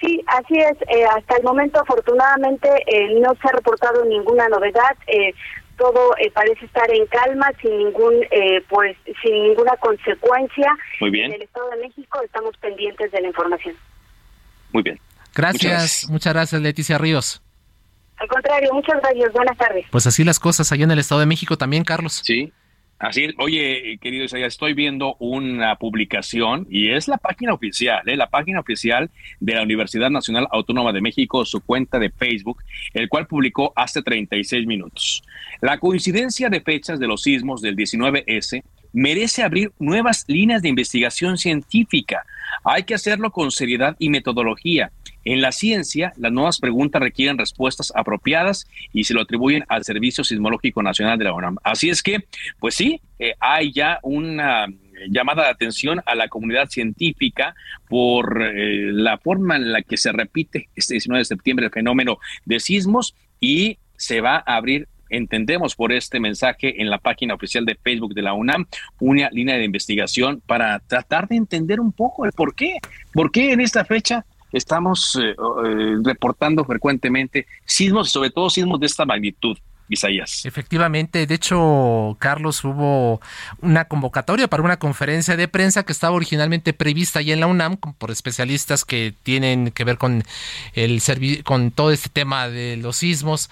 Sí, 0.00 0.22
así 0.26 0.54
es. 0.56 0.76
Eh, 0.88 1.04
hasta 1.04 1.36
el 1.36 1.42
momento, 1.42 1.80
afortunadamente, 1.80 2.68
eh, 2.86 3.18
no 3.20 3.34
se 3.34 3.48
ha 3.48 3.52
reportado 3.52 4.04
ninguna 4.04 4.48
novedad. 4.48 4.96
Eh, 5.06 5.34
todo 5.76 6.12
parece 6.34 6.64
estar 6.64 6.90
en 6.92 7.06
calma, 7.06 7.52
sin 7.62 7.78
ningún, 7.78 8.14
pues, 8.68 8.96
sin 9.22 9.32
ninguna 9.32 9.76
consecuencia. 9.76 10.72
Muy 11.00 11.10
bien. 11.10 11.26
En 11.26 11.34
el 11.34 11.42
Estado 11.42 11.70
de 11.70 11.76
México 11.76 12.20
estamos 12.24 12.56
pendientes 12.56 13.12
de 13.12 13.20
la 13.20 13.28
información. 13.28 13.76
Muy 14.72 14.82
bien. 14.82 14.98
Gracias, 15.36 16.08
muchas 16.10 16.34
gracias, 16.34 16.60
Leticia 16.60 16.98
Ríos. 16.98 17.40
Al 18.16 18.26
contrario, 18.26 18.74
muchas 18.74 19.00
gracias. 19.00 19.32
Buenas 19.32 19.56
tardes. 19.56 19.86
Pues 19.92 20.04
así 20.08 20.24
las 20.24 20.40
cosas 20.40 20.72
allá 20.72 20.82
en 20.82 20.90
el 20.90 20.98
Estado 20.98 21.20
de 21.20 21.26
México 21.26 21.56
también, 21.56 21.84
Carlos. 21.84 22.22
Sí. 22.24 22.52
Así, 22.98 23.28
oye, 23.38 23.96
querido 24.00 24.24
Isaías, 24.24 24.54
estoy 24.54 24.74
viendo 24.74 25.14
una 25.20 25.76
publicación 25.76 26.66
y 26.68 26.90
es 26.90 27.06
la 27.06 27.16
página 27.16 27.54
oficial, 27.54 28.02
¿eh? 28.08 28.16
la 28.16 28.28
página 28.28 28.58
oficial 28.58 29.08
de 29.38 29.54
la 29.54 29.62
Universidad 29.62 30.10
Nacional 30.10 30.48
Autónoma 30.50 30.92
de 30.92 31.00
México, 31.00 31.44
su 31.44 31.60
cuenta 31.60 32.00
de 32.00 32.10
Facebook, 32.10 32.58
el 32.94 33.08
cual 33.08 33.28
publicó 33.28 33.72
hace 33.76 34.02
36 34.02 34.66
minutos. 34.66 35.22
La 35.60 35.78
coincidencia 35.78 36.48
de 36.48 36.60
fechas 36.60 36.98
de 36.98 37.06
los 37.06 37.22
sismos 37.22 37.62
del 37.62 37.76
19S 37.76 38.64
merece 38.92 39.44
abrir 39.44 39.70
nuevas 39.78 40.24
líneas 40.26 40.62
de 40.62 40.70
investigación 40.70 41.38
científica. 41.38 42.24
Hay 42.64 42.82
que 42.82 42.94
hacerlo 42.94 43.30
con 43.30 43.52
seriedad 43.52 43.94
y 44.00 44.08
metodología. 44.08 44.90
En 45.28 45.42
la 45.42 45.52
ciencia, 45.52 46.14
las 46.16 46.32
nuevas 46.32 46.58
preguntas 46.58 47.02
requieren 47.02 47.36
respuestas 47.36 47.92
apropiadas 47.94 48.66
y 48.94 49.04
se 49.04 49.12
lo 49.12 49.20
atribuyen 49.20 49.62
al 49.68 49.84
Servicio 49.84 50.24
Sismológico 50.24 50.82
Nacional 50.82 51.18
de 51.18 51.26
la 51.26 51.34
UNAM. 51.34 51.58
Así 51.62 51.90
es 51.90 52.02
que, 52.02 52.24
pues 52.58 52.76
sí, 52.76 53.02
eh, 53.18 53.34
hay 53.38 53.70
ya 53.70 53.98
una 54.02 54.68
llamada 55.10 55.42
de 55.44 55.50
atención 55.50 56.00
a 56.06 56.14
la 56.14 56.28
comunidad 56.28 56.70
científica 56.70 57.54
por 57.90 58.42
eh, 58.42 58.90
la 58.90 59.18
forma 59.18 59.56
en 59.56 59.70
la 59.70 59.82
que 59.82 59.98
se 59.98 60.12
repite 60.12 60.70
este 60.74 60.94
19 60.94 61.18
de 61.18 61.24
septiembre 61.26 61.66
el 61.66 61.72
fenómeno 61.72 62.16
de 62.46 62.58
sismos 62.58 63.14
y 63.38 63.76
se 63.98 64.22
va 64.22 64.36
a 64.36 64.56
abrir 64.56 64.88
entendemos 65.10 65.74
por 65.74 65.92
este 65.92 66.20
mensaje 66.20 66.80
en 66.80 66.88
la 66.88 66.98
página 66.98 67.34
oficial 67.34 67.66
de 67.66 67.74
Facebook 67.74 68.14
de 68.14 68.22
la 68.22 68.32
UNAM 68.32 68.66
una 68.98 69.28
línea 69.30 69.56
de 69.56 69.64
investigación 69.64 70.42
para 70.46 70.80
tratar 70.80 71.28
de 71.28 71.36
entender 71.36 71.80
un 71.80 71.92
poco 71.92 72.24
el 72.24 72.32
por 72.32 72.54
qué, 72.54 72.78
por 73.12 73.30
qué 73.30 73.52
en 73.52 73.60
esta 73.60 73.84
fecha 73.84 74.24
estamos 74.52 75.16
eh, 75.16 75.30
eh, 75.30 75.96
reportando 76.02 76.64
frecuentemente 76.64 77.46
sismos 77.64 78.08
y 78.08 78.10
sobre 78.12 78.30
todo 78.30 78.50
sismos 78.50 78.80
de 78.80 78.86
esta 78.86 79.04
magnitud. 79.04 79.56
Isaías. 79.90 80.44
Efectivamente, 80.44 81.26
de 81.26 81.34
hecho, 81.34 82.16
Carlos, 82.18 82.62
hubo 82.64 83.20
una 83.60 83.86
convocatoria 83.86 84.48
para 84.48 84.62
una 84.62 84.78
conferencia 84.78 85.36
de 85.36 85.48
prensa 85.48 85.84
que 85.84 85.92
estaba 85.92 86.14
originalmente 86.14 86.72
prevista 86.72 87.20
ahí 87.20 87.32
en 87.32 87.40
la 87.40 87.46
UNAM 87.46 87.76
por 87.76 88.10
especialistas 88.10 88.84
que 88.84 89.14
tienen 89.22 89.70
que 89.70 89.84
ver 89.84 89.96
con 89.96 90.24
el 90.74 91.00
con 91.42 91.70
todo 91.70 91.90
este 91.90 92.10
tema 92.10 92.48
de 92.48 92.76
los 92.76 92.96
sismos 92.96 93.50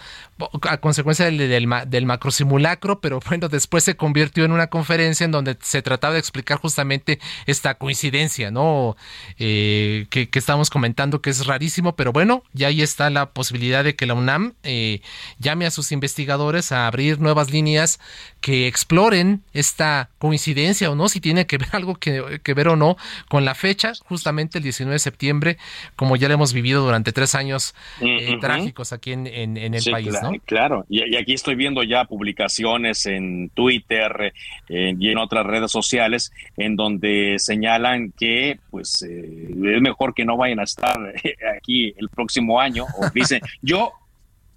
a 0.63 0.77
consecuencia 0.79 1.25
del, 1.25 1.39
del, 1.39 1.69
del 1.87 2.07
macrosimulacro, 2.07 3.01
pero 3.01 3.21
bueno, 3.27 3.49
después 3.49 3.85
se 3.85 3.97
convirtió 3.97 4.45
en 4.45 4.53
una 4.53 4.67
conferencia 4.67 5.25
en 5.25 5.31
donde 5.31 5.57
se 5.63 5.81
trataba 5.83 6.15
de 6.15 6.21
explicar 6.21 6.59
justamente 6.59 7.19
esta 7.47 7.75
coincidencia, 7.75 8.51
¿no? 8.51 8.97
Eh, 9.39 10.07
que, 10.11 10.29
estamos 10.33 10.69
comentando 10.69 11.23
que 11.23 11.31
es 11.31 11.47
rarísimo, 11.47 11.97
pero 11.97 12.13
bueno, 12.13 12.43
ya 12.53 12.69
ahí 12.69 12.83
está 12.83 13.09
la 13.09 13.31
posibilidad 13.31 13.83
de 13.83 13.97
que 13.97 14.05
la 14.07 14.15
UNAM 14.15 14.55
eh, 14.63 15.01
llame 15.39 15.65
a 15.65 15.71
sus 15.71 15.93
investigadores 15.93 16.73
a 16.73 16.87
abrir 16.87 17.19
nuevas 17.21 17.51
líneas 17.51 17.99
que 18.41 18.67
exploren 18.67 19.43
esta 19.55 20.11
coincidencia 20.19 20.91
o 20.91 20.95
no, 20.95 21.09
si 21.09 21.21
tiene 21.21 21.47
que 21.47 21.59
ver 21.59 21.69
algo 21.73 21.97
que, 21.97 22.43
ver 22.55 22.69
o 22.69 22.77
no 22.77 22.97
con 23.29 23.45
la 23.45 23.55
fecha, 23.55 23.93
justamente 24.05 24.59
el 24.59 24.65
19 24.65 24.95
de 24.95 24.99
septiembre, 24.99 25.59
como 25.97 26.17
ya 26.17 26.29
lo 26.29 26.35
hemos 26.35 26.53
vivido 26.53 26.85
durante 26.85 27.13
tres 27.13 27.35
años 27.35 27.75
eh, 28.01 28.37
trágicos 28.41 28.93
aquí 28.93 29.13
en, 29.13 29.27
en, 29.27 29.57
el 29.57 29.85
país. 29.91 30.09
Claro, 30.09 30.26
y, 30.89 31.17
aquí 31.17 31.35
estoy 31.35 31.55
viendo 31.55 31.83
ya 31.83 32.05
publicaciones 32.05 33.07
en 33.07 33.51
Twitter 33.51 34.33
y 34.69 35.09
en 35.09 35.19
otras 35.19 35.47
redes 35.47 35.71
sociales 35.71 36.33
en 36.57 36.77
donde 36.77 37.37
señalan 37.39 38.13
que 38.13 38.59
pues 38.71 39.03
eh, 39.03 39.49
es 39.51 39.83
mejor 39.83 40.15
que 40.15 40.25
no 40.25 40.37
vayan 40.37 40.61
a 40.61 40.65
estar 40.65 40.97
aquí 41.57 41.95
el 41.97 42.09
próximo 42.09 42.61
año 42.61 42.85
o 42.99 43.11
dicen 43.11 43.41
yo 43.63 43.93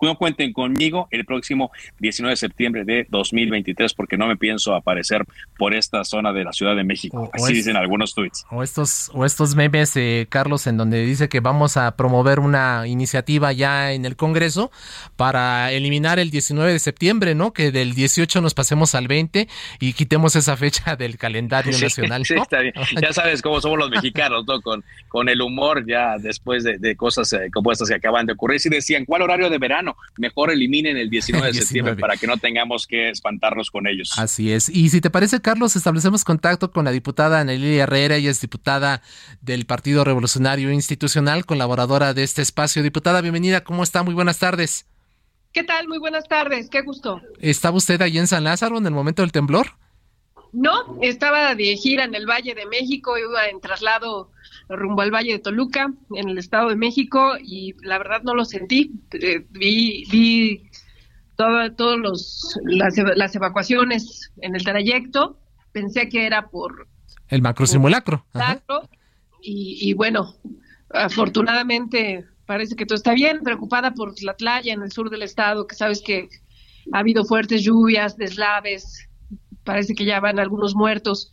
no 0.02 0.18
cuenten 0.18 0.54
conmigo 0.54 1.08
el 1.12 1.26
próximo 1.26 1.72
19 2.00 2.32
de 2.32 2.38
septiembre 2.38 2.86
de 2.86 3.08
2023 3.10 3.94
porque 3.94 4.18
no 4.18 4.28
me 4.28 4.38
pienso 4.38 4.76
aparecer 4.76 5.26
por 5.58 5.74
esta 5.74 6.04
zona 6.04 6.34
de 6.34 6.44
la 6.44 6.54
Ciudad 6.54 6.76
de 6.76 6.84
México. 6.84 7.30
Así 7.34 7.54
dicen 7.54 7.76
algunos 7.76 8.14
tweets. 8.14 8.46
O 8.52 8.64
estos, 8.64 9.12
o 9.14 9.26
estos 9.26 9.56
memes, 9.56 9.96
eh, 9.96 10.28
Carlos, 10.30 10.68
en 10.68 10.78
donde 10.78 11.06
dice 11.06 11.30
que 11.30 11.40
vamos 11.40 11.78
a 11.78 11.96
promover 11.96 12.40
una 12.40 12.88
iniciativa 12.88 13.52
ya 13.52 13.92
en 13.92 14.06
el 14.06 14.16
Congreso 14.16 14.72
para 15.16 15.72
eliminar 15.72 16.20
el 16.20 16.30
19 16.30 16.72
de 16.72 16.80
septiembre, 16.80 17.36
¿no? 17.36 17.54
Que 17.54 17.72
del 17.72 17.94
18 17.94 18.42
nos 18.42 18.54
pasemos 18.54 18.96
al 18.96 19.08
20 19.08 19.48
y 19.80 19.94
quitemos 19.94 20.36
esa 20.36 20.58
fecha 20.58 20.96
del 20.98 21.18
calendario 21.18 21.78
nacional. 21.82 22.26
Sí, 22.26 22.36
está 22.36 22.60
bien. 22.60 22.74
Ya 23.02 23.14
sabes 23.14 23.42
cómo 23.42 23.62
somos 23.62 23.80
los 23.80 23.90
mexicanos, 23.90 24.46
¿no? 24.46 24.62
Con, 24.62 24.84
con 25.08 25.30
el 25.30 25.42
humor 25.42 25.86
ya 25.88 26.18
después 26.18 26.64
de, 26.64 26.96
cosas 26.96 27.32
eh, 27.34 27.50
como 27.54 27.72
estas 27.72 27.90
que 27.90 27.96
acaban 27.96 28.26
de 28.26 28.34
ocurrir. 28.34 28.60
Si 28.60 28.70
decían, 28.70 29.06
¿cuál 29.06 29.22
horario 29.22 29.50
de 29.50 29.58
verano? 29.58 29.89
Mejor 30.18 30.52
eliminen 30.52 30.98
el 30.98 31.10
19 31.10 31.48
de 31.48 31.54
septiembre 31.62 31.96
para 31.96 32.18
que 32.18 32.28
no 32.28 32.38
tengamos 32.38 32.88
que 32.88 33.10
espantarnos 33.10 33.72
con 33.72 33.88
ellos. 33.88 34.18
Así 34.18 34.52
es. 34.52 34.70
Y 34.70 34.90
si 34.90 35.02
te 35.02 35.10
parece, 35.10 35.42
Carlos, 35.42 35.76
establecemos 35.76 36.24
contacto 36.24 36.72
con 36.72 36.86
la 36.86 36.92
diputada 36.92 37.40
Anelilia 37.40 37.84
Herrera, 37.84 38.16
ella 38.16 38.32
es 38.32 38.42
diputada 38.42 39.02
del 39.42 39.66
Partido 39.66 40.04
Revolucionario 40.04 40.72
Institucional, 40.72 41.46
colaboradora 41.46 42.14
de 42.14 42.24
este 42.24 42.42
espacio. 42.42 42.84
Diputada, 42.84 43.22
bienvenida, 43.22 43.64
¿cómo 43.64 43.84
está? 43.84 44.04
Muy 44.04 44.14
buenas 44.14 44.40
tardes. 44.40 44.86
¿Qué 45.52 45.64
tal? 45.64 45.88
Muy 45.88 45.98
buenas 45.98 46.28
tardes, 46.28 46.70
qué 46.70 46.82
gusto. 46.82 47.22
¿Estaba 47.40 47.78
usted 47.78 48.02
allí 48.02 48.20
en 48.20 48.28
San 48.28 48.44
Lázaro 48.44 48.78
en 48.78 48.86
el 48.86 48.94
momento 48.94 49.24
del 49.24 49.32
temblor? 49.32 49.68
No, 50.52 50.98
estaba 51.02 51.54
de 51.56 51.76
gira 51.76 52.06
en 52.06 52.16
el 52.16 52.26
Valle 52.26 52.56
de 52.56 52.66
México, 52.66 53.18
iba 53.18 53.48
en 53.48 53.60
traslado 53.62 54.32
rumbo 54.70 55.02
al 55.02 55.12
Valle 55.12 55.34
de 55.34 55.40
Toluca, 55.40 55.92
en 56.16 56.30
el 56.30 56.38
Estado 56.38 56.70
de 56.70 56.76
México, 56.76 57.34
y 57.42 57.74
la 57.82 57.98
verdad 57.98 58.22
no 58.24 58.36
lo 58.36 58.46
sentí. 58.46 58.92
Eh, 59.14 59.46
vi, 59.50 60.06
vi 60.12 60.70
todas 61.36 61.72
los 61.98 62.60
las, 62.66 63.36
evacuaciones 63.36 64.32
en 64.42 64.56
el 64.56 64.64
trayecto, 64.64 65.40
pensé 65.72 66.10
que 66.10 66.26
era 66.26 66.50
por... 66.50 66.88
El 67.30 67.42
macrosimulacro. 67.42 68.26
Y, 69.42 69.78
y 69.90 69.94
bueno, 69.94 70.36
afortunadamente 70.90 72.26
parece 72.46 72.76
que 72.76 72.86
todo 72.86 72.96
está 72.96 73.14
bien, 73.14 73.40
preocupada 73.42 73.92
por 73.92 74.14
la 74.22 74.36
playa 74.36 74.74
en 74.74 74.82
el 74.82 74.92
sur 74.92 75.10
del 75.10 75.22
estado, 75.22 75.66
que 75.66 75.76
sabes 75.76 76.02
que 76.02 76.28
ha 76.92 77.00
habido 77.00 77.24
fuertes 77.24 77.64
lluvias, 77.64 78.18
deslaves, 78.18 79.08
parece 79.64 79.94
que 79.94 80.06
ya 80.06 80.20
van 80.20 80.40
algunos 80.40 80.76
muertos 80.76 81.32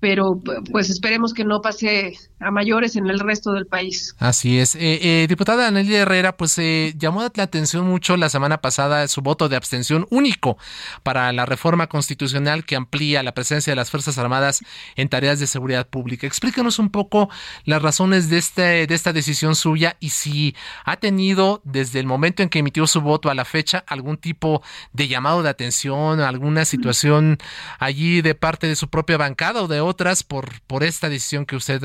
pero 0.00 0.40
pues 0.70 0.90
esperemos 0.90 1.34
que 1.34 1.44
no 1.44 1.60
pase 1.60 2.12
a 2.40 2.50
mayores 2.50 2.96
en 2.96 3.08
el 3.08 3.18
resto 3.18 3.52
del 3.52 3.66
país. 3.66 4.14
Así 4.18 4.58
es. 4.58 4.74
Eh, 4.76 5.00
eh, 5.02 5.26
diputada 5.28 5.66
Anelí 5.66 5.94
Herrera, 5.94 6.36
pues 6.36 6.56
eh, 6.58 6.94
llamó 6.96 7.22
la 7.34 7.42
atención 7.42 7.86
mucho 7.86 8.16
la 8.16 8.28
semana 8.28 8.58
pasada 8.58 9.06
su 9.08 9.22
voto 9.22 9.48
de 9.48 9.56
abstención 9.56 10.06
único 10.10 10.56
para 11.02 11.32
la 11.32 11.46
reforma 11.46 11.88
constitucional 11.88 12.64
que 12.64 12.76
amplía 12.76 13.22
la 13.22 13.34
presencia 13.34 13.72
de 13.72 13.76
las 13.76 13.90
Fuerzas 13.90 14.18
Armadas 14.18 14.60
en 14.96 15.08
tareas 15.08 15.40
de 15.40 15.46
seguridad 15.46 15.88
pública. 15.88 16.26
Explícanos 16.26 16.78
un 16.78 16.90
poco 16.90 17.28
las 17.64 17.82
razones 17.82 18.30
de, 18.30 18.38
este, 18.38 18.86
de 18.86 18.94
esta 18.94 19.12
decisión 19.12 19.56
suya 19.56 19.96
y 19.98 20.10
si 20.10 20.54
ha 20.84 20.96
tenido 20.96 21.60
desde 21.64 21.98
el 22.00 22.06
momento 22.06 22.42
en 22.42 22.48
que 22.48 22.60
emitió 22.60 22.86
su 22.86 23.00
voto 23.00 23.30
a 23.30 23.34
la 23.34 23.44
fecha 23.44 23.84
algún 23.86 24.16
tipo 24.16 24.62
de 24.92 25.08
llamado 25.08 25.42
de 25.42 25.50
atención, 25.50 26.20
alguna 26.20 26.64
situación 26.64 27.38
allí 27.78 28.22
de 28.22 28.34
parte 28.34 28.68
de 28.68 28.76
su 28.76 28.88
propia 28.88 29.16
bancada 29.16 29.62
o 29.62 29.68
de 29.68 29.80
otras 29.80 30.22
por, 30.22 30.60
por 30.62 30.84
esta 30.84 31.08
decisión 31.08 31.46
que 31.46 31.56
usted 31.56 31.82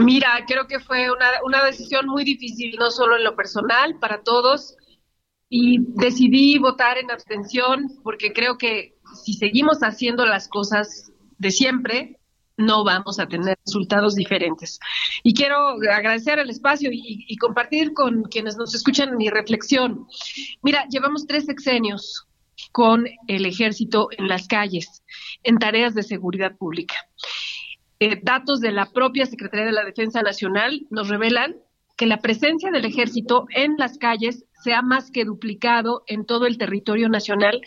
Mira, 0.00 0.44
creo 0.46 0.66
que 0.66 0.80
fue 0.80 1.10
una, 1.10 1.26
una 1.44 1.64
decisión 1.64 2.06
muy 2.06 2.24
difícil, 2.24 2.76
no 2.78 2.90
solo 2.90 3.16
en 3.16 3.24
lo 3.24 3.34
personal, 3.34 3.98
para 3.98 4.22
todos, 4.22 4.76
y 5.48 5.78
decidí 5.94 6.58
votar 6.58 6.98
en 6.98 7.10
abstención 7.10 7.88
porque 8.02 8.32
creo 8.32 8.58
que 8.58 8.96
si 9.24 9.32
seguimos 9.32 9.78
haciendo 9.80 10.26
las 10.26 10.48
cosas 10.48 11.10
de 11.38 11.50
siempre, 11.50 12.20
no 12.58 12.84
vamos 12.84 13.18
a 13.18 13.28
tener 13.28 13.56
resultados 13.64 14.14
diferentes. 14.14 14.78
Y 15.22 15.32
quiero 15.32 15.78
agradecer 15.90 16.38
el 16.38 16.50
espacio 16.50 16.90
y, 16.92 17.24
y, 17.28 17.36
compartir 17.36 17.94
con 17.94 18.24
quienes 18.24 18.56
nos 18.56 18.74
escuchan 18.74 19.16
mi 19.16 19.30
reflexión. 19.30 20.06
Mira, 20.62 20.84
llevamos 20.90 21.26
tres 21.26 21.46
sexenios 21.46 22.26
con 22.72 23.06
el 23.28 23.46
ejército 23.46 24.08
en 24.10 24.28
las 24.28 24.48
calles, 24.48 25.04
en 25.44 25.58
tareas 25.58 25.94
de 25.94 26.02
seguridad 26.02 26.56
pública. 26.56 26.96
Eh, 28.00 28.20
datos 28.22 28.60
de 28.60 28.70
la 28.70 28.86
propia 28.86 29.26
Secretaría 29.26 29.66
de 29.66 29.72
la 29.72 29.84
Defensa 29.84 30.22
Nacional 30.22 30.86
nos 30.90 31.08
revelan 31.08 31.56
que 31.96 32.06
la 32.06 32.18
presencia 32.18 32.70
del 32.70 32.84
ejército 32.84 33.48
en 33.50 33.76
las 33.76 33.98
calles 33.98 34.44
se 34.62 34.72
ha 34.72 34.82
más 34.82 35.10
que 35.10 35.24
duplicado 35.24 36.04
en 36.06 36.24
todo 36.24 36.46
el 36.46 36.58
territorio 36.58 37.08
nacional, 37.08 37.60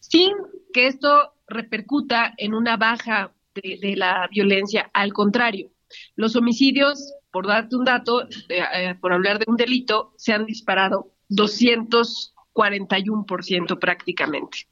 sin 0.00 0.34
que 0.74 0.86
esto 0.86 1.32
repercuta 1.48 2.34
en 2.36 2.52
una 2.54 2.76
baja 2.76 3.32
de, 3.54 3.94
la 3.96 4.28
violencia. 4.30 4.90
Al 4.92 5.14
contrario, 5.14 5.70
los 6.14 6.36
homicidios, 6.36 7.14
por 7.30 7.46
darte 7.46 7.76
un 7.76 7.86
dato, 7.86 8.28
eh, 8.48 8.94
por 9.00 9.14
hablar 9.14 9.38
de 9.38 9.46
un 9.48 9.56
delito, 9.56 10.12
se 10.16 10.34
han 10.34 10.44
disparado 10.44 11.10
241% 11.30 13.78
prácticamente. 13.78 14.66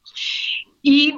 Y 0.90 1.12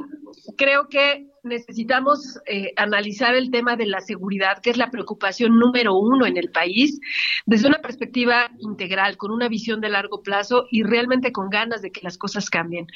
creo 0.57 0.89
que 0.89 1.29
necesitamos 1.45 2.41
eh, 2.47 2.73
analizar 2.75 3.37
el 3.37 3.53
tema 3.53 3.77
de 3.77 3.87
la 3.87 4.01
seguridad, 4.01 4.59
que 4.61 4.71
es 4.71 4.77
la 4.77 4.91
preocupación 4.91 5.61
número 5.61 5.97
uno 5.97 6.27
en 6.27 6.37
el 6.37 6.51
país, 6.51 6.99
desde 7.47 7.69
una 7.69 7.79
perspectiva 7.79 8.51
integral, 8.59 9.17
con 9.17 9.31
una 9.31 9.47
visión 9.49 9.81
de 9.81 9.91
largo 9.91 10.25
plazo 10.25 10.67
y 10.73 10.83
realmente 10.83 11.31
con 11.31 11.51
ganas 11.51 11.83
de 11.83 11.93
que 11.93 12.01
las 12.03 12.19
cosas 12.19 12.51
cambien. 12.51 12.89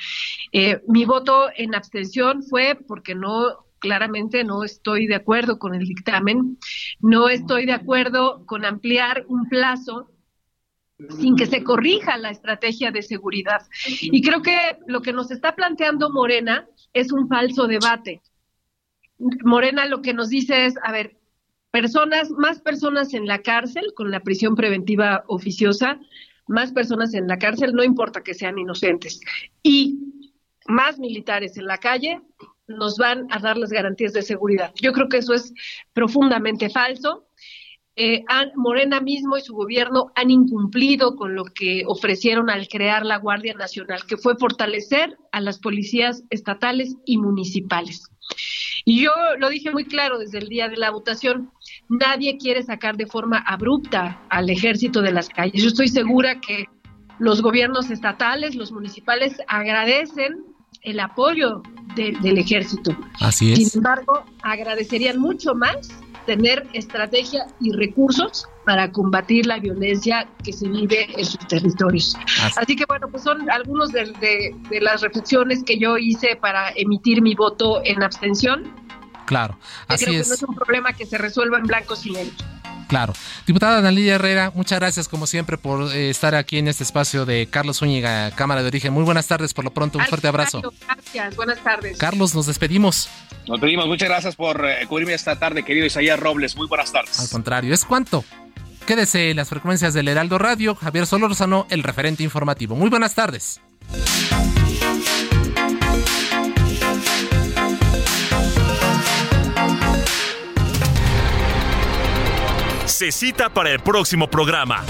Eh, 0.50 0.80
mi 0.88 1.04
voto 1.04 1.46
en 1.56 1.76
abstención 1.76 2.42
fue 2.42 2.76
porque 2.88 3.14
no 3.14 3.66
claramente 3.78 4.42
no 4.42 4.64
estoy 4.64 5.06
de 5.06 5.14
acuerdo 5.14 5.60
con 5.60 5.76
el 5.76 5.86
dictamen, 5.86 6.58
no 6.98 7.28
estoy 7.28 7.66
de 7.66 7.74
acuerdo 7.74 8.44
con 8.46 8.64
ampliar 8.64 9.26
un 9.28 9.48
plazo 9.48 10.10
sin 11.20 11.36
que 11.36 11.47
se 11.47 11.64
corrija 11.64 12.16
la 12.18 12.30
estrategia 12.30 12.90
de 12.90 13.03
seguridad. 13.03 13.66
Y 13.86 14.22
creo 14.22 14.42
que 14.42 14.78
lo 14.86 15.03
que 15.03 15.12
nos 15.12 15.30
está 15.30 15.55
planteando 15.55 16.11
Morena 16.11 16.68
es 16.92 17.12
un 17.12 17.28
falso 17.28 17.66
debate. 17.66 18.22
Morena 19.18 19.86
lo 19.86 20.03
que 20.03 20.14
nos 20.14 20.28
dice 20.28 20.66
es, 20.66 20.74
a 20.82 20.92
ver, 20.92 21.16
personas, 21.70 22.30
más 22.30 22.61
personas 22.61 23.14
en 23.14 23.26
la 23.26 23.42
cárcel 23.42 23.92
con 23.95 24.11
la 24.11 24.20
prisión 24.20 24.55
preventiva 24.55 25.24
oficiosa, 25.26 25.99
más 26.47 26.72
personas 26.72 27.14
en 27.14 27.26
la 27.26 27.38
cárcel, 27.38 27.72
no 27.72 27.82
importa 27.82 28.22
que 28.22 28.34
sean 28.34 28.59
inocentes, 28.59 29.20
y 29.62 29.99
más 30.66 30.99
militares 30.99 31.57
en 31.57 31.66
la 31.66 31.78
calle, 31.78 32.20
nos 32.66 32.97
van 32.97 33.26
a 33.30 33.38
dar 33.38 33.57
las 33.57 33.70
garantías 33.70 34.12
de 34.12 34.22
seguridad. 34.22 34.72
Yo 34.80 34.92
creo 34.92 35.09
que 35.09 35.18
eso 35.18 35.34
es 35.34 35.53
profundamente 35.92 36.70
falso. 36.70 37.23
Eh, 37.97 38.24
Morena 38.57 39.01
mismo 39.01 39.36
y 39.36 39.40
su 39.40 39.55
gobierno 39.55 40.11
han 40.16 40.30
incumplido 40.30 41.14
con 41.14 41.36
lo 41.36 41.45
que 41.45 41.84
ofrecieron 41.86 42.51
al 42.51 42.66
crear 42.66 43.07
la 43.07 43.18
Guardia 43.18 43.55
Nacional, 43.55 44.01
que 44.09 44.16
fue 44.16 44.36
fortalecer 44.36 45.16
a 45.30 45.40
las 45.40 45.61
policías 45.61 46.24
estatales 46.30 46.97
y 47.05 47.18
municipales. 47.18 48.11
Y 48.84 49.03
yo 49.03 49.12
lo 49.38 49.49
dije 49.49 49.70
muy 49.70 49.84
claro 49.84 50.18
desde 50.18 50.38
el 50.38 50.49
día 50.49 50.68
de 50.68 50.76
la 50.76 50.90
votación, 50.90 51.53
nadie 51.88 52.36
quiere 52.36 52.62
sacar 52.64 52.97
de 52.97 53.07
forma 53.07 53.38
abrupta 53.38 54.20
al 54.28 54.51
ejército 54.51 55.01
de 55.01 55.12
las 55.12 55.28
calles. 55.28 55.62
Yo 55.62 55.68
estoy 55.68 55.88
segura 55.88 56.40
que 56.40 56.66
los 57.20 57.42
gobiernos 57.42 57.90
estatales, 57.90 58.57
los 58.57 58.72
municipales 58.72 59.36
agradecen 59.47 60.45
el 60.82 60.99
apoyo 60.99 61.62
del 61.95 62.38
ejército. 62.38 62.97
Así 63.20 63.53
es. 63.53 63.70
Sin 63.70 63.78
embargo, 63.78 64.24
agradecerían 64.42 65.18
mucho 65.18 65.55
más 65.55 66.03
tener 66.26 66.66
estrategia 66.72 67.46
y 67.60 67.72
recursos 67.72 68.48
para 68.64 68.90
combatir 68.90 69.46
la 69.46 69.58
violencia 69.58 70.26
que 70.42 70.52
se 70.52 70.68
vive 70.68 71.08
en 71.18 71.24
sus 71.24 71.38
territorios. 71.46 72.16
Así, 72.56 72.76
que 72.76 72.84
bueno, 72.86 73.08
pues 73.08 73.22
son 73.22 73.50
algunos 73.50 73.92
de, 73.92 74.12
de, 74.70 74.80
las 74.80 75.02
reflexiones 75.02 75.62
que 75.64 75.78
yo 75.78 75.98
hice 75.98 76.36
para 76.36 76.70
emitir 76.70 77.20
mi 77.22 77.34
voto 77.34 77.82
en 77.84 78.02
abstención. 78.02 78.72
Claro, 79.26 79.58
así 79.88 80.04
creo 80.06 80.20
es. 80.20 80.26
Que 80.26 80.28
no 80.28 80.34
es 80.34 80.42
un 80.42 80.54
problema 80.54 80.92
que 80.92 81.06
se 81.06 81.18
resuelva 81.18 81.58
en 81.58 81.64
blanco 81.64 81.94
y 82.04 82.10
negro. 82.10 82.53
Claro. 82.89 83.12
Diputada 83.47 83.80
Daniela 83.80 84.14
Herrera, 84.14 84.53
muchas 84.55 84.78
gracias 84.78 85.09
como 85.09 85.26
siempre 85.26 85.59
por 85.59 85.93
eh, 85.93 86.11
estar 86.11 86.35
aquí 86.35 86.59
en 86.59 86.68
este 86.68 86.85
espacio 86.85 87.24
de 87.24 87.47
Carlos 87.47 87.78
Zúñiga, 87.78 88.30
Cámara 88.32 88.62
de 88.62 88.68
Origen. 88.68 88.93
Muy 88.93 89.05
buenas 89.05 89.26
tardes, 89.26 89.55
por 89.55 89.64
lo 89.64 89.72
pronto, 89.72 89.99
un 89.99 90.07
fuerte 90.07 90.28
abrazo. 90.28 90.62
Gracias, 90.87 91.37
buenas 91.37 91.59
tardes. 91.62 91.99
Carlos, 91.99 92.35
nos 92.35 92.47
despedimos. 92.47 93.09
Nos 93.47 93.61
despedimos, 93.61 93.87
muchas 93.87 94.09
gracias 94.09 94.37
por 94.37 94.64
eh, 94.64 94.87
cubrirme 94.87 95.14
esta 95.14 95.39
tarde, 95.39 95.64
querido 95.64 95.87
Isaías 95.87 96.18
Robles. 96.18 96.57
Muy 96.57 96.66
buenas 96.66 96.93
tardes. 96.93 97.18
Al 97.20 97.28
contrario, 97.28 97.74
¿es 97.74 97.85
cuánto? 97.85 98.24
Quédese 98.87 99.30
en 99.30 99.37
las 99.39 99.49
frecuencias 99.49 99.95
del 99.95 100.09
Heraldo 100.09 100.39
Radio, 100.39 100.74
Javier 100.74 101.07
Solórzano, 101.07 101.66
el 101.70 101.82
referente 101.82 102.22
informativo. 102.22 102.76
Muy 102.76 102.91
buenas 102.91 103.14
tardes. 103.14 103.61
Cita 113.12 113.48
para 113.48 113.70
el 113.70 113.80
próximo 113.80 114.28
programa. 114.28 114.84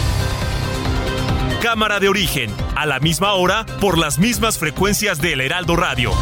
Cámara 1.63 2.01
de 2.01 2.09
origen, 2.09 2.51
a 2.77 2.87
la 2.87 3.01
misma 3.01 3.33
hora, 3.35 3.65
por 3.81 3.99
las 3.99 4.19
mismas 4.19 4.59
frecuencias 4.59 5.21
del 5.21 5.41
Heraldo 5.41 5.77
Radio. 5.77 6.13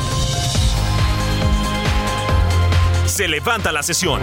Se 3.07 3.29
levanta 3.29 3.73
la 3.73 3.83
sesión. 3.83 4.21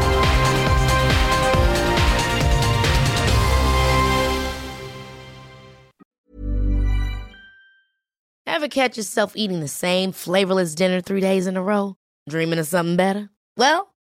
Ever 8.45 8.67
catch 8.67 8.97
yourself 8.97 9.33
eating 9.35 9.59
the 9.61 9.67
same 9.67 10.11
flavorless 10.11 10.75
dinner 10.75 11.01
three 11.01 11.21
days 11.21 11.47
in 11.47 11.55
a 11.55 11.61
row? 11.61 11.95
Dreaming 12.27 12.59
of 12.59 12.67
something 12.67 12.97
better? 12.97 13.29
Well, 13.55 13.93